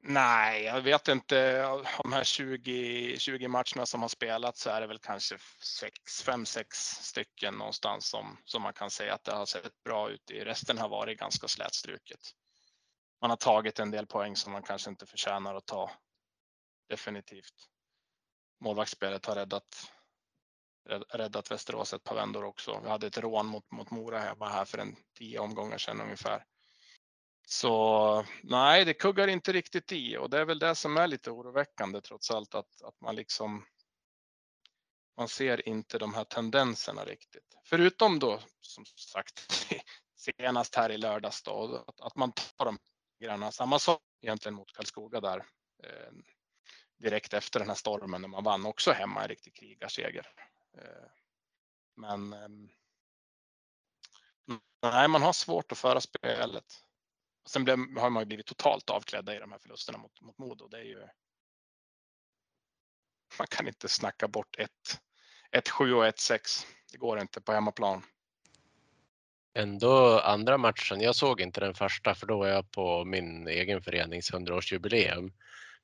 [0.07, 1.67] Nej, jag vet inte.
[1.67, 6.65] Av de här 20, 20 matcherna som har spelats så är det väl kanske 5-6
[7.03, 10.45] stycken någonstans som, som man kan säga att det har sett bra ut i.
[10.45, 12.21] Resten har varit ganska slätstruket.
[13.21, 15.91] Man har tagit en del poäng som man kanske inte förtjänar att ta.
[16.89, 17.55] Definitivt.
[18.61, 19.91] Målvaktsspelet har räddat
[21.11, 22.81] räddat Västerås ett par vändor också.
[22.83, 26.45] Vi hade ett rån mot, mot Mora var här för en tio omgångar sedan ungefär.
[27.47, 31.31] Så nej, det kuggar inte riktigt i och det är väl det som är lite
[31.31, 33.67] oroväckande trots allt att, att man liksom
[35.17, 37.59] man ser inte de här tendenserna riktigt.
[37.65, 39.53] Förutom då som sagt
[40.17, 42.79] senast här i lördags då att, att man tar de
[43.21, 43.53] grannarna.
[43.53, 45.39] Samma sak egentligen mot Karlskoga där.
[45.85, 46.13] Eh,
[46.99, 50.27] direkt efter den här stormen när man vann också hemma en riktig krigarseger.
[50.79, 51.11] Eh,
[51.97, 52.49] men eh,
[54.83, 56.84] nej, man har svårt att föra spelet.
[57.47, 60.69] Sen blev, har man ju blivit totalt avklädda i de här förlusterna mot, mot Modo.
[60.69, 61.09] Det är ju.
[63.39, 65.01] Man kan inte snacka bort ett
[65.53, 66.67] 1-7 och 1-6.
[66.93, 68.03] Det går inte på hemmaplan.
[69.55, 73.83] Ändå andra matchen, jag såg inte den första för då var jag på min egen
[73.83, 75.33] förenings 100-årsjubileum.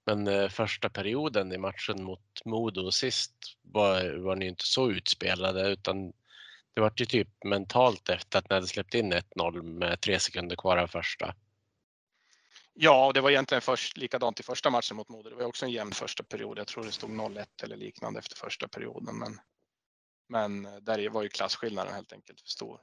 [0.07, 3.33] Men eh, första perioden i matchen mot Modo sist
[3.63, 6.13] var, var ni inte så utspelade utan
[6.75, 10.57] det var ju typ mentalt efter att ni hade släppt in 1-0 med tre sekunder
[10.57, 11.35] kvar av första.
[12.83, 15.31] Ja, och det var egentligen först, likadant i första matchen mot Modo.
[15.31, 16.59] Det var också en jämn första period.
[16.59, 19.19] Jag tror det stod 0-1 eller liknande efter första perioden.
[19.19, 19.41] Men,
[20.29, 22.81] men där var ju klasskillnaden helt enkelt för stor.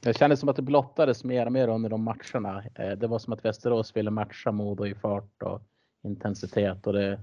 [0.00, 2.64] Det kändes som att det blottades mer och mer under de matcherna.
[2.74, 5.62] Eh, det var som att Västerås ville matcha Modo i fart och
[6.04, 7.20] intensitet och det,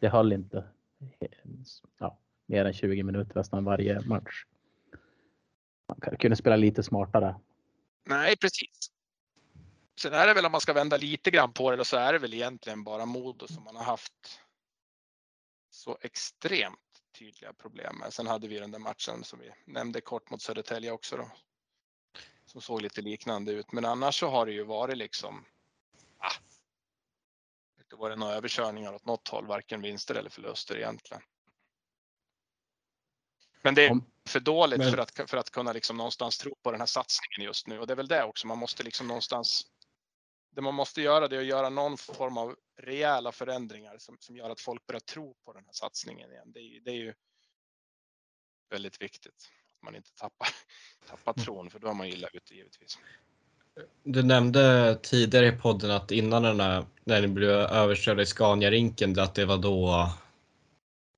[0.00, 0.64] det höll inte
[1.98, 4.44] ja, mer än 20 minuter nästan varje match.
[5.88, 7.34] Man kunde spela lite smartare.
[8.08, 8.91] Nej, precis.
[10.02, 12.18] Sen är det väl om man ska vända lite grann på det så är det
[12.18, 14.40] väl egentligen bara Modo som man har haft
[15.70, 16.78] så extremt
[17.18, 18.12] tydliga problem med.
[18.12, 21.30] Sen hade vi den där matchen som vi nämnde kort mot Södertälje också då.
[22.46, 23.72] Som såg lite liknande ut.
[23.72, 25.44] Men annars så har det ju varit liksom.
[26.18, 26.32] Ah,
[27.90, 31.22] det var det några överkörningar åt något håll, varken vinster eller förluster egentligen.
[33.62, 34.90] Men det är för dåligt Men...
[34.90, 37.86] för, att, för att kunna liksom någonstans tro på den här satsningen just nu och
[37.86, 38.46] det är väl det också.
[38.46, 39.66] Man måste liksom någonstans.
[40.54, 44.36] Det man måste göra det är att göra någon form av rejäla förändringar som, som
[44.36, 46.52] gör att folk börjar tro på den här satsningen igen.
[46.52, 47.14] Det är, det är ju
[48.70, 50.48] väldigt viktigt att man inte tappar,
[51.08, 51.44] tappar mm.
[51.44, 52.98] tron för då är man illa ute givetvis.
[54.02, 59.20] Du nämnde tidigare i podden att innan den här, när ni blev överkörda i Scania-rinken,
[59.20, 60.10] att det var då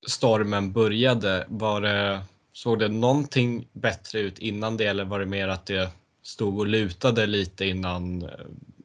[0.07, 1.47] stormen började.
[1.49, 5.91] Var det, såg det någonting bättre ut innan det eller var det mer att det
[6.23, 8.31] stod och lutade lite innan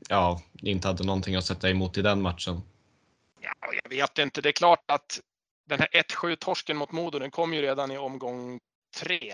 [0.09, 2.61] ja, inte hade någonting att sätta emot i den matchen?
[3.39, 3.53] Ja,
[3.83, 4.41] jag vet inte.
[4.41, 5.19] Det är klart att
[5.65, 8.59] den här 1-7 torsken mot Modo, den kom ju redan i omgång
[8.97, 9.31] tre.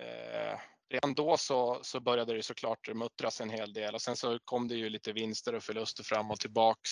[0.00, 4.38] Eh, redan då så, så började det såklart muttras en hel del och sen så
[4.44, 6.90] kom det ju lite vinster och förluster fram och tillbaks.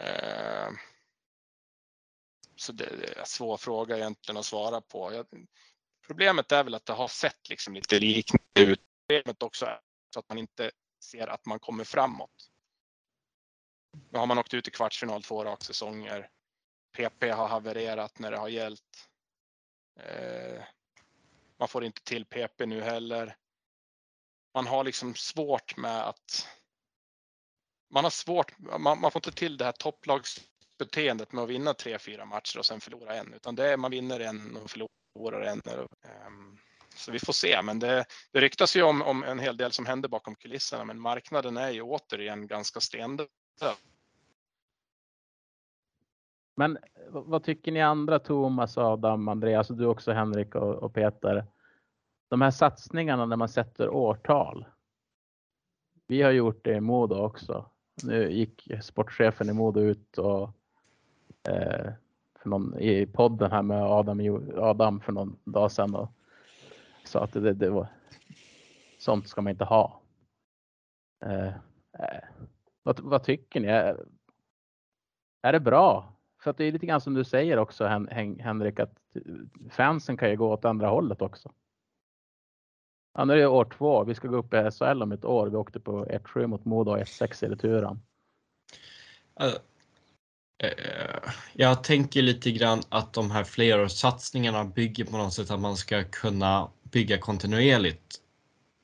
[0.00, 0.68] Eh,
[2.56, 5.12] så det är en svår fråga egentligen att svara på.
[5.12, 5.26] Jag,
[6.06, 8.80] problemet är väl att det har sett liksom lite liknande ut.
[9.08, 9.80] Problemet också är
[10.14, 10.70] så att man inte
[11.06, 12.50] ser att man kommer framåt.
[14.10, 16.30] Nu har man åkt ut i kvartsfinal två raka säsonger.
[16.96, 19.08] PP har havererat när det har gällt.
[20.00, 20.62] Eh,
[21.58, 23.36] man får inte till PP nu heller.
[24.54, 26.48] Man har liksom svårt med att.
[27.90, 28.58] Man har svårt.
[28.58, 32.66] Man, man får inte till det här topplagsbeteendet med att vinna tre, fyra matcher och
[32.66, 35.62] sen förlora en, utan det är man vinner en och förlorar en.
[35.66, 36.28] Eh,
[36.96, 39.86] så vi får se, men det, det ryktas ju om, om en hel del som
[39.86, 43.28] händer bakom kulisserna, men marknaden är ju återigen ganska stendöd.
[46.56, 46.78] Men
[47.08, 51.46] vad tycker ni andra, Thomas, Adam, Andreas och du också Henrik och, och Peter?
[52.28, 54.66] De här satsningarna när man sätter årtal.
[56.06, 57.70] Vi har gjort det i Modo också.
[58.02, 60.50] Nu gick sportchefen i Modo ut och
[61.48, 61.92] eh,
[62.42, 64.20] för någon, i podden här med Adam,
[64.56, 66.15] Adam för någon dag sedan och
[67.06, 67.88] så att det, det var
[68.98, 70.02] sånt ska man inte ha.
[71.24, 71.46] Eh,
[71.98, 72.24] eh,
[72.82, 73.68] vad, vad, tycker ni?
[75.42, 76.12] Är, det bra?
[76.42, 79.22] För att det är lite grann som du säger också Henrik att eh,
[79.70, 81.52] fansen kan ju gå åt andra hållet också.
[83.14, 84.04] Ja, nu är det år två.
[84.04, 85.46] Vi ska gå upp i SHL om ett år.
[85.46, 88.02] Vi åkte på 1-7 mot Modo och 1-6 i returen.
[89.40, 89.46] Eh,
[90.68, 95.76] eh, jag tänker lite grann att de här flerårssatsningarna bygger på något sätt att man
[95.76, 98.20] ska kunna bygga kontinuerligt.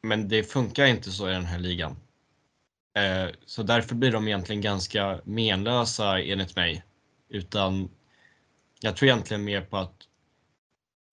[0.02, 1.96] Men det funkar inte så i den här ligan.
[2.96, 6.84] Eh, så därför blir de egentligen ganska menlösa enligt mig.
[7.28, 7.90] Utan
[8.80, 9.94] jag tror egentligen mer på att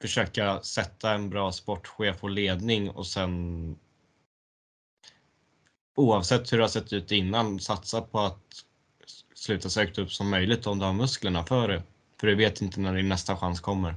[0.01, 3.75] försöka sätta en bra sportchef och ledning och sen
[5.95, 8.65] oavsett hur det har sett ut innan satsa på att
[9.35, 11.83] sluta så högt upp som möjligt om du har musklerna för det.
[12.19, 13.95] För du vet inte när din nästa chans kommer.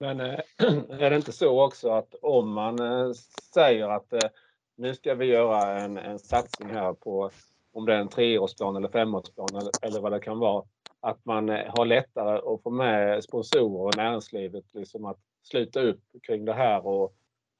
[0.00, 0.40] Men eh,
[1.00, 3.12] är det inte så också att om man eh,
[3.54, 4.28] säger att eh,
[4.76, 7.30] nu ska vi göra en, en satsning här på
[7.72, 10.64] om det är en treårsplan eller femårsplan eller, eller vad det kan vara
[11.00, 16.44] att man har lättare att få med sponsorer och näringslivet liksom att sluta upp kring
[16.44, 17.14] det här och,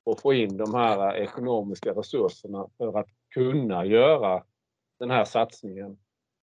[0.05, 4.45] och få in de här ekonomiska resurserna för att kunna göra
[4.99, 5.99] den här satsningen.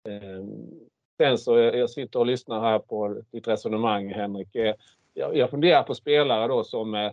[0.10, 0.80] Ehm,
[1.18, 4.56] sen så jag sitter och lyssnar här på ditt resonemang Henrik.
[5.18, 7.12] Jag, funderar på spelare då som eh,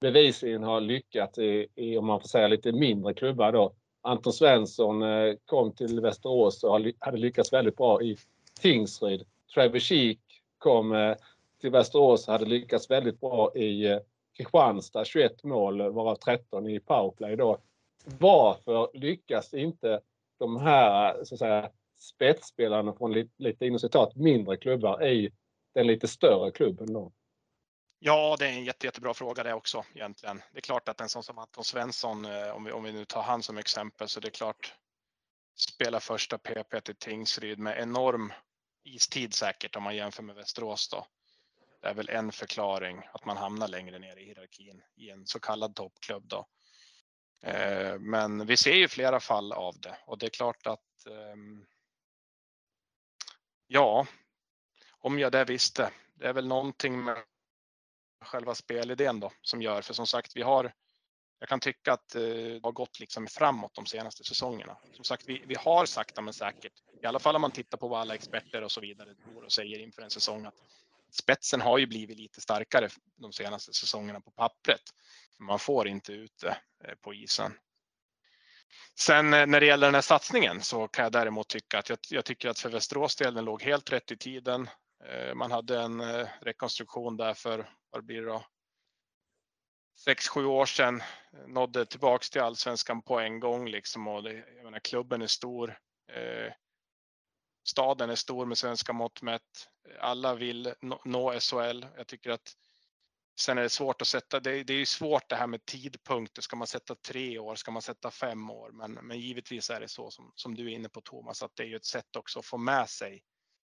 [0.00, 3.74] bevisligen har lyckats i, i, om man får säga lite mindre klubbar då.
[4.00, 8.16] Anton Svensson eh, kom eh, till Västerås och hade lyckats väldigt bra i
[8.60, 9.24] Tingsryd.
[9.54, 10.18] Trevor Sheek
[10.58, 11.14] kom
[11.60, 13.98] till Västerås och hade lyckats väldigt bra i
[14.36, 15.04] Kristianstad.
[15.04, 17.58] 21 mål varav 13 i powerplay då.
[18.18, 20.00] Varför lyckas inte
[20.38, 25.30] de här så att säga, spetsspelarna från lite, lite inom citat mindre klubbar i
[25.74, 27.12] den lite större klubben då?
[28.04, 30.42] Ja, det är en jätte, jättebra fråga det också egentligen.
[30.52, 33.04] Det är klart att en sån som Anton Svensson, eh, om vi, om vi nu
[33.04, 34.74] tar han som exempel, så det är klart
[35.56, 38.32] spela första PP till Tingsryd med enorm
[38.84, 41.06] istid säkert om man jämför med Västerås då.
[41.82, 45.40] Det är väl en förklaring att man hamnar längre ner i hierarkin i en så
[45.40, 46.46] kallad toppklubb då.
[47.42, 51.66] Eh, men vi ser ju flera fall av det och det är klart att ehm,
[53.66, 54.06] ja,
[54.90, 55.90] om jag det visste.
[56.14, 57.24] Det är väl någonting med
[58.24, 60.72] själva spelidén då som gör, för som sagt, vi har.
[61.38, 64.76] Jag kan tycka att eh, det har gått liksom framåt de senaste säsongerna.
[64.92, 66.72] Som sagt, vi, vi har sakta men säkert,
[67.02, 69.52] i alla fall om man tittar på vad alla experter och så vidare tror och
[69.52, 70.54] säger inför en säsong att
[71.10, 74.82] spetsen har ju blivit lite starkare de senaste säsongerna på pappret.
[75.38, 76.56] Man får inte ut det
[77.00, 77.52] på isen.
[78.98, 81.98] Sen eh, när det gäller den här satsningen så kan jag däremot tycka att jag,
[82.10, 84.68] jag tycker att för Västerås del den låg helt rätt i tiden.
[85.34, 86.02] Man hade en
[86.40, 88.44] rekonstruktion där för, vad blir det då?
[90.06, 91.02] 6-7 år sedan,
[91.46, 95.78] nådde tillbaks till allsvenskan på en gång liksom och det, jag menar, klubben är stor.
[96.12, 96.52] Eh,
[97.68, 99.68] staden är stor med svenska mått mätt.
[100.00, 100.74] Alla vill
[101.04, 101.86] nå SHL.
[101.96, 102.52] Jag tycker att
[103.40, 106.42] sen är det svårt att sätta, det, det är ju svårt det här med tidpunkter.
[106.42, 107.54] Ska man sätta tre år?
[107.54, 108.70] Ska man sätta fem år?
[108.72, 111.62] Men, men givetvis är det så som, som du är inne på Thomas, att det
[111.62, 113.22] är ju ett sätt också att få med sig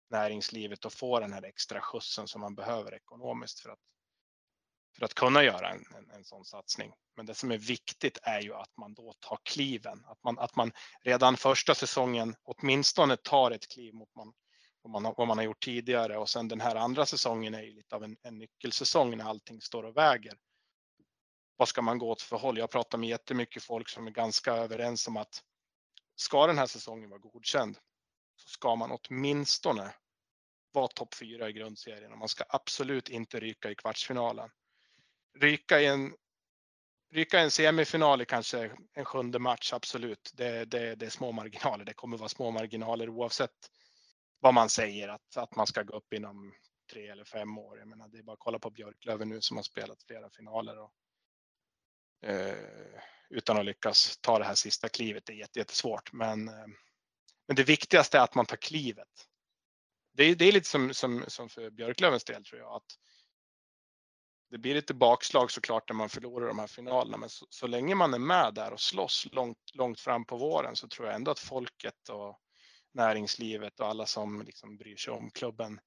[0.09, 3.79] näringslivet och få den här extra skjutsen som man behöver ekonomiskt för att
[4.97, 6.93] för att kunna göra en, en, en sån satsning.
[7.15, 10.55] Men det som är viktigt är ju att man då tar kliven, att man, att
[10.55, 10.71] man
[11.03, 14.33] redan första säsongen åtminstone tar ett kliv mot man,
[14.81, 17.71] vad, man, vad man har gjort tidigare och sen den här andra säsongen är ju
[17.71, 20.33] lite av en, en nyckelsäsong när allting står och väger.
[21.57, 22.57] Vad ska man gå åt för håll?
[22.57, 25.43] Jag pratar med jättemycket folk som är ganska överens om att
[26.15, 27.77] ska den här säsongen vara godkänd
[28.35, 29.93] så ska man åtminstone
[30.71, 34.49] vara topp fyra i grundserien och man ska absolut inte ryka i kvartsfinalen
[35.39, 36.13] ryka i en
[37.11, 40.31] ryka en semifinal i kanske en sjunde match, absolut.
[40.33, 41.85] Det, det, det är små marginaler.
[41.85, 43.69] Det kommer vara små marginaler oavsett
[44.39, 46.53] vad man säger att, att man ska gå upp inom
[46.91, 47.79] tre eller fem år.
[47.79, 50.79] Jag menar, det är bara att kolla på Björklöven nu som har spelat flera finaler
[50.79, 50.91] och,
[52.29, 52.55] eh,
[53.29, 55.25] utan att lyckas ta det här sista klivet.
[55.25, 56.67] Det är jättesvårt, men, eh,
[57.47, 59.27] men det viktigaste är att man tar klivet.
[60.13, 62.97] Det, det är lite som, som, som för Björklövens del tror jag att
[64.51, 67.95] det blir lite bakslag såklart när man förlorar de här finalerna, men så, så, länge
[67.95, 71.31] man är med där och slåss långt, långt fram på våren så tror jag ändå
[71.31, 72.39] att folket och
[72.93, 75.79] näringslivet och alla som liksom bryr sig om klubben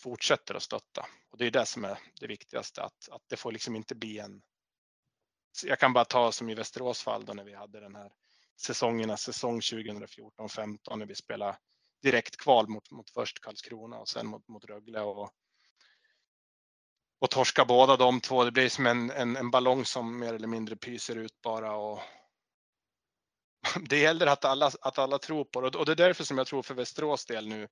[0.00, 1.06] fortsätter att stötta.
[1.30, 4.18] Och det är det som är det viktigaste, att, att det får liksom inte bli
[4.18, 4.42] en...
[5.64, 8.12] Jag kan bara ta som i Västerås fall då när vi hade den här
[8.60, 11.58] säsongerna, säsong 2014-15 när vi spelade
[12.02, 15.30] direkt kval mot, mot först Karlskrona och sen mot, mot Rögle och
[17.18, 18.44] och torska båda de två.
[18.44, 21.76] Det blir som en, en, en ballong som mer eller mindre pyser ut bara.
[21.76, 22.00] Och
[23.80, 26.46] det gäller att alla, att alla tror på det och det är därför som jag
[26.46, 27.68] tror för Västerås del nu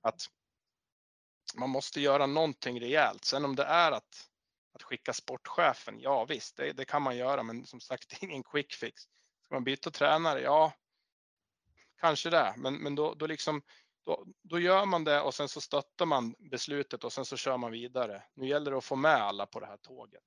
[0.00, 0.20] att
[1.54, 3.24] man måste göra någonting rejält.
[3.24, 4.28] Sen om det är att,
[4.72, 8.30] att skicka sportchefen, ja visst, det, det kan man göra, men som sagt, det är
[8.30, 9.02] ingen quick fix.
[9.44, 10.40] Ska man byta tränare?
[10.40, 10.72] Ja,
[12.00, 13.62] kanske det, men, men då, då liksom
[14.06, 17.56] då, då gör man det och sen så stöttar man beslutet och sen så kör
[17.56, 18.22] man vidare.
[18.34, 20.22] Nu gäller det att få med alla på det här tåget.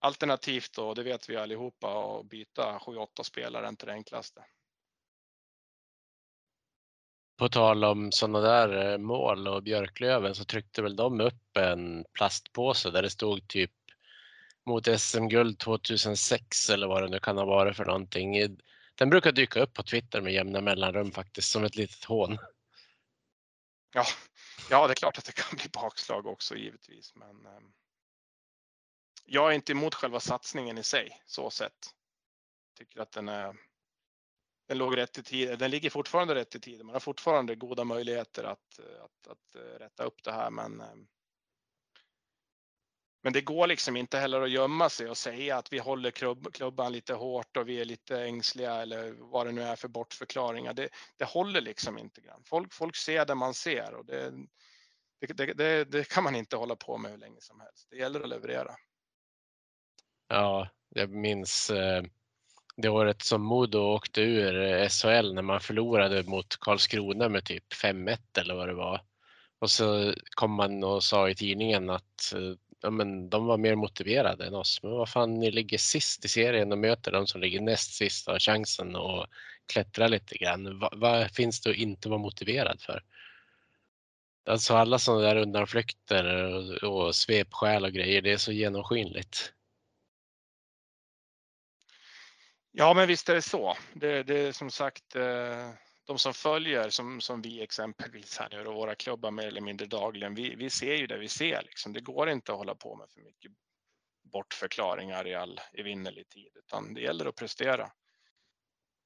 [0.00, 4.44] Alternativt då, det vet vi allihopa, att byta 7-8 spelare är inte det enklaste.
[7.36, 12.04] På tal om sådana där eh, mål och Björklöven så tryckte väl de upp en
[12.12, 13.72] plastpåse där det stod typ
[14.66, 18.58] mot SM-guld 2006 eller vad det nu kan ha varit för någonting.
[18.98, 22.38] Den brukar dyka upp på Twitter med jämna mellanrum faktiskt som ett litet hån.
[23.94, 24.04] Ja,
[24.70, 27.14] ja det är klart att det kan bli bakslag också givetvis.
[27.14, 27.60] Men eh,
[29.24, 31.94] jag är inte emot själva satsningen i sig så sett.
[32.78, 33.56] Tycker att den är.
[34.68, 35.58] Den låg rätt i tid.
[35.58, 36.86] Den ligger fortfarande rätt i tiden.
[36.86, 41.06] Man har fortfarande goda möjligheter att, att, att, att rätta upp det här, men ehm,
[43.22, 46.52] men det går liksom inte heller att gömma sig och säga att vi håller klubb,
[46.52, 50.74] klubban lite hårt och vi är lite ängsliga eller vad det nu är för bortförklaringar.
[50.74, 52.20] Det, det håller liksom inte.
[52.20, 52.42] Grann.
[52.44, 54.32] Folk, folk ser det man ser och det,
[55.20, 57.88] det, det, det, kan man inte hålla på med hur länge som helst.
[57.90, 58.74] Det gäller att leverera.
[60.28, 62.02] Ja, jag minns eh,
[62.76, 67.72] det året som Modo åkte ur eh, SHL när man förlorade mot Karlskrona med typ
[67.72, 69.02] 5-1 eller vad det var.
[69.58, 73.74] Och så kom man och sa i tidningen att eh, ja, men de var mer
[73.74, 74.82] motiverade än oss.
[74.82, 78.26] Men vad fan, ni ligger sist i serien och möter de som ligger näst sist
[78.26, 79.30] och har chansen att
[79.72, 80.78] klättra lite grann.
[80.78, 83.02] Vad, vad finns det att inte vara motiverad för?
[84.46, 86.24] Alltså alla sådana där undanflykter
[86.84, 89.52] och, och svepskäl och grejer, det är så genomskinligt.
[92.72, 93.76] Ja, men visst är det så.
[93.92, 95.70] Det, det är som sagt eh,
[96.08, 99.86] de som följer som, som vi exempelvis här nu och våra klubbar mer eller mindre
[99.86, 100.34] dagligen.
[100.34, 101.92] Vi, vi ser ju det vi ser liksom.
[101.92, 103.52] Det går inte att hålla på med för mycket
[104.32, 107.90] bortförklaringar i all evinnerlig tid, utan det gäller att prestera.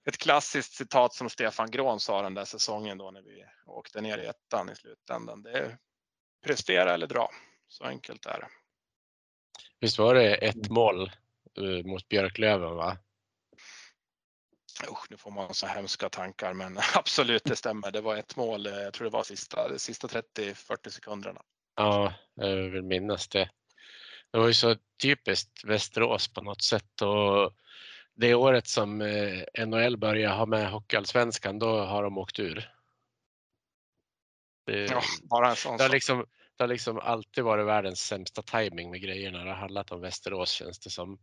[0.08, 4.18] Ett klassiskt citat som Stefan Grån sa den där säsongen då när vi åkte ner
[4.18, 5.42] i ettan i slutändan.
[5.42, 5.78] Det är
[6.46, 7.30] prestera eller dra.
[7.68, 8.48] Så enkelt är det.
[9.80, 11.10] Visst var det ett mål
[11.60, 12.98] uh, mot Björklöven va?
[14.90, 17.90] Usch, nu får man så hemska tankar, men absolut, det stämmer.
[17.90, 18.66] Det var ett mål.
[18.66, 21.42] Eh, jag tror det var sista, de sista 30-40 sekunderna.
[21.76, 23.50] Ja, jag vill minnas det.
[24.30, 27.52] Det var ju så typiskt Västerås på något sätt och
[28.14, 32.70] det året som eh, NHL började ha med Hockeyallsvenskan, då har de åkt ur.
[34.66, 36.18] Det, ja, bara en sån det, har liksom,
[36.56, 39.44] det har liksom alltid varit världens sämsta timing med grejerna.
[39.44, 41.18] Det har handlat om Västerås känns det som.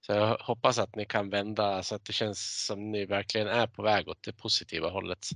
[0.00, 3.66] Så jag hoppas att ni kan vända så att det känns som ni verkligen är
[3.66, 5.26] på väg åt det positiva hållet.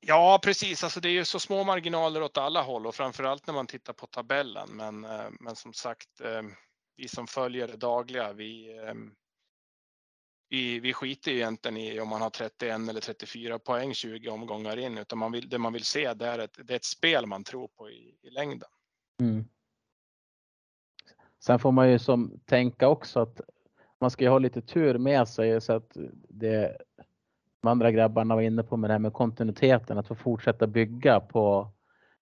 [0.00, 0.84] Ja, precis.
[0.84, 3.92] Alltså det är ju så små marginaler åt alla håll och framförallt när man tittar
[3.92, 4.68] på tabellen.
[4.72, 6.42] Men, eh, men som sagt, eh,
[6.96, 8.94] vi som följer det dagliga, vi, eh,
[10.48, 14.76] vi, vi skiter ju egentligen i om man har 31 eller 34 poäng 20 omgångar
[14.76, 17.26] in, utan man vill, det man vill se det är ett, det är ett spel
[17.26, 18.68] man tror på i, i längden.
[19.20, 19.44] Mm.
[21.38, 23.40] Sen får man ju som tänka också att
[24.00, 25.96] man ska ju ha lite tur med sig så att
[26.28, 26.76] det
[27.60, 31.20] de andra grabbarna var inne på med det här med kontinuiteten, att få fortsätta bygga
[31.20, 31.72] på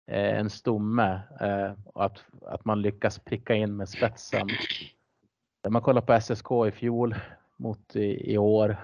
[0.07, 4.49] eh, en stomme eh, och att, att man lyckas pricka in med spetsen.
[5.63, 7.15] När man kollar på SSK i fjol
[7.57, 8.77] mot i, i år.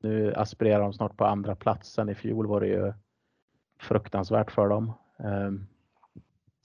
[0.00, 2.08] Nu aspirerar de snart på andra platsen.
[2.08, 2.92] I fjol var det ju
[3.80, 4.92] fruktansvärt för dem.
[5.18, 5.50] Eh,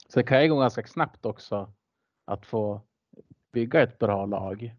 [0.08, 1.72] så det kan ju gå ganska snabbt också
[2.24, 2.80] att få
[3.52, 4.74] bygga ett bra lag.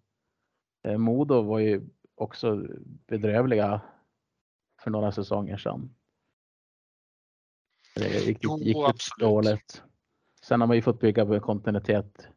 [0.83, 1.81] Eh, Modo var ju
[2.15, 2.55] också
[3.07, 3.81] bedrövliga
[4.83, 5.95] för några säsonger sedan.
[7.95, 9.83] Det gick, jo, gick dåligt.
[10.41, 12.27] Sen har man ju fått bygga på kontinuitet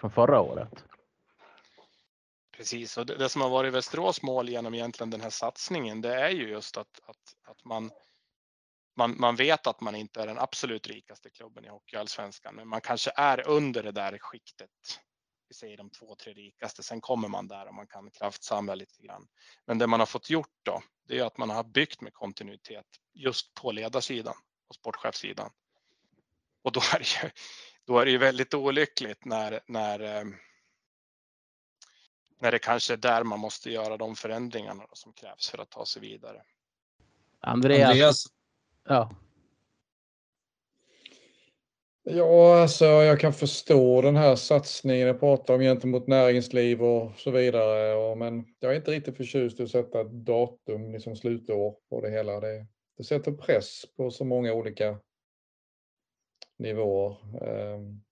[0.00, 0.84] från förra året.
[2.56, 6.14] Precis, och det, det, som har varit Västerås mål genom egentligen den här satsningen, det
[6.14, 7.90] är ju just att, att, att man,
[8.96, 12.80] man, man vet att man inte är den absolut rikaste klubben i Hockeyallsvenskan, men man
[12.80, 14.70] kanske är under det där skiktet
[15.52, 16.82] vi säger de två, tre rikaste.
[16.82, 19.28] Sen kommer man där och man kan kraftsamla lite grann.
[19.66, 22.86] Men det man har fått gjort då, det är att man har byggt med kontinuitet
[23.14, 24.34] just på ledarsidan
[24.68, 25.50] och sportchefssidan.
[26.62, 27.30] Och då är det ju,
[27.84, 30.24] då är det ju väldigt olyckligt när, när, eh,
[32.40, 35.86] när det kanske är där man måste göra de förändringarna som krävs för att ta
[35.86, 36.42] sig vidare.
[37.40, 37.90] Andreas.
[37.90, 38.26] Andreas.
[38.84, 39.14] Ja.
[42.04, 47.30] Ja, alltså jag kan förstå den här satsningen jag pratar om gentemot näringsliv och så
[47.30, 47.94] vidare.
[47.94, 52.00] Och, men jag är inte riktigt förtjust i att sätta ett datum, liksom slutår på
[52.00, 52.40] det hela.
[52.40, 52.66] Det,
[52.96, 54.98] det sätter press på så många olika
[56.58, 57.16] nivåer.
[57.74, 58.04] Um,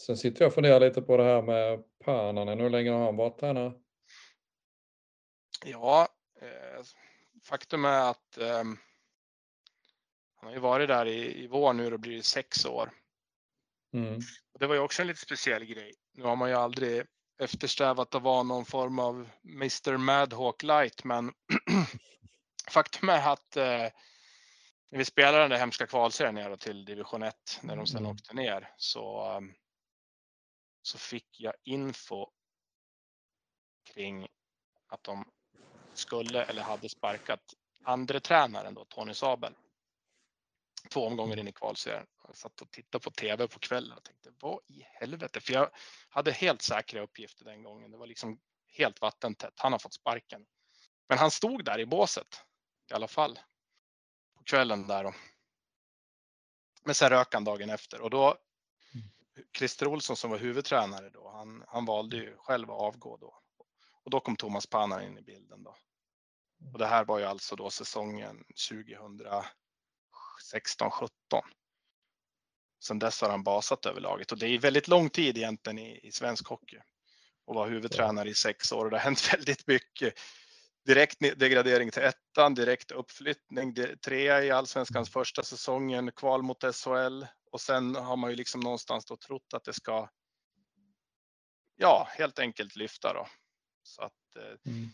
[0.00, 2.60] sen sitter jag och funderar lite på det här med Pärnanen.
[2.60, 3.72] Hur länge har han varit tränare?
[5.64, 6.08] Ja,
[6.40, 6.84] eh,
[7.42, 8.64] faktum är att eh,
[10.36, 12.90] han har ju varit där i, i vår nu, då blir det sex år.
[13.94, 14.20] Mm.
[14.58, 15.92] Det var ju också en lite speciell grej.
[16.12, 17.02] Nu har man ju aldrig
[17.38, 21.32] eftersträvat att vara någon form av Mr Madhawk light, men
[22.70, 23.88] faktum är att eh,
[24.90, 28.10] när vi spelade den där hemska kvalserien ner till division 1 när de sen mm.
[28.10, 29.54] åkte ner så, um,
[30.82, 32.30] så fick jag info
[33.94, 34.28] kring
[34.86, 35.24] att de
[35.94, 39.54] skulle eller hade sparkat andre tränaren då, Tony Sabel
[40.90, 42.06] två omgångar in i kvalserien.
[42.26, 45.40] Jag satt och tittade på tv på kvällen och tänkte vad i helvete?
[45.40, 45.70] För jag
[46.08, 47.90] hade helt säkra uppgifter den gången.
[47.90, 49.54] Det var liksom helt vattentätt.
[49.56, 50.46] Han har fått sparken.
[51.08, 52.42] Men han stod där i båset
[52.90, 53.38] i alla fall
[54.36, 55.06] på kvällen där.
[55.06, 55.14] Och...
[56.84, 58.36] Men sen rök han dagen efter och då
[59.58, 63.40] Christer Olsson som var huvudtränare då, han han, valde ju själv att avgå då.
[64.04, 65.76] Och då kom Thomas Pannan in i bilden då.
[66.72, 68.44] Och det här var ju alltså då säsongen
[70.42, 71.10] 2016 17.
[72.84, 76.00] Sen dess har han basat över laget och det är väldigt lång tid egentligen i,
[76.02, 76.78] i svensk hockey
[77.46, 80.14] och var huvudtränare i sex år och det har hänt väldigt mycket.
[80.86, 83.74] Direkt degradering till ettan, direkt uppflyttning,
[84.04, 89.04] trea i allsvenskans första säsongen, kval mot SHL och sen har man ju liksom någonstans
[89.04, 90.08] då trott att det ska.
[91.76, 93.26] Ja, helt enkelt lyfta då.
[93.82, 94.88] Så att eh, mm.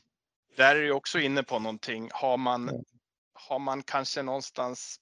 [0.56, 2.10] där är ju också inne på någonting.
[2.12, 2.84] Har man,
[3.32, 5.00] har man kanske någonstans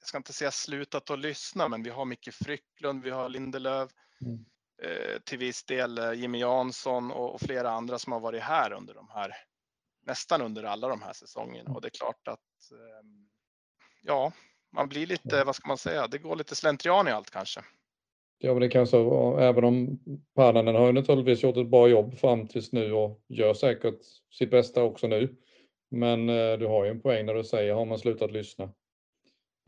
[0.00, 3.90] jag ska inte säga slutat att lyssna, men vi har Micke Frycklund, vi har Lindelöf,
[4.20, 4.44] mm.
[4.82, 8.72] eh, till viss del eh, Jimmy Jansson och, och, flera andra som har varit här
[8.72, 9.32] under de här,
[10.06, 11.70] nästan under alla de här säsongerna.
[11.70, 13.08] Och det är klart att, eh,
[14.02, 14.32] ja,
[14.72, 17.60] man blir lite, vad ska man säga, det går lite slentrian i allt kanske.
[18.38, 19.98] Ja, men det kan så vara, även om
[20.34, 24.00] Pannanen har ju naturligtvis gjort ett bra jobb fram tills nu och gör säkert
[24.30, 25.36] sitt bästa också nu.
[25.90, 28.72] Men eh, du har ju en poäng när du säger, har man slutat lyssna?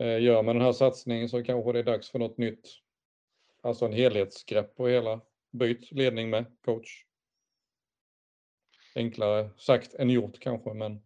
[0.01, 2.67] Eh, gör man den här satsningen så kanske det är dags för något nytt.
[3.63, 5.21] Alltså en helhetsgrepp på hela.
[5.51, 7.05] Byt ledning med coach.
[8.95, 11.01] Enklare sagt än gjort kanske, men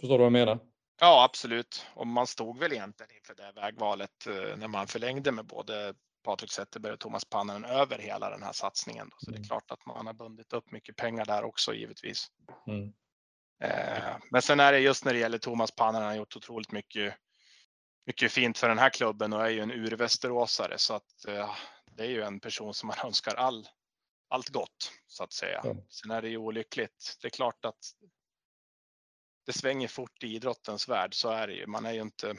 [0.00, 0.58] förstår du vad jag menar?
[1.00, 1.86] Ja, absolut.
[1.94, 6.52] Och man stod väl egentligen inför det vägvalet eh, när man förlängde med både Patrik
[6.52, 9.08] Zetterberg och Thomas Pannanen över hela den här satsningen.
[9.10, 9.16] Då.
[9.18, 9.32] Så mm.
[9.32, 9.48] det är mm.
[9.48, 12.26] klart att man har bundit upp mycket pengar där också givetvis.
[12.66, 12.92] Mm.
[13.62, 16.72] Eh, men sen är det just när det gäller Thomas Pannanen, han har gjort otroligt
[16.72, 17.14] mycket
[18.06, 21.54] mycket fint för den här klubben och är ju en urvästeråsare så att eh,
[21.96, 23.68] det är ju en person som man önskar all,
[24.28, 25.60] allt gott så att säga.
[25.64, 25.76] Ja.
[25.88, 27.16] Sen är det ju olyckligt.
[27.20, 27.94] Det är klart att
[29.46, 31.66] det svänger fort i idrottens värld, så är det ju.
[31.66, 32.34] Man är ju inte.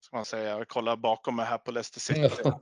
[0.00, 2.52] Ska man säga, jag kollar bakom mig här på Leicester City.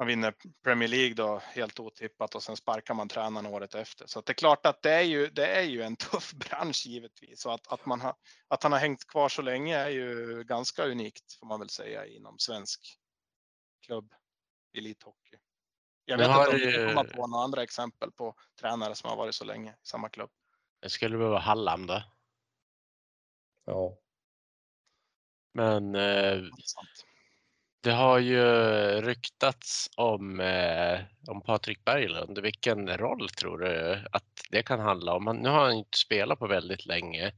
[0.00, 4.06] Man vinner Premier League då helt otippat och sen sparkar man tränaren året efter.
[4.06, 7.46] Så det är klart att det är ju, det är ju en tuff bransch givetvis
[7.46, 8.14] och att, att, man har,
[8.48, 12.06] att han har hängt kvar så länge är ju ganska unikt får man väl säga
[12.06, 12.80] inom svensk
[13.86, 14.14] klubb
[14.78, 15.36] elithockey.
[16.04, 19.16] Jag vet inte om du kan komma på några andra exempel på tränare som har
[19.16, 20.30] varit så länge i samma klubb.
[20.80, 22.02] Det skulle behöva Hallam då.
[23.64, 23.98] Ja.
[25.54, 26.42] Men eh,
[27.80, 28.44] det har ju
[29.00, 32.38] ryktats om, eh, om Patrik Berglund.
[32.38, 35.38] Vilken roll tror du att det kan handla om?
[35.42, 37.32] nu har han inte spelat på väldigt länge.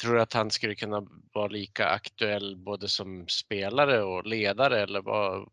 [0.00, 5.02] Tror du att han skulle kunna vara lika aktuell både som spelare och ledare eller
[5.02, 5.48] vad,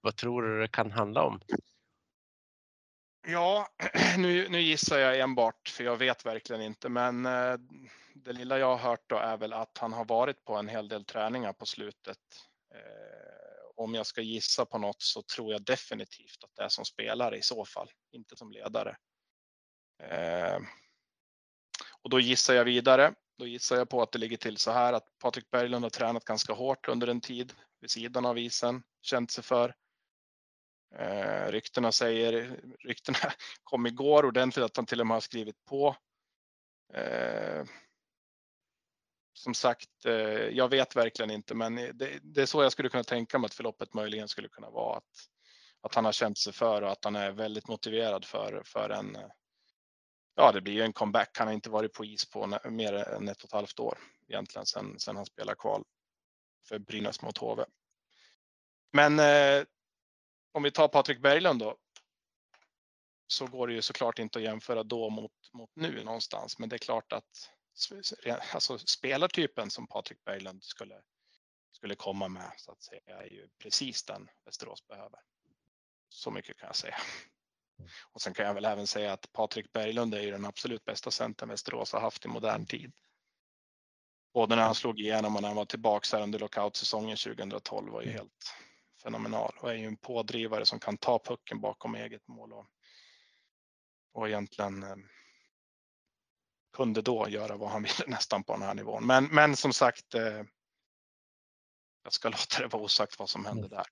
[0.00, 1.40] vad tror du det kan handla om?
[3.26, 3.68] Ja,
[4.18, 7.54] nu, nu gissar jag enbart för jag vet verkligen inte, men eh,
[8.14, 10.88] det lilla jag har hört då är väl att han har varit på en hel
[10.88, 12.18] del träningar på slutet
[12.74, 13.21] eh,
[13.82, 17.38] om jag ska gissa på något så tror jag definitivt att det är som spelare
[17.38, 18.96] i så fall, inte som ledare.
[20.02, 20.58] Eh,
[22.02, 23.14] och då gissar jag vidare.
[23.38, 26.24] Då gissar jag på att det ligger till så här att Patrik Berglund har tränat
[26.24, 29.74] ganska hårt under en tid vid sidan av isen, känt sig för.
[30.94, 33.18] Eh, ryktena säger, ryktena
[33.62, 35.96] kom igår ordentligt att han till och med har skrivit på.
[36.94, 37.64] Eh,
[39.32, 40.12] som sagt, eh,
[40.48, 43.54] jag vet verkligen inte, men det, det, är så jag skulle kunna tänka mig att
[43.54, 44.96] förloppet möjligen skulle kunna vara.
[44.96, 45.28] Att,
[45.80, 49.18] att han har känt sig för och att han är väldigt motiverad för, för en,
[50.34, 51.38] ja det blir ju en comeback.
[51.38, 53.98] Han har inte varit på is på mer än ett och ett halvt år
[54.28, 55.84] egentligen sedan, sen han spelade kval
[56.68, 57.64] för Brynäs mot HV.
[58.92, 59.64] Men eh,
[60.52, 61.76] om vi tar Patrik Berglund då.
[63.26, 66.76] Så går det ju såklart inte att jämföra då mot, mot nu någonstans, men det
[66.76, 67.50] är klart att
[68.54, 71.02] alltså spelartypen som Patrik Berglund skulle,
[71.72, 75.20] skulle komma med så att säga är ju precis den Västerås behöver.
[76.08, 76.96] Så mycket kan jag säga.
[78.12, 81.10] Och sen kan jag väl även säga att Patrik Berglund är ju den absolut bästa
[81.10, 82.92] centern Västerås har haft i modern tid.
[84.34, 88.02] Både när han slog igenom och när han var tillbaka här under lockoutsäsongen 2012 var
[88.02, 88.54] ju helt
[89.02, 92.66] fenomenal och är ju en pådrivare som kan ta pucken bakom eget mål och,
[94.12, 94.96] och egentligen eh,
[96.72, 99.06] kunde då göra vad han ville nästan på den här nivån.
[99.06, 100.42] Men, men som sagt, eh,
[102.04, 103.86] jag ska låta det vara osagt vad som hände där.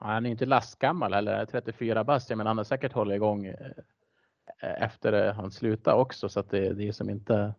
[0.00, 2.28] Ja, han är inte lastgammal eller 34 bast.
[2.28, 3.72] men han har säkert hållit igång eh,
[4.60, 7.54] efter han slutade också så att det, det är som inte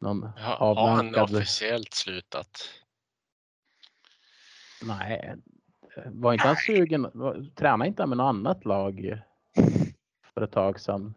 [0.00, 2.70] någon ja, Har han officiellt slutat?
[4.82, 5.34] Nej,
[6.06, 7.10] var inte han sugen?
[7.54, 9.22] Tränade inte han med något annat lag
[10.34, 11.14] för ett tag sedan?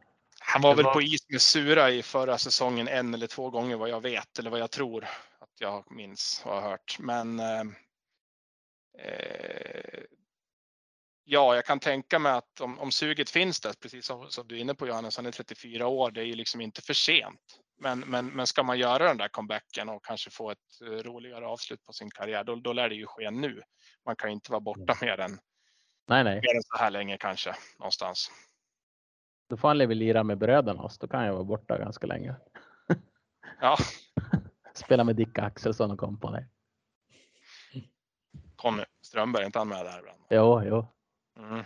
[0.49, 3.75] Han var, var, väl på is med Sura i förra säsongen en eller två gånger
[3.75, 5.03] vad jag vet eller vad jag tror
[5.39, 6.97] att jag minns och har hört.
[6.99, 7.61] Men eh,
[8.99, 10.03] eh
[11.29, 14.55] Ja, jag kan tänka mig att om, om suget finns där, precis som, som, du
[14.55, 17.59] är inne på Johannes, han är 34 år, det är ju liksom inte för sent.
[17.79, 21.47] Men, men, men ska man göra den där comebacken och kanske få ett uh, roligare
[21.47, 23.61] avslut på sin karriär, då, då lär det ju ske nu.
[24.05, 24.97] Man kan ju inte vara borta mm.
[25.01, 25.39] mer än,
[26.07, 26.35] nej, nej.
[26.35, 28.31] Mer än så här länge kanske, någonstans.
[29.47, 32.35] Då får han lira med bröderna oss, då kan jag vara borta ganska länge.
[33.61, 33.77] Ja.
[34.73, 36.45] Spela med Dick Axelsson och kompani.
[38.55, 39.99] Conny Strömberg, är inte han med där?
[39.99, 40.19] Ibland?
[40.29, 40.87] Jo, jo.
[41.39, 41.63] Mm.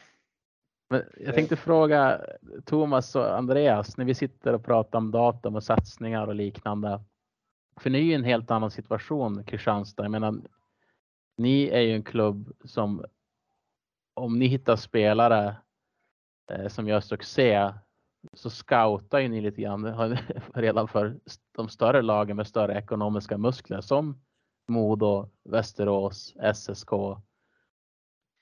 [0.89, 2.21] Men jag tänkte fråga
[2.65, 7.03] Thomas och Andreas, när vi sitter och pratar om datum och satsningar och liknande.
[7.79, 10.03] För ni är ju en helt annan situation, Kristianstad.
[10.03, 10.41] Jag menar,
[11.37, 13.05] ni är ju en klubb som
[14.13, 15.55] om ni hittar spelare
[16.47, 17.73] Eh, som gör succé
[18.33, 19.85] så scoutar ju ni lite grann
[20.53, 21.19] redan för
[21.51, 24.21] de större lagen med större ekonomiska muskler som
[24.67, 26.91] Modo, Västerås, SSK.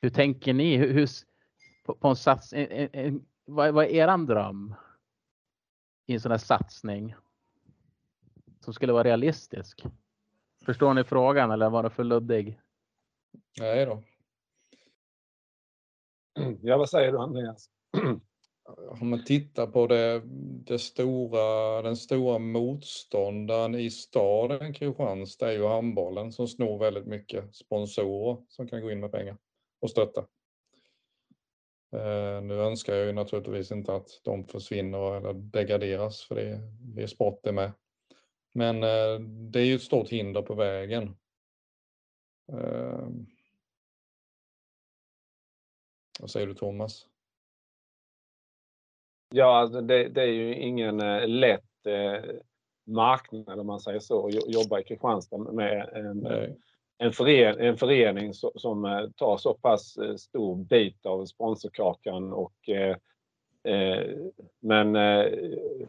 [0.02, 0.78] Hur tänker ni?
[0.78, 1.10] Hur, hur
[1.86, 4.76] på, på, en sats, en, en, en, vad, vad är eran dröm
[6.06, 7.16] i en sån här satsning
[8.60, 9.86] som skulle vara realistisk?
[10.66, 12.60] Förstår ni frågan eller var det för luddig?
[13.60, 14.04] Nej då.
[16.62, 17.70] Ja, vad säger du Andreas?
[19.02, 20.22] Om man tittar på det,
[20.66, 27.56] det stora, den stora motståndaren i staden Kristianstad är ju handbollen som snor väldigt mycket
[27.56, 29.38] sponsorer som kan gå in med pengar
[29.80, 30.28] och stötta.
[31.92, 36.60] Eh, nu önskar jag ju naturligtvis inte att de försvinner eller degraderas för det,
[36.96, 37.72] det är sport det med.
[38.54, 39.20] Men eh,
[39.52, 41.16] det är ju ett stort hinder på vägen.
[42.52, 43.08] Eh,
[46.20, 47.09] vad säger du Thomas?
[49.36, 52.36] Ja, alltså det, det är ju ingen eh, lätt eh,
[52.86, 56.28] marknad om man säger så, att jobba i Kristianstad med en,
[56.98, 62.96] en, fören, en förening som, eh, tar så pass stor bit av sponsorkakan och eh,
[64.60, 65.26] men eh,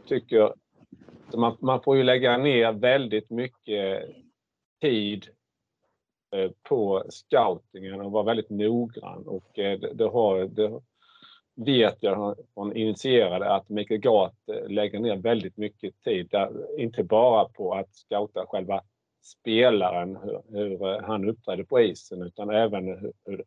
[0.07, 0.55] tycker
[1.35, 4.09] man, man får ju lägga ner väldigt mycket
[4.81, 5.27] tid
[6.69, 10.81] på scoutingen och vara väldigt noggrann och det, det har, det,
[11.65, 17.05] vet jag från initierade att Mikael Gart eh, lägger ner väldigt mycket tid, där, inte
[17.05, 18.82] bara på att scouta själva
[19.23, 23.45] spelaren, hur, hur eh, han uppträder på isen, utan även hur, hur,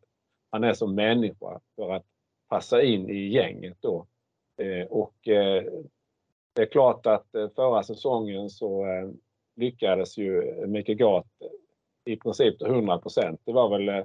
[0.50, 2.04] han är som människa för att
[2.48, 4.06] passa in i gänget då.
[4.56, 5.64] Eh, och eh,
[6.52, 9.10] det är klart att eh, förra säsongen så eh,
[9.56, 11.26] lyckades ju Mikael Gart
[12.04, 13.40] i princip till 100 procent.
[13.44, 14.04] Det var väl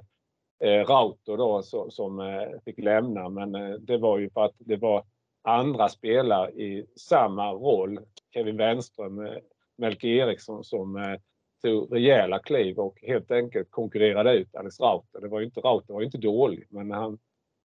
[0.64, 4.54] eh, Rauter då så, som eh, fick lämna men eh, det var ju för att
[4.58, 5.04] det var
[5.42, 8.00] andra spelare i samma roll.
[8.34, 9.36] Kevin Wenström, eh,
[9.78, 11.20] Melke Eriksson som eh,
[11.62, 15.20] tog rejäla kliv och helt enkelt konkurrerade ut Alex Rauter.
[15.20, 17.18] Det var ju inte, Rauter var ju inte dålig men han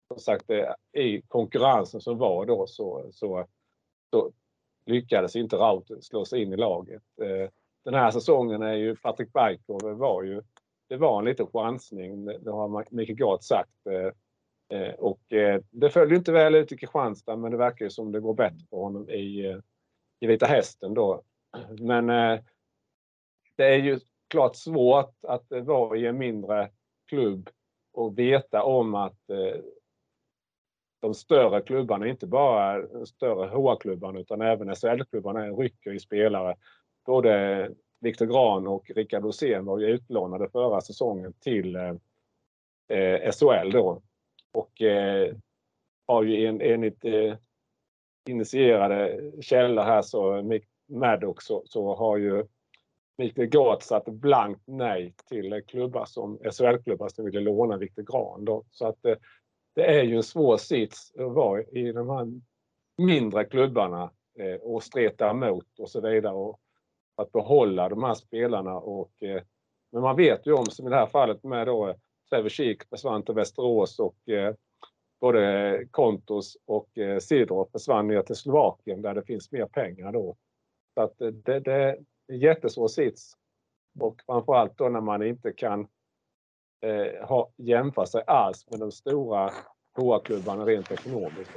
[0.08, 3.46] som sagt eh, i konkurrensen som var då så, så,
[4.10, 4.32] så
[4.86, 7.02] lyckades inte Rauter slå sig in i laget.
[7.22, 7.50] Eh,
[7.84, 10.42] den här säsongen är ju Patrik Bajkov eh, var ju
[10.88, 13.86] det var en liten chansning, det har Mikael Gard sagt.
[13.86, 17.90] Eh, eh, och eh, det följde inte väl ut i Kristianstad men det verkar ju
[17.90, 19.60] som det går bättre för honom i,
[20.20, 21.22] i Vita Hästen då.
[21.80, 22.06] Men
[23.56, 26.70] det är ju klart svårt att vara i en mindre
[27.08, 27.50] klubb
[27.92, 29.18] och veta om att
[31.00, 36.56] de större klubbarna, inte bara de större HA-klubbarna utan även SHL-klubbarna rycker i spelare.
[37.06, 37.70] Både
[38.04, 41.94] Viktor Gran och Rickard Rosén var ju utlånade förra säsongen till eh,
[42.98, 44.02] eh SHL då.
[44.52, 45.36] Och eh,
[46.06, 47.36] har ju en, enligt eh,
[48.28, 50.42] initierade källor här så
[50.86, 52.44] Maddox så, så har ju
[53.18, 58.44] Mikael Gard satt blankt nej till klubbar som SHL-klubbar som ville låna Viktor Gran.
[58.44, 58.64] Då.
[58.70, 59.16] Så att eh,
[59.74, 62.40] det är ju en svår sits att vara i de här
[62.98, 66.34] mindre klubbarna eh, och streta emot och så vidare.
[66.34, 66.60] Och
[67.16, 68.74] att behålla de här spelarna.
[68.74, 69.42] Och, eh,
[69.92, 71.96] men man vet ju om, som i det här fallet med då eh,
[72.30, 74.54] Trevor Kik försvann till Västerås och eh,
[75.20, 80.36] både Kontos och eh, Sidorov försvann ner till Slovakien där det finns mer pengar då.
[80.94, 83.32] Så att eh, det, det är en jättesvår sits.
[84.00, 85.80] Och framförallt då när man inte kan
[86.80, 89.50] eh, ha, jämföra sig alls med de stora
[89.96, 91.50] HA-klubbarna rent ekonomiskt.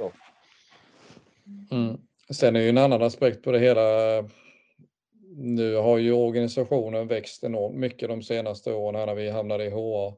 [1.70, 2.00] Mm.
[2.30, 3.80] Sen är ju en annan aspekt på det hela
[5.40, 10.16] nu har ju organisationen växt enormt mycket de senaste åren när vi hamnade i HA.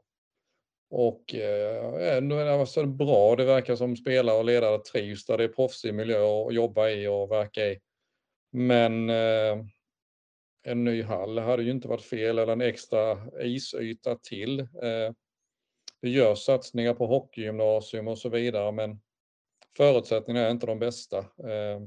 [0.91, 3.37] Och eh, ändå är det alltså bra.
[3.37, 7.07] Det verkar som spelare och ledare trivs där det är proffsig miljö att jobba i
[7.07, 7.79] och verka i.
[8.53, 9.65] Men eh,
[10.63, 14.61] en ny hall hade ju inte varit fel eller en extra isyta till.
[14.61, 15.13] Eh,
[16.03, 19.01] det görs satsningar på hockeygymnasium och så vidare men
[19.77, 21.19] förutsättningarna är inte de bästa.
[21.19, 21.81] Eh,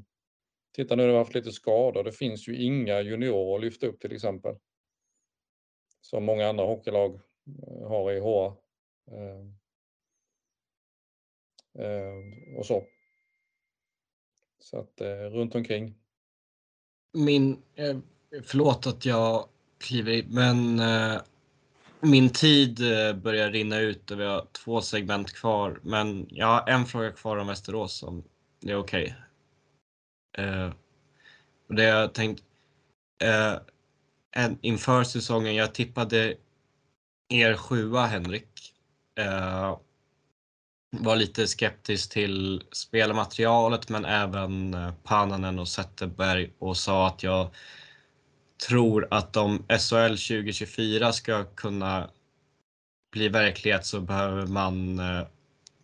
[0.74, 2.04] titta nu, har vi haft lite skador.
[2.04, 4.56] Det finns ju inga juniorer att lyfta upp till exempel.
[6.02, 7.16] Som många andra hockeylag
[7.68, 8.58] eh, har i HA.
[9.12, 9.46] Eh,
[11.86, 12.88] eh, och så.
[14.60, 15.96] Så att eh, runt omkring.
[17.14, 17.98] Min, eh,
[18.44, 19.48] förlåt att jag
[19.78, 21.22] kliver i, men eh,
[22.00, 25.80] min tid eh, börjar rinna ut och vi har två segment kvar.
[25.84, 28.24] Men jag har en fråga kvar om Västerås om
[28.60, 29.04] det är okej.
[29.04, 29.16] Okay.
[30.38, 30.72] Eh,
[31.68, 32.44] det jag tänkt
[33.22, 33.56] eh,
[34.32, 36.36] en, inför säsongen, jag tippade
[37.30, 38.74] er sjua Henrik.
[39.20, 39.78] Eh,
[40.92, 47.50] var lite skeptisk till spelmaterialet men även eh, Pananen och Zetterberg och sa att jag
[48.68, 52.10] tror att om SHL 2024 ska kunna
[53.12, 55.28] bli verklighet så behöver man eh,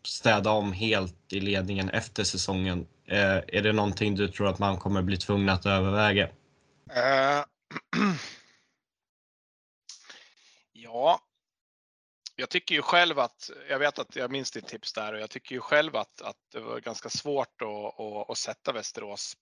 [0.04, 2.88] städa om helt i ledningen efter säsongen.
[3.12, 6.28] Eh, är det någonting du tror att man kommer bli tvungen att överväga?
[6.28, 7.46] Uh,
[10.74, 11.20] ja,
[12.36, 15.30] jag tycker ju själv att, jag vet att jag minns ditt tips där och jag
[15.30, 19.34] tycker ju själv att, att det var ganska svårt att, att, att sätta Västerås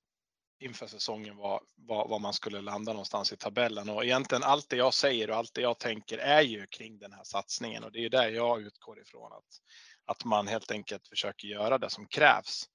[0.60, 3.90] inför säsongen var, var, var, man skulle landa någonstans i tabellen.
[3.90, 7.14] Och egentligen allt det jag säger och allt det jag tänker är ju kring den
[7.14, 9.62] här satsningen och det är ju där jag utgår ifrån att,
[10.06, 12.70] att man helt enkelt försöker göra det som krävs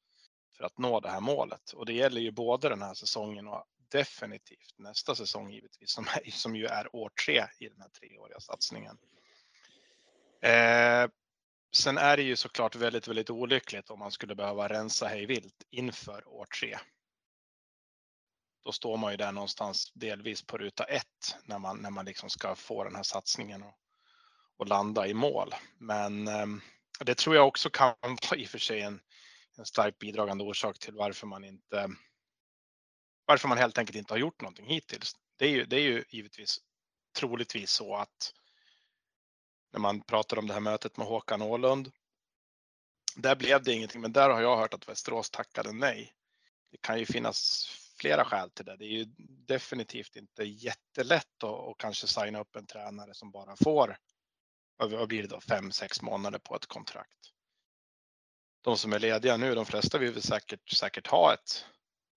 [0.62, 1.72] för att nå det här målet.
[1.72, 6.30] Och det gäller ju både den här säsongen och definitivt nästa säsong givetvis som, är,
[6.30, 8.98] som ju är år tre i den här treåriga satsningen.
[10.42, 11.10] Eh,
[11.72, 15.62] sen är det ju såklart väldigt, väldigt olyckligt om man skulle behöva rensa hej vilt
[15.70, 16.78] inför år tre
[18.64, 22.30] då står man ju där någonstans delvis på ruta ett när man, när man liksom
[22.30, 23.74] ska få den här satsningen och,
[24.56, 25.54] och landa i mål.
[25.78, 26.46] Men eh,
[27.00, 29.00] det tror jag också kan vara i och för sig en,
[29.62, 31.88] en starkt bidragande orsak till varför man inte
[33.24, 35.16] varför man helt enkelt inte har gjort någonting hittills.
[35.36, 36.60] Det är ju, det är ju givetvis
[37.18, 38.34] troligtvis så att
[39.72, 41.92] när man pratar om det här mötet med Håkan Åhlund.
[43.16, 46.14] Där blev det ingenting, men där har jag hört att Västerås tackade nej.
[46.70, 47.66] Det kan ju finnas
[47.96, 48.76] flera skäl till det.
[48.76, 49.04] Det är ju
[49.46, 53.96] definitivt inte jättelätt att, att kanske signa upp en tränare som bara får,
[54.76, 57.32] vad blir det då, fem, sex månader på ett kontrakt.
[58.62, 61.66] De som är lediga nu, de flesta vill väl säkert, säkert ha ett,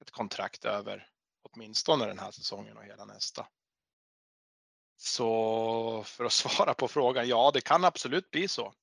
[0.01, 1.09] ett kontrakt över
[1.41, 3.47] åtminstone den här säsongen och hela nästa.
[4.97, 8.73] Så för att svara på frågan, ja det kan absolut bli så.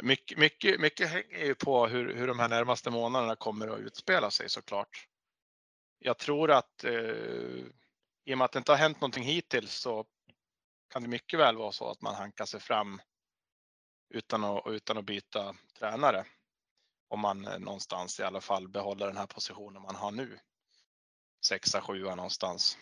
[0.00, 4.30] Mycket, mycket, mycket hänger ju på hur, hur de här närmaste månaderna kommer att utspela
[4.30, 5.08] sig såklart
[6.04, 6.92] jag tror att eh,
[8.24, 10.06] i och med att det inte har hänt någonting hittills så
[10.92, 13.00] kan det mycket väl vara så att man hankar sig fram
[14.14, 16.24] utan att, utan att byta tränare.
[17.08, 20.38] Om man eh, någonstans i alla fall behåller den här positionen man har nu.
[21.46, 22.78] Sexa, sjua någonstans.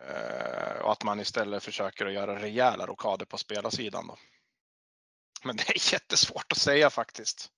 [0.00, 4.06] Eh, och att man istället försöker att göra rejäla rockader på spelarsidan.
[4.06, 4.16] Då.
[5.44, 7.50] Men det är jättesvårt att säga faktiskt.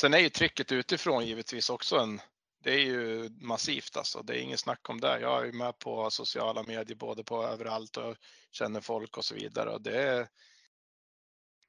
[0.00, 2.20] Sen är ju trycket utifrån givetvis också en,
[2.64, 4.22] det är ju massivt alltså.
[4.22, 5.20] Det är inget snack om det.
[5.20, 8.16] Jag är med på sociala medier både på överallt och
[8.50, 9.70] känner folk och så vidare.
[9.70, 10.28] Och det, är,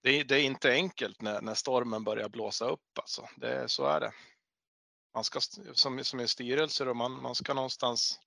[0.04, 3.30] det, är, det är inte enkelt när, när stormen börjar blåsa upp alltså.
[3.36, 4.14] Det, så är det.
[5.14, 5.40] Man ska
[5.74, 8.20] som, som är styrelse då, man, man ska någonstans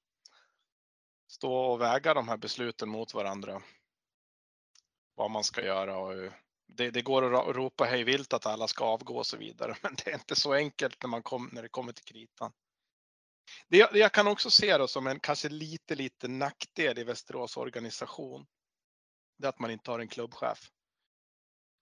[1.29, 3.63] stå och väga de här besluten mot varandra.
[5.15, 6.33] Vad man ska göra och
[6.67, 9.95] det, det, går att ropa hej vilt att alla ska avgå och så vidare, men
[9.95, 12.53] det är inte så enkelt när, man kom, när det kommer till kritan.
[13.69, 17.57] Det, jag, jag kan också se det som en kanske lite, lite nackdel i Västerås
[17.57, 18.47] organisation.
[19.39, 20.71] Det är att man inte har en klubbchef.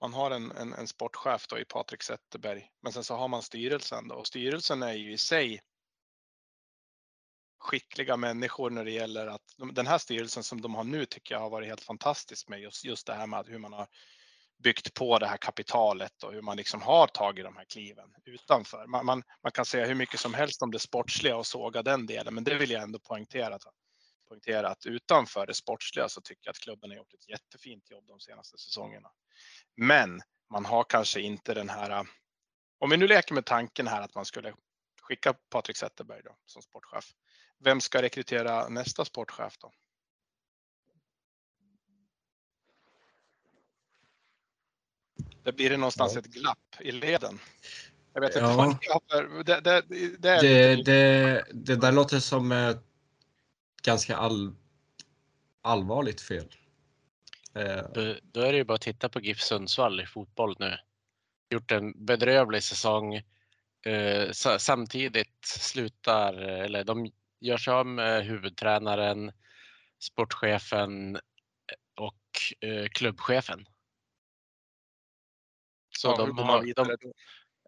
[0.00, 3.42] Man har en, en, en sportchef då i Patrik Zetterberg, men sen så har man
[3.42, 5.60] styrelsen då och styrelsen är ju i sig
[7.58, 9.42] skickliga människor när det gäller att
[9.72, 12.84] den här styrelsen som de har nu tycker jag har varit helt fantastisk med just,
[12.84, 13.88] just det här med hur man har
[14.62, 18.86] byggt på det här kapitalet och hur man liksom har tagit de här kliven utanför.
[18.86, 22.06] Man, man, man, kan säga hur mycket som helst om det sportsliga och såga den
[22.06, 23.58] delen, men det vill jag ändå poängtera.
[24.28, 28.05] Poängtera att utanför det sportsliga så tycker jag att klubben har gjort ett jättefint jobb
[28.06, 29.10] de senaste säsongerna.
[29.76, 30.20] Men
[30.51, 32.06] man har kanske inte den här.
[32.78, 34.55] Om vi nu leker med tanken här att man skulle
[35.02, 37.05] skicka Patrik Zetterberg då, som sportchef.
[37.59, 39.72] Vem ska rekrytera nästa sportchef då?
[45.42, 47.38] Det blir det någonstans ett glapp i leden.
[48.12, 49.01] Jag vet inte ja.
[49.10, 49.82] vad det, det,
[50.18, 52.93] det, det, det, det där låter som ett
[53.85, 54.55] ganska all,
[55.62, 56.48] allvarligt fel.
[57.55, 60.77] Eh, Då, då är det ju bara att titta på GIF Sundsvall i fotboll nu.
[61.51, 63.15] Gjort en bedrövlig säsong.
[63.86, 69.32] Eh, sa- samtidigt slutar, eller de gör sig av med huvudtränaren,
[69.98, 71.16] sportchefen
[71.97, 72.20] och
[72.69, 73.66] eh, klubbchefen.
[75.98, 77.12] Så Ja, de har, de?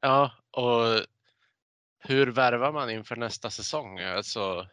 [0.01, 1.07] Ja, och
[1.99, 3.99] hur värvar man inför nästa säsong?
[4.01, 4.69] Alltså,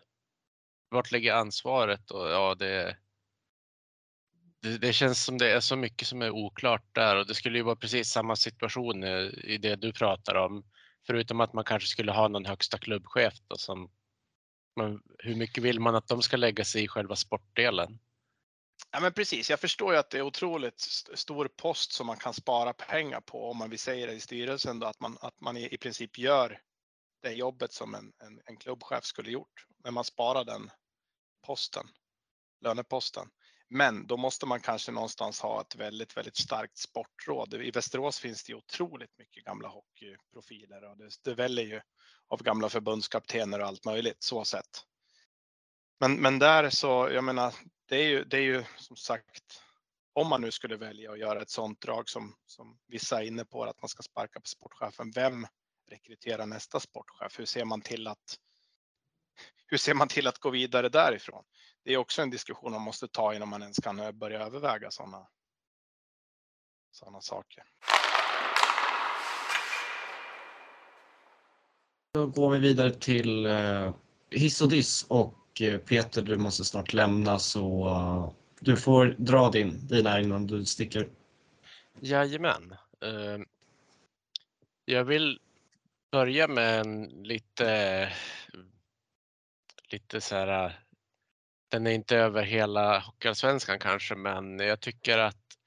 [0.94, 2.12] vart ligger ansvaret?
[2.12, 2.98] Och, ja, det,
[4.62, 7.58] det, det känns som det är så mycket som är oklart där och det skulle
[7.58, 10.64] ju vara precis samma situation i, i det du pratar om.
[11.08, 13.92] Förutom att man kanske skulle ha någon högsta klubbchef då, som
[14.76, 18.00] men hur mycket vill man att de ska lägga sig i själva sportdelen?
[18.92, 19.50] Ja, men precis.
[19.50, 20.80] Jag förstår ju att det är otroligt
[21.14, 24.80] stor post som man kan spara pengar på om man vill säga det i styrelsen
[24.80, 26.62] då att man, att man i, i princip gör
[27.22, 29.66] det jobbet som en, en, en klubbchef skulle gjort.
[29.84, 30.72] Men man sparar den
[31.44, 31.88] posten,
[32.62, 33.30] löneposten.
[33.70, 37.54] Men då måste man kanske någonstans ha ett väldigt, väldigt starkt sportråd.
[37.54, 41.82] I Västerås finns det ju otroligt mycket gamla hockeyprofiler och det, det väller ju
[42.28, 44.86] av gamla förbundskaptener och allt möjligt så sett.
[46.00, 47.54] Men, men där så, jag menar,
[47.86, 49.62] det är ju, det är ju som sagt,
[50.14, 53.46] om man nu skulle välja att göra ett sådant drag som, som vissa är inne
[53.46, 55.48] på, att man ska sparka på sportchefen, vem
[55.90, 57.40] rekryterar nästa sportchef?
[57.40, 58.38] Hur ser man till att
[59.68, 61.44] hur ser man till att gå vidare därifrån?
[61.84, 65.28] Det är också en diskussion man måste ta innan man ens kan börja överväga sådana
[66.92, 67.64] sådana saker.
[72.14, 73.94] Då går vi vidare till eh,
[74.30, 79.50] hiss och diss och eh, Peter du måste snart lämna så eh, du får dra
[79.50, 81.10] din, dina innan du sticker.
[82.00, 82.72] Jajamän.
[83.02, 83.40] Eh,
[84.86, 85.40] Jag vill
[86.12, 88.10] börja med en lite,
[89.94, 90.72] lite så här, äh,
[91.70, 95.58] den är inte över hela Hockeyallsvenskan kanske, men jag tycker att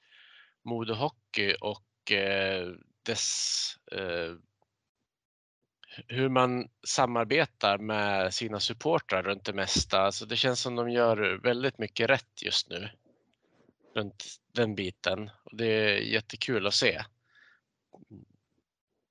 [0.63, 2.67] Modo Hockey och eh,
[3.03, 4.35] dess eh,
[6.07, 10.01] hur man samarbetar med sina supportrar runt det mesta.
[10.01, 12.89] Alltså det känns som de gör väldigt mycket rätt just nu
[13.95, 17.03] runt den biten och det är jättekul att se.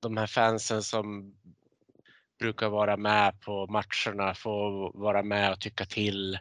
[0.00, 1.34] De här fansen som
[2.38, 6.34] brukar vara med på matcherna få vara med och tycka till.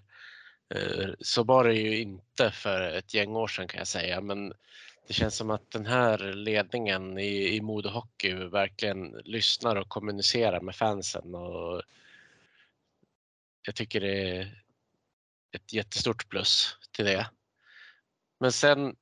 [0.76, 4.54] Eh, så var det ju inte för ett gäng år sedan kan jag säga, men
[5.08, 10.62] det känns som att den här ledningen i, i Modo Hockey verkligen lyssnar och kommunicerar
[10.62, 11.82] med fansen och
[13.66, 14.64] jag tycker det är
[15.52, 17.30] ett jättestort plus till det.
[18.40, 18.96] Men sen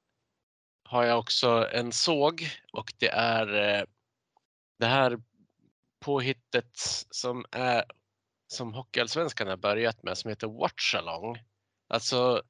[0.83, 3.85] har jag också en såg och det är eh,
[4.79, 5.19] det här
[6.03, 6.71] påhittet
[7.09, 7.83] som är
[8.47, 11.37] som Hockeyallsvenskan har börjat med som heter Watchalong.
[11.87, 12.41] Alltså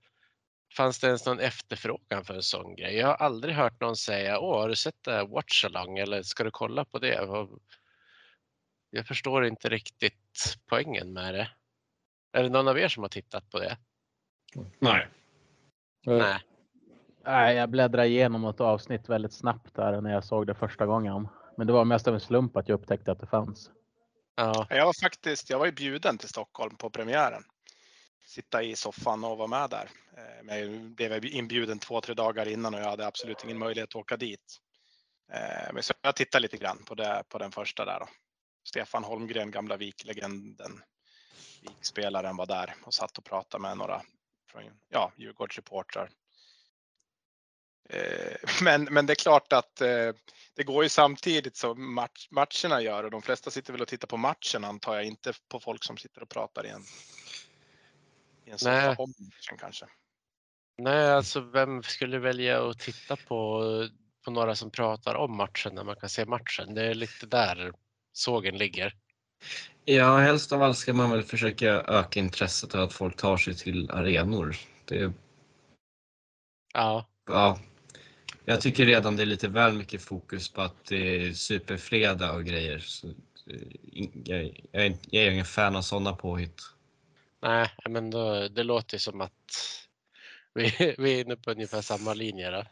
[0.78, 2.96] fanns det ens någon efterfrågan för en sån grej?
[2.96, 6.44] Jag har aldrig hört någon säga Åh, har du sett det här Watchalong eller ska
[6.44, 7.48] du kolla på det?
[8.90, 11.50] Jag förstår inte riktigt poängen med det.
[12.32, 13.78] Är det någon av er som har tittat på det?
[14.80, 15.08] Nej.
[16.08, 16.40] Eh, Nej.
[17.26, 21.28] Nej, jag bläddrade igenom ett avsnitt väldigt snabbt där när jag såg det första gången.
[21.58, 23.72] Men det var mest av en slump att jag upptäckte att det fanns.
[24.36, 27.44] Ja, Jag var faktiskt, jag var ju bjuden till Stockholm på premiären.
[28.26, 29.90] Sitta i soffan och vara med där.
[30.18, 33.90] Eh, Men jag blev inbjuden två, tre dagar innan och jag hade absolut ingen möjlighet
[33.90, 34.60] att åka dit.
[35.34, 38.08] Eh, Men så jag tittade lite grann på, det, på den första där då.
[38.64, 40.84] Stefan Holmgren, gamla Vik-legenden.
[41.62, 44.02] Vik-spelaren var där och satt och pratade med några
[44.52, 46.10] från ja, Djurgårdssupportrar.
[47.89, 50.11] Eh, Men, men det är klart att eh,
[50.55, 54.07] det går ju samtidigt som match, matcherna gör och de flesta sitter väl och tittar
[54.07, 56.81] på matchen antar jag, inte på folk som sitter och pratar i en,
[58.45, 58.89] i en Nej.
[58.89, 59.85] soffa om matchen kanske.
[60.77, 63.61] nej alltså vem skulle välja att titta på,
[64.26, 66.73] på några som pratar om matchen när man kan se matchen?
[66.73, 67.73] Det är lite där
[68.14, 68.95] sågen ligger.
[69.85, 73.55] Ja, helst av allt ska man väl försöka öka intresset av att folk tar sig
[73.55, 74.55] till arenor.
[74.85, 75.14] Det,
[76.73, 77.60] Ja, ja,
[78.45, 82.45] jag tycker redan det är lite väl mycket fokus på att det är superfredag och
[82.45, 82.80] grejer.
[82.80, 83.14] Så, eh,
[84.26, 86.61] jag, jag, är, jag är ingen fan av sådana påhitt.
[87.41, 89.32] nej, men då, det låter som att
[90.53, 92.52] vi, vi är inne på ungefär samma linje.
[92.52, 92.64] Då.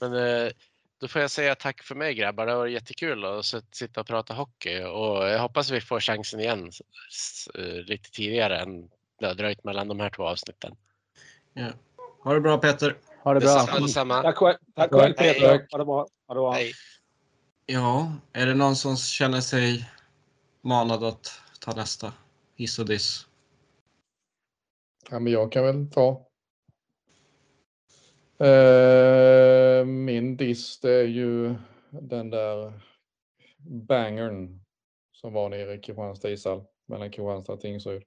[0.00, 0.52] Men eh,
[1.00, 2.46] då får jag säga tack för mig grabbar.
[2.46, 6.40] Det varit jättekul att sit- sitta och prata hockey och jag hoppas vi får chansen
[6.40, 6.70] igen
[7.54, 10.76] eh, lite tidigare än det har dröjt mellan de här två avsnitten.
[11.54, 11.68] Ja.
[12.22, 12.96] Ha det bra Peter!
[13.26, 13.78] Ha det bra.
[13.80, 14.22] Detsamma.
[14.22, 15.34] Tack själv, tack själv Hej.
[15.34, 15.66] Peter.
[15.70, 16.06] Ha det bra.
[16.26, 16.52] Ha det bra.
[16.52, 16.72] Hej.
[17.66, 19.90] Ja, är det någon som känner sig
[20.60, 22.12] manad att ta nästa
[22.54, 23.26] hiss och diss?
[25.10, 26.26] Ja, men jag kan väl ta.
[28.46, 31.54] Eh, min diss det är ju
[31.90, 32.72] den där
[33.88, 34.60] bangern
[35.12, 38.02] som var nere i Kristianstad ishall mellan Kristianstad och Tingsryd.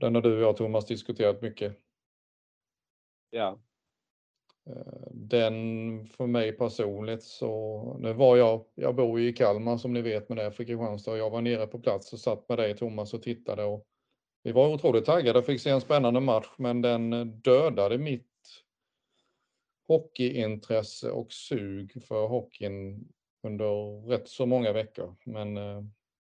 [0.00, 1.78] Den har du och jag Thomas diskuterat mycket.
[3.30, 3.58] Ja.
[5.10, 10.02] Den för mig personligt så, nu var jag, jag bor ju i Kalmar som ni
[10.02, 12.76] vet med det för Kristianstad och jag var nere på plats och satt med dig
[12.76, 13.86] Thomas och tittade och
[14.42, 17.10] vi var otroligt taggade och fick se en spännande match men den
[17.40, 18.26] dödade mitt
[19.88, 23.08] hockeyintresse och sug för hockeyn
[23.42, 25.16] under rätt så många veckor.
[25.24, 25.82] Men eh,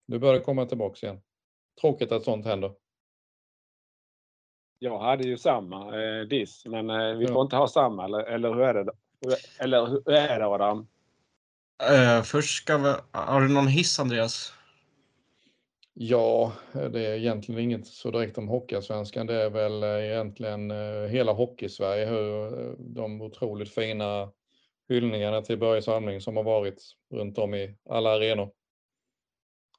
[0.07, 1.21] nu börjar det komma tillbaks igen.
[1.81, 2.75] Tråkigt att sånt händer.
[4.85, 7.33] Jag hade ju samma eh, diss, men eh, vi Ja.
[7.33, 8.93] får inte ha samma, eller, eller hur är det?
[9.61, 10.87] Eller hur är det Adam?
[11.91, 12.95] Eh, först ska vi...
[13.11, 14.53] Har du någon hiss Andreas?
[15.95, 19.27] Ja, det är egentligen inget så direkt om Hockeyallsvenskan.
[19.27, 24.33] Det är väl eh, egentligen eh, hela Hockeysverige, hur eh, de otroligt fina
[24.89, 28.51] hyllningarna till Börje Salming som har varit runt om i alla arenor.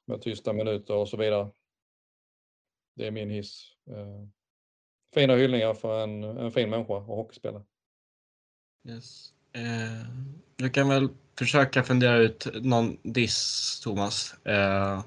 [0.06, 1.50] Med tysta minuter och så vidare.
[2.96, 3.72] Det är min hiss.
[5.16, 7.62] Fina hyllningar för en, en fin människa och hockeyspelare.
[8.88, 9.32] Yes.
[9.52, 10.08] Eh,
[10.56, 14.34] du kan väl försöka fundera ut någon diss, Thomas.
[14.44, 15.04] Eh,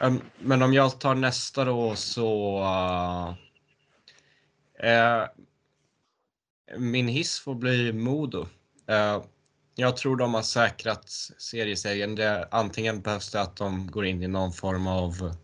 [0.00, 2.62] um, men om jag tar nästa då så...
[4.78, 5.26] Eh, eh,
[6.76, 8.46] min hiss får bli Modo.
[8.86, 9.22] Eh,
[9.74, 12.14] jag tror de har säkrat seriesegern.
[12.14, 15.34] Det, antingen behövs det att de går in i någon form av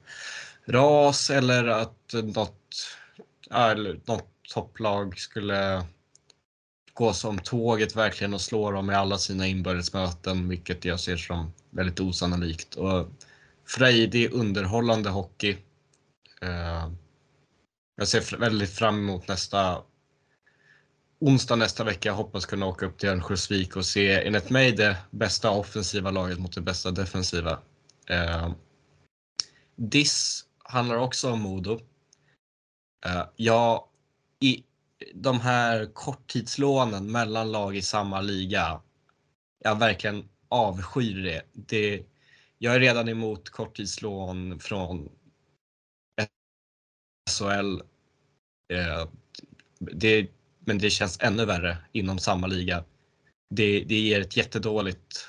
[0.66, 2.86] ras eller att något,
[3.51, 5.85] eller något topplag skulle
[6.93, 11.53] gå som tåget verkligen och slå dem i alla sina inbördesmöten, vilket jag ser som
[11.70, 12.75] väldigt osannolikt.
[12.75, 13.09] Och
[13.66, 15.57] frejdig, underhållande hockey.
[16.43, 16.91] Eh,
[17.97, 19.83] jag ser väldigt fram emot nästa
[21.20, 22.09] onsdag nästa vecka.
[22.09, 26.39] Jag hoppas kunna åka upp till Örnsköldsvik och se, enligt mig, det bästa offensiva laget
[26.39, 27.59] mot det bästa defensiva.
[28.07, 28.51] Eh,
[29.77, 31.81] Diss handlar också om Modo.
[33.07, 33.91] Eh, ja,
[34.41, 34.65] i,
[35.15, 38.83] de här korttidslånen mellan lag i samma liga.
[39.59, 41.43] Jag verkligen avskyr det.
[41.53, 42.07] det
[42.59, 45.09] jag är redan emot korttidslån från
[47.31, 47.81] SHL.
[48.73, 49.09] Eh,
[49.79, 50.31] det,
[50.61, 52.85] men det känns ännu värre inom samma liga.
[53.51, 55.29] Det, det ger ett jättedåligt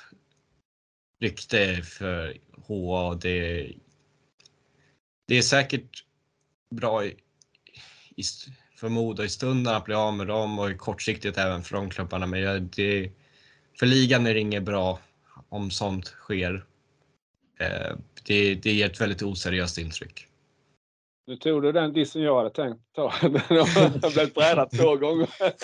[1.20, 3.14] rykte för HA.
[3.14, 3.72] Det,
[5.26, 6.04] det är säkert
[6.70, 7.04] bra
[8.16, 8.24] i, i,
[8.76, 12.26] för Modo i stunden att bli av med dem och kortsiktigt även för de klubbarna.
[12.26, 13.10] Men jag, det,
[13.78, 14.98] för ligan är det inget bra
[15.48, 16.64] om sånt sker.
[17.60, 17.96] Eh,
[18.26, 20.26] det, det ger ett väldigt oseriöst intryck.
[21.26, 23.12] Nu tog du den dissen jag hade tänkt ta.
[23.22, 25.28] Den har blivit brädad två gånger.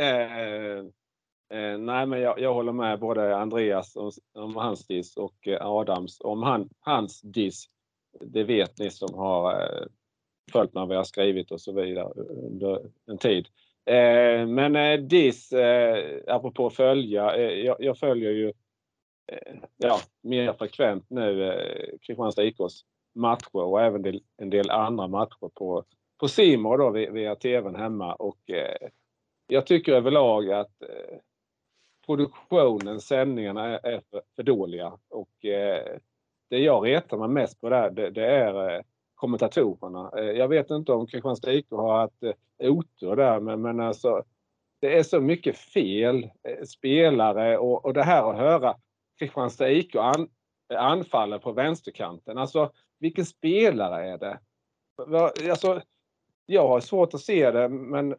[0.00, 0.78] eh,
[1.58, 5.66] eh, nej, men jag, jag håller med både Andreas om, om hans diss och eh,
[5.66, 7.68] Adams om han, hans diss.
[8.20, 9.86] Det vet ni som har eh,
[10.52, 13.48] följt med vad jag har skrivit och så vidare under en tid.
[13.84, 15.52] Eh, men eh, DIS,
[16.26, 17.38] apropå följa,
[17.78, 18.52] jag, följer ju
[19.76, 22.84] ja, mer frekvent nu Kristianstad IKs
[23.14, 25.84] matcher och även en del andra matcher på,
[26.20, 28.38] på Simor då via, tvn hemma och
[29.46, 30.82] jag tycker överlag att
[32.06, 35.98] produktionen, sändningarna är, är för, för dåliga och eh,
[36.54, 38.80] det jag retar mig mest på där det, det är eh,
[39.14, 40.10] kommentatorerna.
[40.18, 44.22] Eh, jag vet inte om Kristianstad IK har haft eh, otur där men, men alltså
[44.80, 46.30] det är så mycket fel
[46.66, 48.74] spelare och, och det här att höra
[49.18, 50.28] Kristianstad IK an,
[50.74, 52.38] anfaller på vänsterkanten.
[52.38, 54.38] Alltså vilken spelare är det?
[55.50, 55.80] Alltså,
[56.46, 58.14] jag har svårt att se det men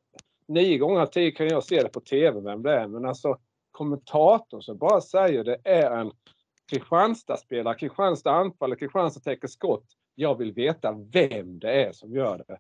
[0.48, 2.88] nio gånger av tio kan jag se det på tv vem det är.
[2.88, 3.38] Men alltså
[3.72, 6.12] kommentatorn som bara säger det är en
[6.70, 9.86] Kristianstad spelar, Kristianstad anfaller, Kristianstad täcker skott.
[10.16, 12.58] Jag vill veta vem det är som gör det.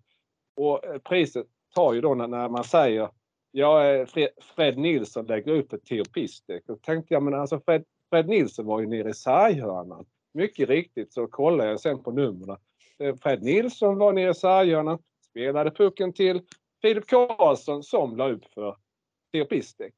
[0.55, 3.09] Och eh, priset tar ju då när, man säger
[3.51, 4.07] Ja, eh,
[4.55, 6.63] Fred, Nilsson lägger upp ett Theo Pistek.
[6.67, 10.05] Då tänkte jag, men alltså Fred, Fred Nilsson var ju nere i sarghörnan.
[10.33, 12.57] Mycket riktigt så kollade jag sen på numren.
[12.99, 14.99] Eh, Fred Nilsson var nere i sarghörnan,
[15.29, 16.41] spelade pucken till
[16.81, 18.77] Filip Karlsson som la upp för
[19.31, 19.93] Theo Pistek.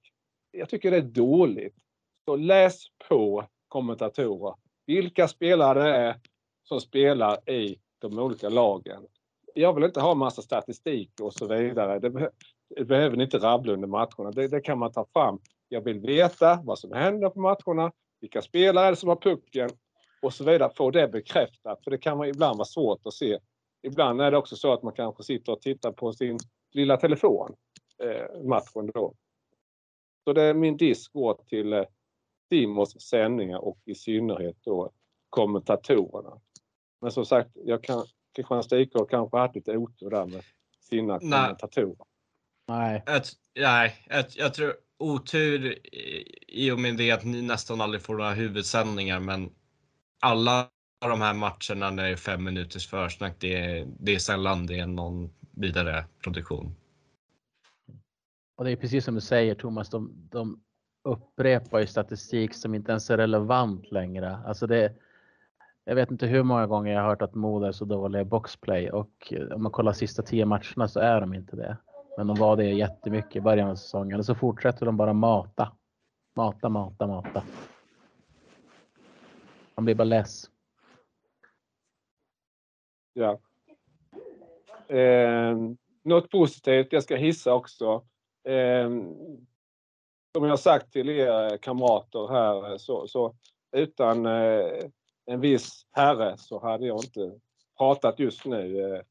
[0.52, 1.76] Jag tycker det är dåligt.
[2.26, 4.56] Så läs på kommentatorer.
[4.86, 6.16] Vilka spelare det är
[6.64, 9.06] som spelar i de olika lagen.
[9.54, 12.00] Jag vill inte ha massa statistik och så vidare.
[12.00, 12.32] Det, be
[12.76, 14.32] det behöver ni inte rabbla under matcherna.
[14.32, 15.40] Det, det kan man ta fram.
[15.70, 17.92] Jag vill veta vad som händer på matcherna,
[18.22, 19.70] vilka spelare är det som har pucken
[20.22, 20.72] och så vidare.
[20.76, 21.84] Få det bekräftat.
[21.84, 23.40] För det kan man ibland vara svårt att se
[23.88, 26.40] ibland är det också så att man kanske sitter och tittar på sin
[26.72, 27.56] lilla telefon,
[28.04, 29.14] eh, matchen då.
[30.24, 31.84] Så det, min disk går till eh,
[32.50, 34.92] Simons sändningar och i synnerhet då
[35.30, 36.42] kommentatorerna.
[37.02, 38.06] Men som sagt, jag kan,
[38.36, 40.44] Kristianstad IK kanske haft lite otur där med
[40.80, 41.22] sina Nej.
[41.22, 41.96] kommentatorer.
[42.68, 43.22] Nej, Jag,
[43.56, 45.66] nej, jag, jag tror otur
[45.96, 49.50] i- i och med det att ni nästan aldrig får några huvudsändningar, men
[50.22, 50.70] alla
[51.02, 54.80] de här matcherna när det är fem minuters försnack, det är, det är sällan det
[54.80, 56.76] är någon vidare produktion.
[58.58, 60.64] och det är precis som du säger Thomas, de, de
[61.04, 64.38] upprepar ju statistik som inte ens är relevant längre.
[64.46, 64.94] Alltså det,
[65.84, 68.26] jag vet inte hur många gånger jag har hört att Modo är så dåliga i
[68.26, 71.78] boxplay och eh, om man kollar sista tio matcherna så är de inte det.
[72.18, 75.72] Men de var det jättemycket i början av säsongen och så fortsätter de bara mata.
[76.36, 77.44] Mata, mata, mata.
[79.76, 80.50] Man blir bara less.
[83.14, 83.40] Ja.
[84.96, 85.58] Eh,
[86.04, 88.06] något positivt jag ska hissa också.
[88.44, 88.90] Eh,
[90.38, 93.36] som jag sagt till er eh, kamrater här eh, så, så
[93.72, 94.84] utan eh,
[95.26, 97.40] en viss herre så hade jag inte
[97.78, 98.82] pratat just nu.
[98.82, 99.02] Eh,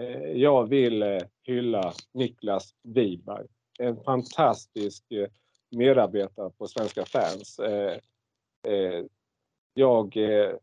[0.00, 3.46] eh, jag vill eh, hylla Niklas Wiberg.
[3.78, 5.28] En fantastisk eh,
[5.70, 7.58] medarbetare på Svenska fans.
[7.58, 7.98] Eh,
[8.68, 9.04] eh,
[9.74, 10.56] jag eh,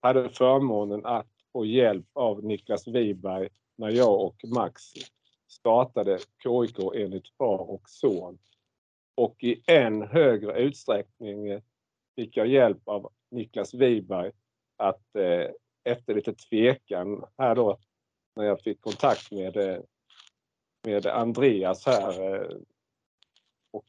[0.00, 4.82] hade förmånen att få hjälp av Niklas Wiberg när jag och Max
[5.48, 8.38] startade KIK enligt far och son.
[9.20, 11.60] Och i än högre utsträckning eh,
[12.16, 14.32] fick jag hjälp av Niklas Wiberg
[14.76, 15.50] att eh,
[15.84, 17.78] efter lite tvekan här då
[18.36, 19.78] när jag fick kontakt med, eh,
[20.86, 22.56] med Andreas här eh,
[23.70, 23.84] och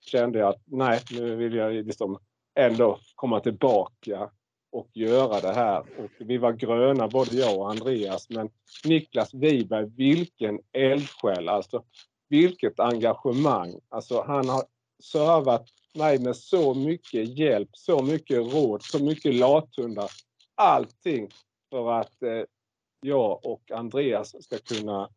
[0.00, 2.18] kände jag att nej, nu vill jag liksom
[2.54, 4.30] ändå komma tillbaka
[4.72, 5.80] och göra det här.
[5.80, 8.30] Och vi var gröna både jag och Andreas.
[8.30, 8.50] Men
[8.84, 11.48] Niklas Wiberg, vilken eldsjäl!
[11.48, 11.84] Alltså
[12.30, 13.80] vilket engagemang!
[13.88, 14.62] Alltså han har
[15.02, 20.10] servat mig med så mycket hjälp, så mycket råd, så mycket lathundar.
[20.54, 21.28] Allting
[21.70, 22.42] för att eh,
[23.00, 25.10] jag och Andreas ska kunna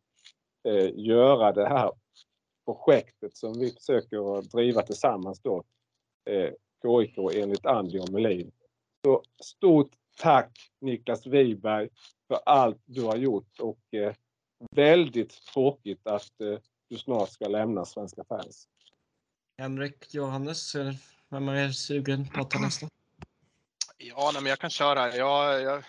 [0.68, 1.92] eh, göra det här
[2.64, 5.64] projektet som vi försöker driva tillsammans då.
[6.30, 6.50] Eh,
[6.82, 8.52] KIK enligt Andy och Melin.
[9.04, 11.88] Så stort tack Niklas Wiberg
[12.28, 14.14] för allt du har gjort och eh,
[14.76, 16.58] väldigt tråkigt att eh,
[16.94, 18.68] du snart ska lämna Svenska fans.
[19.58, 20.74] Henrik, Johannes,
[21.28, 22.88] vem är sugen på att ta nästa?
[23.96, 25.16] Ja, nej, men jag kan köra.
[25.16, 25.84] Jag, jag,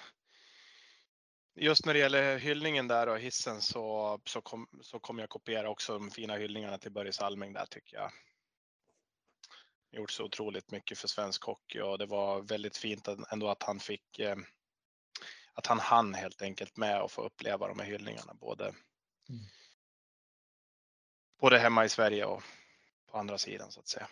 [1.55, 5.69] just när det gäller hyllningen där och hissen så, så, kom, så kommer jag kopiera
[5.69, 8.11] också de fina hyllningarna till Börje Salming där tycker jag.
[9.91, 13.79] Gjort så otroligt mycket för svensk hockey och det var väldigt fint ändå att han
[13.79, 14.35] fick eh,
[15.53, 18.73] att han hann helt enkelt med att få uppleva de här hyllningarna både
[21.39, 22.43] både hemma i Sverige och
[23.11, 24.07] på andra sidan så att säga.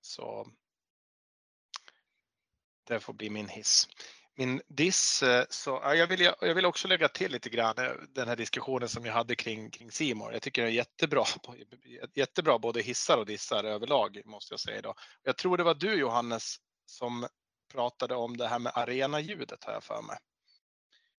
[0.00, 0.46] Så
[2.86, 3.88] det får bli min hiss.
[4.36, 8.28] Min diss, eh, så jag, vill, jag vill också lägga till lite grann eh, den
[8.28, 10.32] här diskussionen som jag hade kring kring Simor.
[10.32, 11.24] Jag tycker det är jättebra,
[12.14, 14.94] jättebra både hissar och dissar överlag måste jag säga idag.
[15.22, 17.26] Jag tror det var du Johannes som
[17.72, 20.16] pratade om det här med arenaljudet har jag för mig.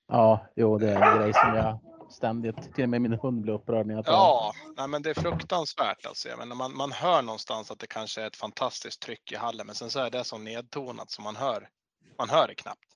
[0.07, 1.79] Ja, jo, det är en grej som jag
[2.09, 4.13] ständigt, till och med min hund blir upprörd när jag tar.
[4.13, 6.29] Ja, nej, men det är fruktansvärt alltså.
[6.29, 9.65] Jag menar, man, man hör någonstans att det kanske är ett fantastiskt tryck i hallen,
[9.65, 11.69] men sen så är det så nedtonat så man hör,
[12.17, 12.95] man hör det knappt.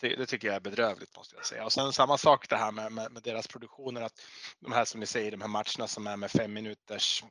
[0.00, 1.64] Det, det tycker jag är bedrövligt måste jag säga.
[1.64, 4.20] Och sen samma sak det här med, med, med deras produktioner, att
[4.60, 7.24] de här som ni säger, de här matcherna som är med fem minuters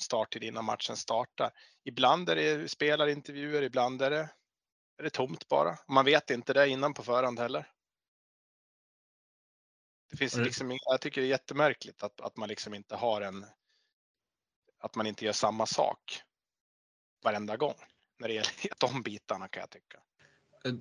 [0.00, 1.50] starttid innan matchen startar.
[1.84, 4.28] Ibland är det spelarintervjuer, ibland är det,
[4.98, 5.78] är det tomt bara.
[5.88, 7.66] Man vet inte det innan på förhand heller.
[10.12, 13.44] Det finns liksom, jag tycker det är jättemärkligt att, att man liksom inte har en,
[14.80, 16.22] att man inte gör samma sak
[17.24, 17.74] varenda gång
[18.18, 19.98] när det gäller de bitarna kan jag tycka.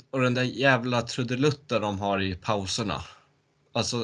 [0.09, 3.01] Och den där jävla trudelutten de har i pauserna.
[3.71, 3.97] Alltså,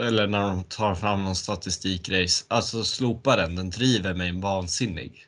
[0.00, 2.44] eller när de tar fram någon statistikrace.
[2.48, 5.26] Alltså slopa den, den driver mig vansinnig.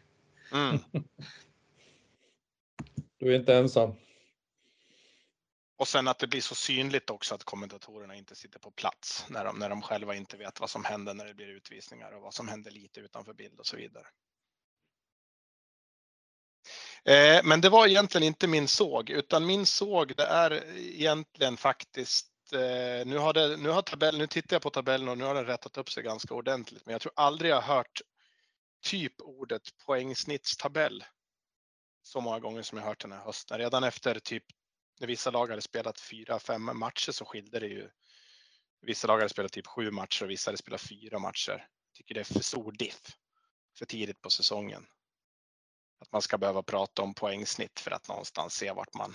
[0.53, 0.79] Mm.
[3.19, 3.95] Du är inte ensam.
[5.77, 9.45] Och sen att det blir så synligt också att kommentatorerna inte sitter på plats när
[9.45, 12.35] de, när de själva inte vet vad som händer när det blir utvisningar och vad
[12.35, 14.07] som händer lite utanför bild och så vidare.
[17.05, 22.31] Eh, men det var egentligen inte min såg, utan min såg det är egentligen faktiskt
[22.53, 25.35] eh, nu har, det, nu har tabellen, nu tittar jag på tabellen och nu har
[25.35, 28.01] den rättat upp sig ganska ordentligt, men jag tror aldrig jag har hört
[28.85, 31.05] typ ordet poängsnittstabell
[32.03, 33.59] så många gånger som jag hört den här hösten.
[33.59, 34.45] Redan efter typ
[35.01, 37.91] när vissa lag hade spelat fyra, fem matcher så skilde det ju.
[38.81, 41.67] Vissa lag hade spelat typ sju matcher och vissa hade spelat fyra matcher.
[41.87, 43.17] Jag tycker det är för stor diff
[43.79, 44.87] för tidigt på säsongen.
[46.01, 49.15] Att man ska behöva prata om poängsnitt för att någonstans se vart man,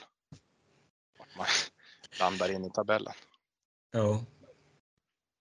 [1.19, 1.47] vart man
[2.19, 3.13] landar in i tabellen.
[3.91, 4.25] Ja.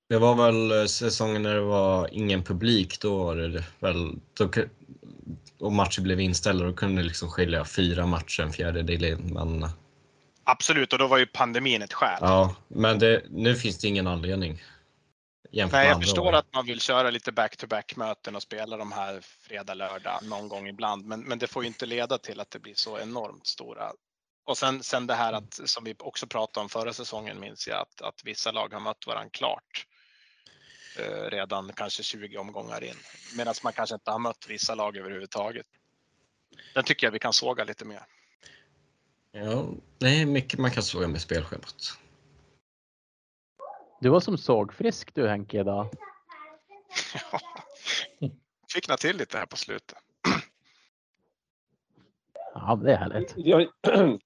[0.08, 4.50] Det var väl eh, säsongen när det var ingen publik, då var det väl, då,
[5.58, 9.34] och matcher blev inställda, då kunde det liksom skilja fyra matcher, en fjärdedel in.
[9.34, 9.70] Men, eh,
[10.50, 12.18] Absolut, och då var ju pandemin ett skäl.
[12.20, 14.62] ja, men det, nu finns det ingen anledning.
[15.52, 16.32] Nej, jag förstår år.
[16.32, 20.68] att man vill köra lite back-to-back möten och spela de här fredag, lördag någon gång
[20.68, 21.06] ibland.
[21.06, 23.92] Men, men det får ju inte leda till att det blir så enormt stora.
[24.44, 27.80] Och sen, sen det här att, som vi också pratade om förra säsongen minns jag,
[27.80, 29.86] att, att vissa lag har mött varandra klart.
[30.98, 32.96] Eh, redan kanske 20 omgångar in.
[33.36, 35.66] Medan man kanske inte har mött vissa lag överhuvudtaget.
[36.74, 38.02] Den tycker jag vi kan såga lite mer.
[39.32, 39.66] Ja,
[39.98, 41.98] det är mycket man kan såga med spelschemat.
[44.00, 45.86] Du var som sågfrisk du Henke idag.
[48.74, 49.98] Fick till lite här på slutet.
[52.54, 53.34] Ja, det är härligt.
[53.36, 53.66] Jag,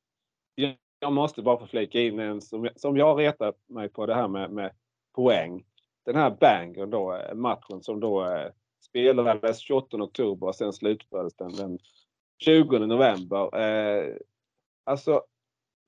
[0.54, 4.14] jag- måste bara få flika in en som, jag- som jag retat mig på det
[4.14, 4.72] här med, med
[5.14, 5.64] poäng.
[6.04, 8.50] Den här bangern då, eh, matchen som då eh,
[8.80, 11.78] spelades 28 oktober och sen slutfördes den den
[12.38, 13.58] 20 november.
[13.58, 14.16] Eh,
[14.84, 15.22] alltså,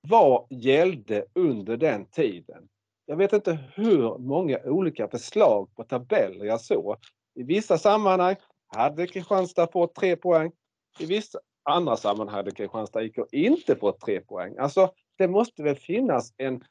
[0.09, 2.69] vad gällde under den tiden?
[3.07, 6.97] Jag vet inte hur många olika förslag på tabeller jag såg.
[7.35, 10.53] I vissa sammanhang hade Kristianstad fått tre poäng.
[10.99, 14.59] I vissa andra sammanhang hade Kristianstad IK inte fått tre poäng.
[14.59, 16.65] Alltså, det måste väl finnas en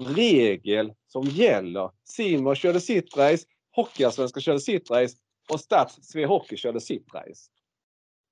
[0.00, 1.90] regel som gäller.
[2.04, 5.16] Simor körde sitt race, Hockeyallsvenskan körde sitt race
[5.52, 7.50] och Stats Svea Hockey körde sitt race.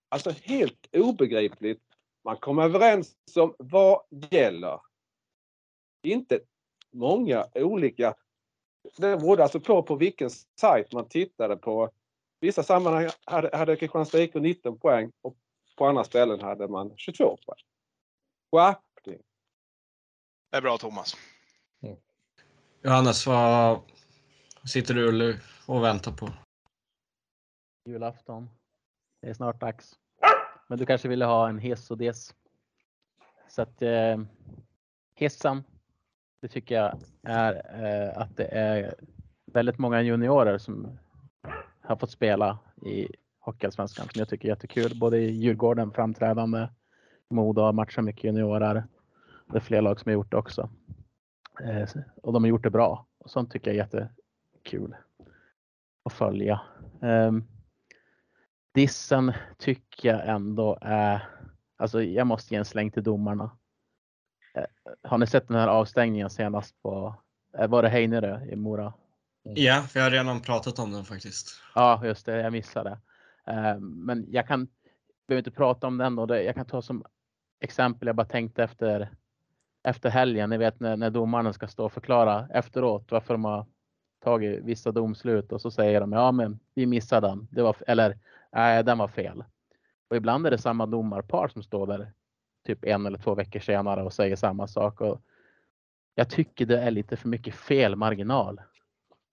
[0.09, 1.82] Alltså helt obegripligt.
[2.24, 4.80] Man kom överens om vad gäller.
[6.02, 6.40] Inte
[6.92, 8.14] många olika.
[8.96, 10.30] Det berodde alltså på på vilken
[10.60, 11.90] sajt man tittade på.
[12.40, 15.36] Vissa sammanhang hade, hade Kristianstad IK 19 poäng och
[15.76, 17.59] på andra ställen hade man 22 poäng.
[18.52, 19.22] Skärpning!
[20.51, 21.16] Det är bra Thomas.
[22.82, 23.80] Johannes, vad
[24.66, 26.28] sitter du och väntar på?
[27.84, 28.51] Julafton.
[29.20, 29.98] Det är snart dags.
[30.69, 32.35] Men du kanske ville ha en hiss och des.
[33.49, 34.19] Så att eh,
[35.15, 35.65] hissen,
[36.41, 38.95] det tycker jag är eh, att det är
[39.47, 40.99] väldigt många juniorer som
[41.81, 43.09] har fått spela i
[43.41, 44.99] Hockeyallsvenskan som jag tycker är jättekul.
[45.01, 46.69] Både i Djurgården framträdande,
[47.31, 48.85] Modo har matchat mycket juniorer.
[49.47, 50.70] Det är fler lag som har gjort det också.
[51.62, 51.89] Eh,
[52.23, 53.07] och de har gjort det bra.
[53.19, 54.97] Och sånt tycker jag är jättekul
[56.05, 56.61] att följa.
[57.01, 57.45] Um,
[58.74, 61.28] dissen tycker jag ändå är,
[61.76, 63.51] alltså jag måste ge en släng till domarna.
[64.55, 64.64] Eh,
[65.02, 67.14] har ni sett den här avstängningen senast på,
[67.59, 68.92] eh, var det Heinerö i Mora?
[69.42, 71.60] Ja, för jag har redan pratat om den faktiskt.
[71.74, 72.90] Ja, just det, jag missade.
[73.46, 74.68] Eh, men jag kan,
[75.28, 77.05] behöver inte prata om den det, jag kan ta som
[77.60, 79.10] exempel, jag bara tänkte efter,
[79.84, 83.66] efter helgen, ni vet när, när domarna ska stå och förklara efteråt varför de har
[84.24, 87.48] tagit vissa domslut och så säger de ja men vi missade den.
[87.51, 88.18] Det var, eller
[88.55, 89.44] nej den var fel.
[90.10, 92.12] Och ibland är det samma domarpar som står där
[92.66, 95.01] typ en eller två veckor senare och säger samma sak.
[95.01, 95.22] Och
[96.14, 98.60] jag tycker det är lite för mycket felmarginal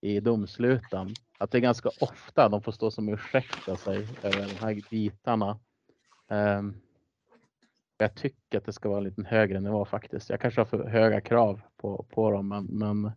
[0.00, 1.14] i domsluten.
[1.38, 5.58] Att det är ganska ofta de får stå som ursäkta sig över de här bitarna.
[6.28, 6.80] Um,
[7.98, 10.30] jag tycker att det ska vara en lite högre nivå faktiskt.
[10.30, 13.12] Jag kanske har för höga krav på, på dem men, men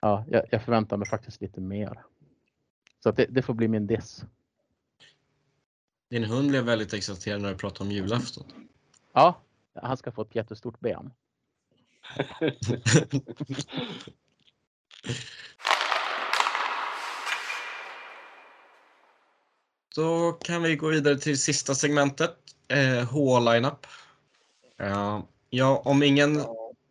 [0.00, 2.02] ja, jag, jag förväntar mig faktiskt lite mer.
[3.02, 4.24] Så att det, det får bli min diss.
[6.10, 8.44] Din hund blev väldigt exalterad när du pratade om julafton.
[9.12, 9.40] Ja,
[9.74, 11.12] han ska få ett jättestort ben.
[19.94, 22.36] Då kan vi gå vidare till sista segmentet.
[22.68, 23.86] Eh, H-lineup.
[24.78, 25.20] Eh,
[25.50, 26.44] ja, om ingen,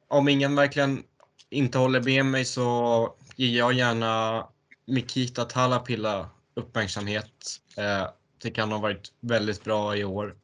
[0.08, 1.04] om ingen verkligen
[1.50, 4.48] inte håller med mig så ger jag gärna
[4.86, 7.62] Mikita Talapilla uppmärksamhet.
[7.78, 8.08] Eh,
[8.46, 10.36] tycker han har varit väldigt bra i år.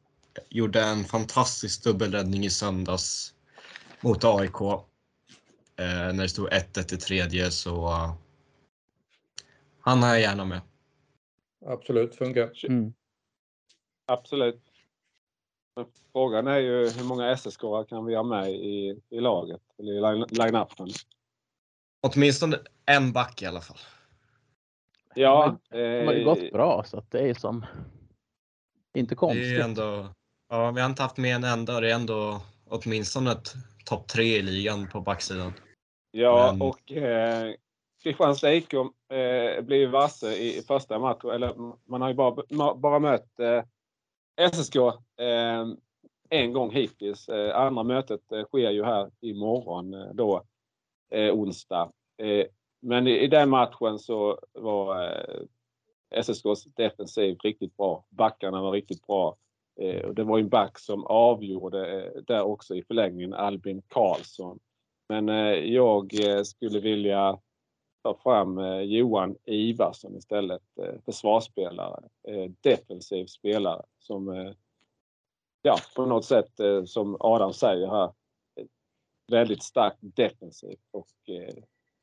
[0.48, 3.34] Gjorde en fantastisk dubbelräddning i söndags
[4.00, 4.60] mot AIK.
[4.60, 8.14] Eh, när det stod 1-1 i tredje så eh,
[9.80, 10.60] han har jag gärna med.
[11.66, 12.64] Absolut, funkar.
[12.64, 12.92] Mm.
[14.06, 14.62] Absolut.
[15.76, 19.62] Men frågan är ju hur många SSK kan vi ha med i, i laget?
[19.78, 20.88] Eller i line- line-upen?
[22.00, 23.78] Åtminstone en back i alla fall.
[25.14, 25.56] Ja.
[25.70, 25.76] De
[26.06, 27.66] har ju eh, gått bra så att det är som
[28.94, 29.60] inte Det är konstigt.
[29.64, 30.08] ändå,
[30.48, 34.08] ja, vi har inte haft med en enda och det är ändå åtminstone ett topp
[34.08, 35.52] tre i ligan på backsidan.
[36.10, 37.54] Ja, Men- och eh,
[38.02, 41.30] Kristianstad IK eh, blir varse i, i första matchen.
[41.30, 41.54] Eller
[41.90, 43.64] man har ju bara, bara mött eh,
[44.52, 45.66] SSK eh,
[46.30, 47.28] en gång hittills.
[47.28, 50.42] Eh, andra mötet eh, sker ju här imorgon eh, då,
[51.10, 51.90] eh, onsdag.
[52.82, 55.42] Men i, i den matchen så var eh,
[56.10, 58.04] SSKs defensiv riktigt bra.
[58.08, 59.36] Backarna var riktigt bra.
[59.80, 64.58] Eh, och det var en back som avgjorde eh, där också i förlängningen, Albin Karlsson.
[65.08, 67.38] Men eh, jag eh, skulle vilja
[68.02, 70.78] ta fram eh, Johan Ivarsson istället.
[70.78, 72.02] Eh, försvarsspelare.
[72.28, 74.52] Eh, defensiv spelare som eh,
[75.62, 78.12] ja, på något sätt eh, som Adam säger här.
[78.56, 78.66] Eh,
[79.30, 81.54] väldigt starkt defensivt och eh,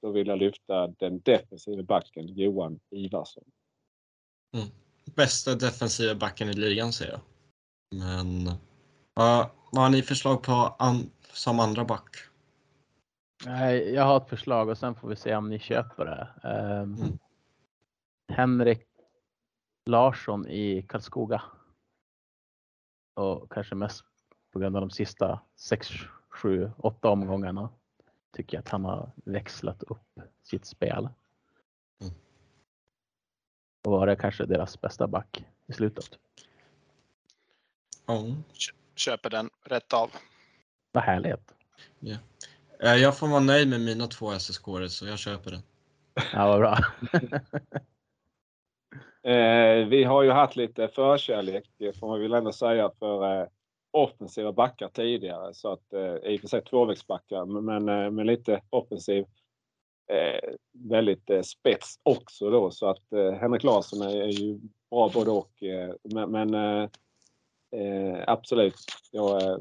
[0.01, 3.43] då vill jag lyfta den defensiva backen Johan Ivarsson.
[5.15, 7.21] Bästa defensiva backen i ligan säger jag.
[7.99, 8.45] Men
[9.13, 12.15] vad vad har ni förslag på an, som andra back?
[13.45, 16.49] Nej, jag har ett förslag och sen får vi se om ni köper det.
[16.49, 17.17] Ehm, Mm.
[18.31, 18.87] Henrik
[19.85, 21.41] Larsson i Karlskoga.
[23.15, 24.03] Och kanske mest
[24.53, 25.87] på grund av de sista 6,
[26.29, 27.69] 7, 8 omgångarna.
[28.31, 31.09] Tycker jag att han har växlat upp sitt spel.
[32.01, 32.13] Mm.
[33.85, 36.09] Och var det kanske deras bästa back i slutet.
[38.05, 38.25] Ja.
[38.95, 40.11] Köper den rätt av.
[40.91, 41.53] Vad härligt.
[42.79, 45.61] Eh, Jag får vara nöjd med mina två ssк så jag köper den.
[46.33, 46.77] Ja, vad bra.
[49.23, 51.65] Eh, vi har ju haft lite förkärlek,
[51.99, 53.47] får man väl ändå säga, för eh,
[53.91, 55.53] offensiva backar tidigare.
[55.53, 59.25] Så att, eh, I och för sig tvåvägsbackar, men, eh, med lite offensiv
[60.11, 62.71] eh, väldigt eh, spets också då.
[62.71, 64.59] Så att eh, Henrik Larsson är, är ju
[64.89, 65.63] bra både och.
[65.63, 66.89] Eh, men men eh,
[67.81, 68.75] eh, absolut,
[69.11, 69.57] jag eh,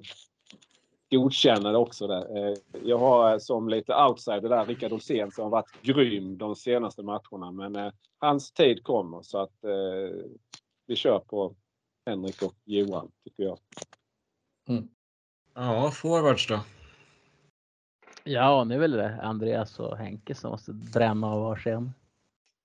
[1.10, 2.06] godkänner det också.
[2.06, 2.36] Där.
[2.36, 6.56] Eh, jag har eh, som lite outsider där Rickard Olsén som har varit grym de
[6.56, 7.50] senaste matcherna.
[7.50, 10.16] Men eh, hans tid kommer så att eh,
[10.86, 11.54] vi kör på
[12.06, 13.58] Henrik och Johan tycker jag.
[15.54, 16.60] Ja, forwards då?
[18.24, 21.92] Ja, nu är väl det Andreas och Henke som måste bränna av varsin.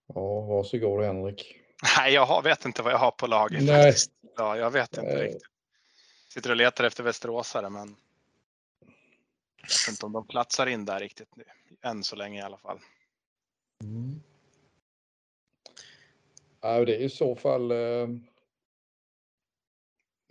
[0.08, 1.56] Ja, varsågod Henrik.
[1.98, 3.64] Nej, jag har, vet inte vad jag har på laget.
[3.64, 3.94] Nej.
[4.38, 5.24] Ja, jag vet inte Nej.
[5.24, 5.44] riktigt.
[6.30, 7.96] Sitter och letar efter västeråsare, men
[9.62, 11.44] jag vet inte om de platsar in där riktigt nu.
[11.82, 12.80] Än så länge i alla fall.
[13.84, 14.22] Mm.
[16.62, 18.08] Ja, det är i så fall eh,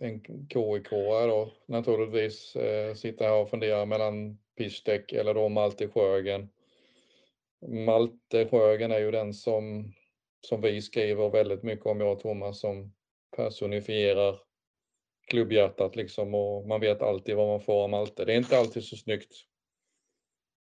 [0.03, 2.55] en KIK då naturligtvis.
[2.55, 6.49] Eh, sitta här och fundera mellan Pistek eller då Malte Sjögren.
[7.67, 9.93] Malte Sjögren är ju den som,
[10.41, 12.93] som vi skriver väldigt mycket om, jag och Thomas, som
[13.35, 14.39] personifierar
[15.27, 18.25] klubbhjärtat liksom och man vet alltid vad man får av Malte.
[18.25, 19.33] Det är inte alltid så snyggt.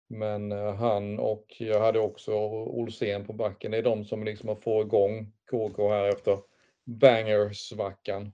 [0.07, 3.71] Men eh, han och jag hade också Olsen på backen.
[3.71, 6.39] Det är de som liksom har fått igång KK här efter
[6.85, 8.33] bangersvackan.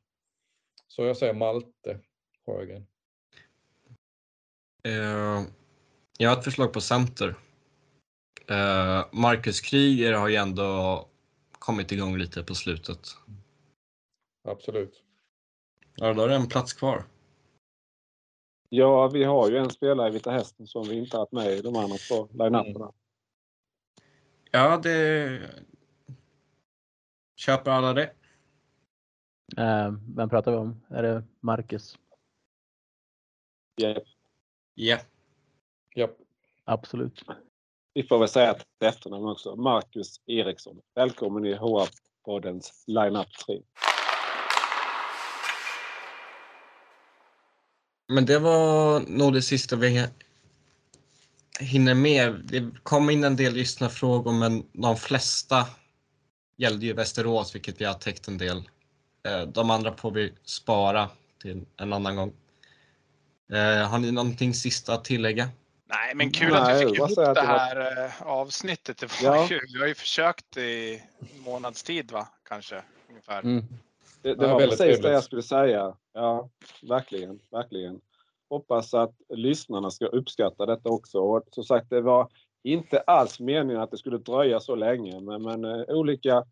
[0.91, 1.99] Så jag säger Malte
[2.45, 2.87] Sjögren.
[4.83, 5.43] Eh,
[6.17, 7.35] jag har ett förslag på center.
[8.47, 11.09] Eh, Marcus Kryger har ju ändå
[11.51, 13.07] kommit igång lite på slutet.
[14.43, 15.03] Absolut.
[15.95, 17.03] Ja, då är det en plats kvar.
[18.69, 21.61] Ja, vi har ju en spelare i Vita Hästen som vi inte haft med i
[21.61, 22.93] de andra två line-uperna.
[24.51, 25.41] Ja, det...
[27.35, 28.13] Köper alla det?
[29.57, 30.81] Eh, vem pratar vi om?
[30.89, 31.97] Är det Marcus?
[33.75, 33.95] Ja,
[34.75, 34.99] Ja.
[35.95, 36.17] Japp.
[36.65, 37.21] Absolut.
[37.93, 39.55] vi får väl säga till efternamn också.
[39.55, 40.81] Marcus Eriksson.
[40.95, 43.61] Välkommen i HR-poddens line-up 3.
[48.13, 50.07] Men det var nog det sista vi
[51.59, 52.41] hinner med.
[52.45, 55.67] Det kom in en del lyssnarfrågor men de flesta
[56.57, 58.69] gällde ju Västerås, vilket vi har täckt en del.
[59.23, 61.09] Eh, De andra får vi spara
[61.41, 62.33] till en annan gång.
[63.53, 65.49] Eh, Har ni någonting sista att tillägga?
[65.85, 68.97] Nej, men kul Nej, att vi fick ihop det det var- här eh, avsnittet.
[68.97, 69.47] Det var Ja.
[69.49, 72.27] ju, vi har ju försökt i en månads tid, va?
[72.43, 73.39] Kanske ungefär.
[73.39, 73.65] Mm.
[74.21, 75.11] Det, det Ja, var väldigt precis det trevligt.
[75.13, 75.95] jag skulle säga.
[76.13, 76.49] Ja,
[76.81, 78.01] verkligen, verkligen.
[78.49, 81.19] Hoppas att lyssnarna ska uppskatta detta också.
[81.19, 82.29] Och som sagt, det var
[82.63, 86.43] inte alls meningen att det skulle dröja så länge, men, men olika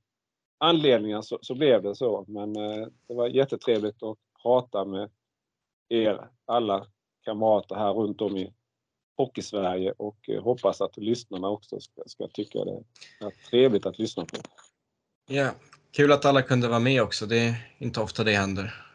[0.59, 2.25] anledningar så, så blev det så.
[2.27, 5.09] Men eh, det var jättetrevligt att prata med
[5.89, 6.85] er alla
[7.25, 8.53] kamrater här runt om i
[9.17, 12.83] Hockeysverige och eh, hoppas att lyssnarna också ska, ska tycka det
[13.25, 14.37] är trevligt att lyssna på.
[15.27, 15.51] Ja,
[15.91, 17.25] kul att alla kunde vara med också.
[17.25, 18.85] Det är inte ofta det händer.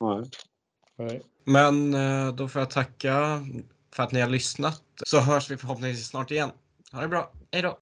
[0.00, 0.30] Nej.
[0.96, 1.22] Nej.
[1.44, 3.40] Men eh, då får jag tacka
[3.94, 4.82] för att ni har lyssnat.
[5.06, 6.50] Så hörs vi förhoppningsvis snart igen.
[6.92, 7.32] Ha det bra.
[7.52, 7.78] Hej då!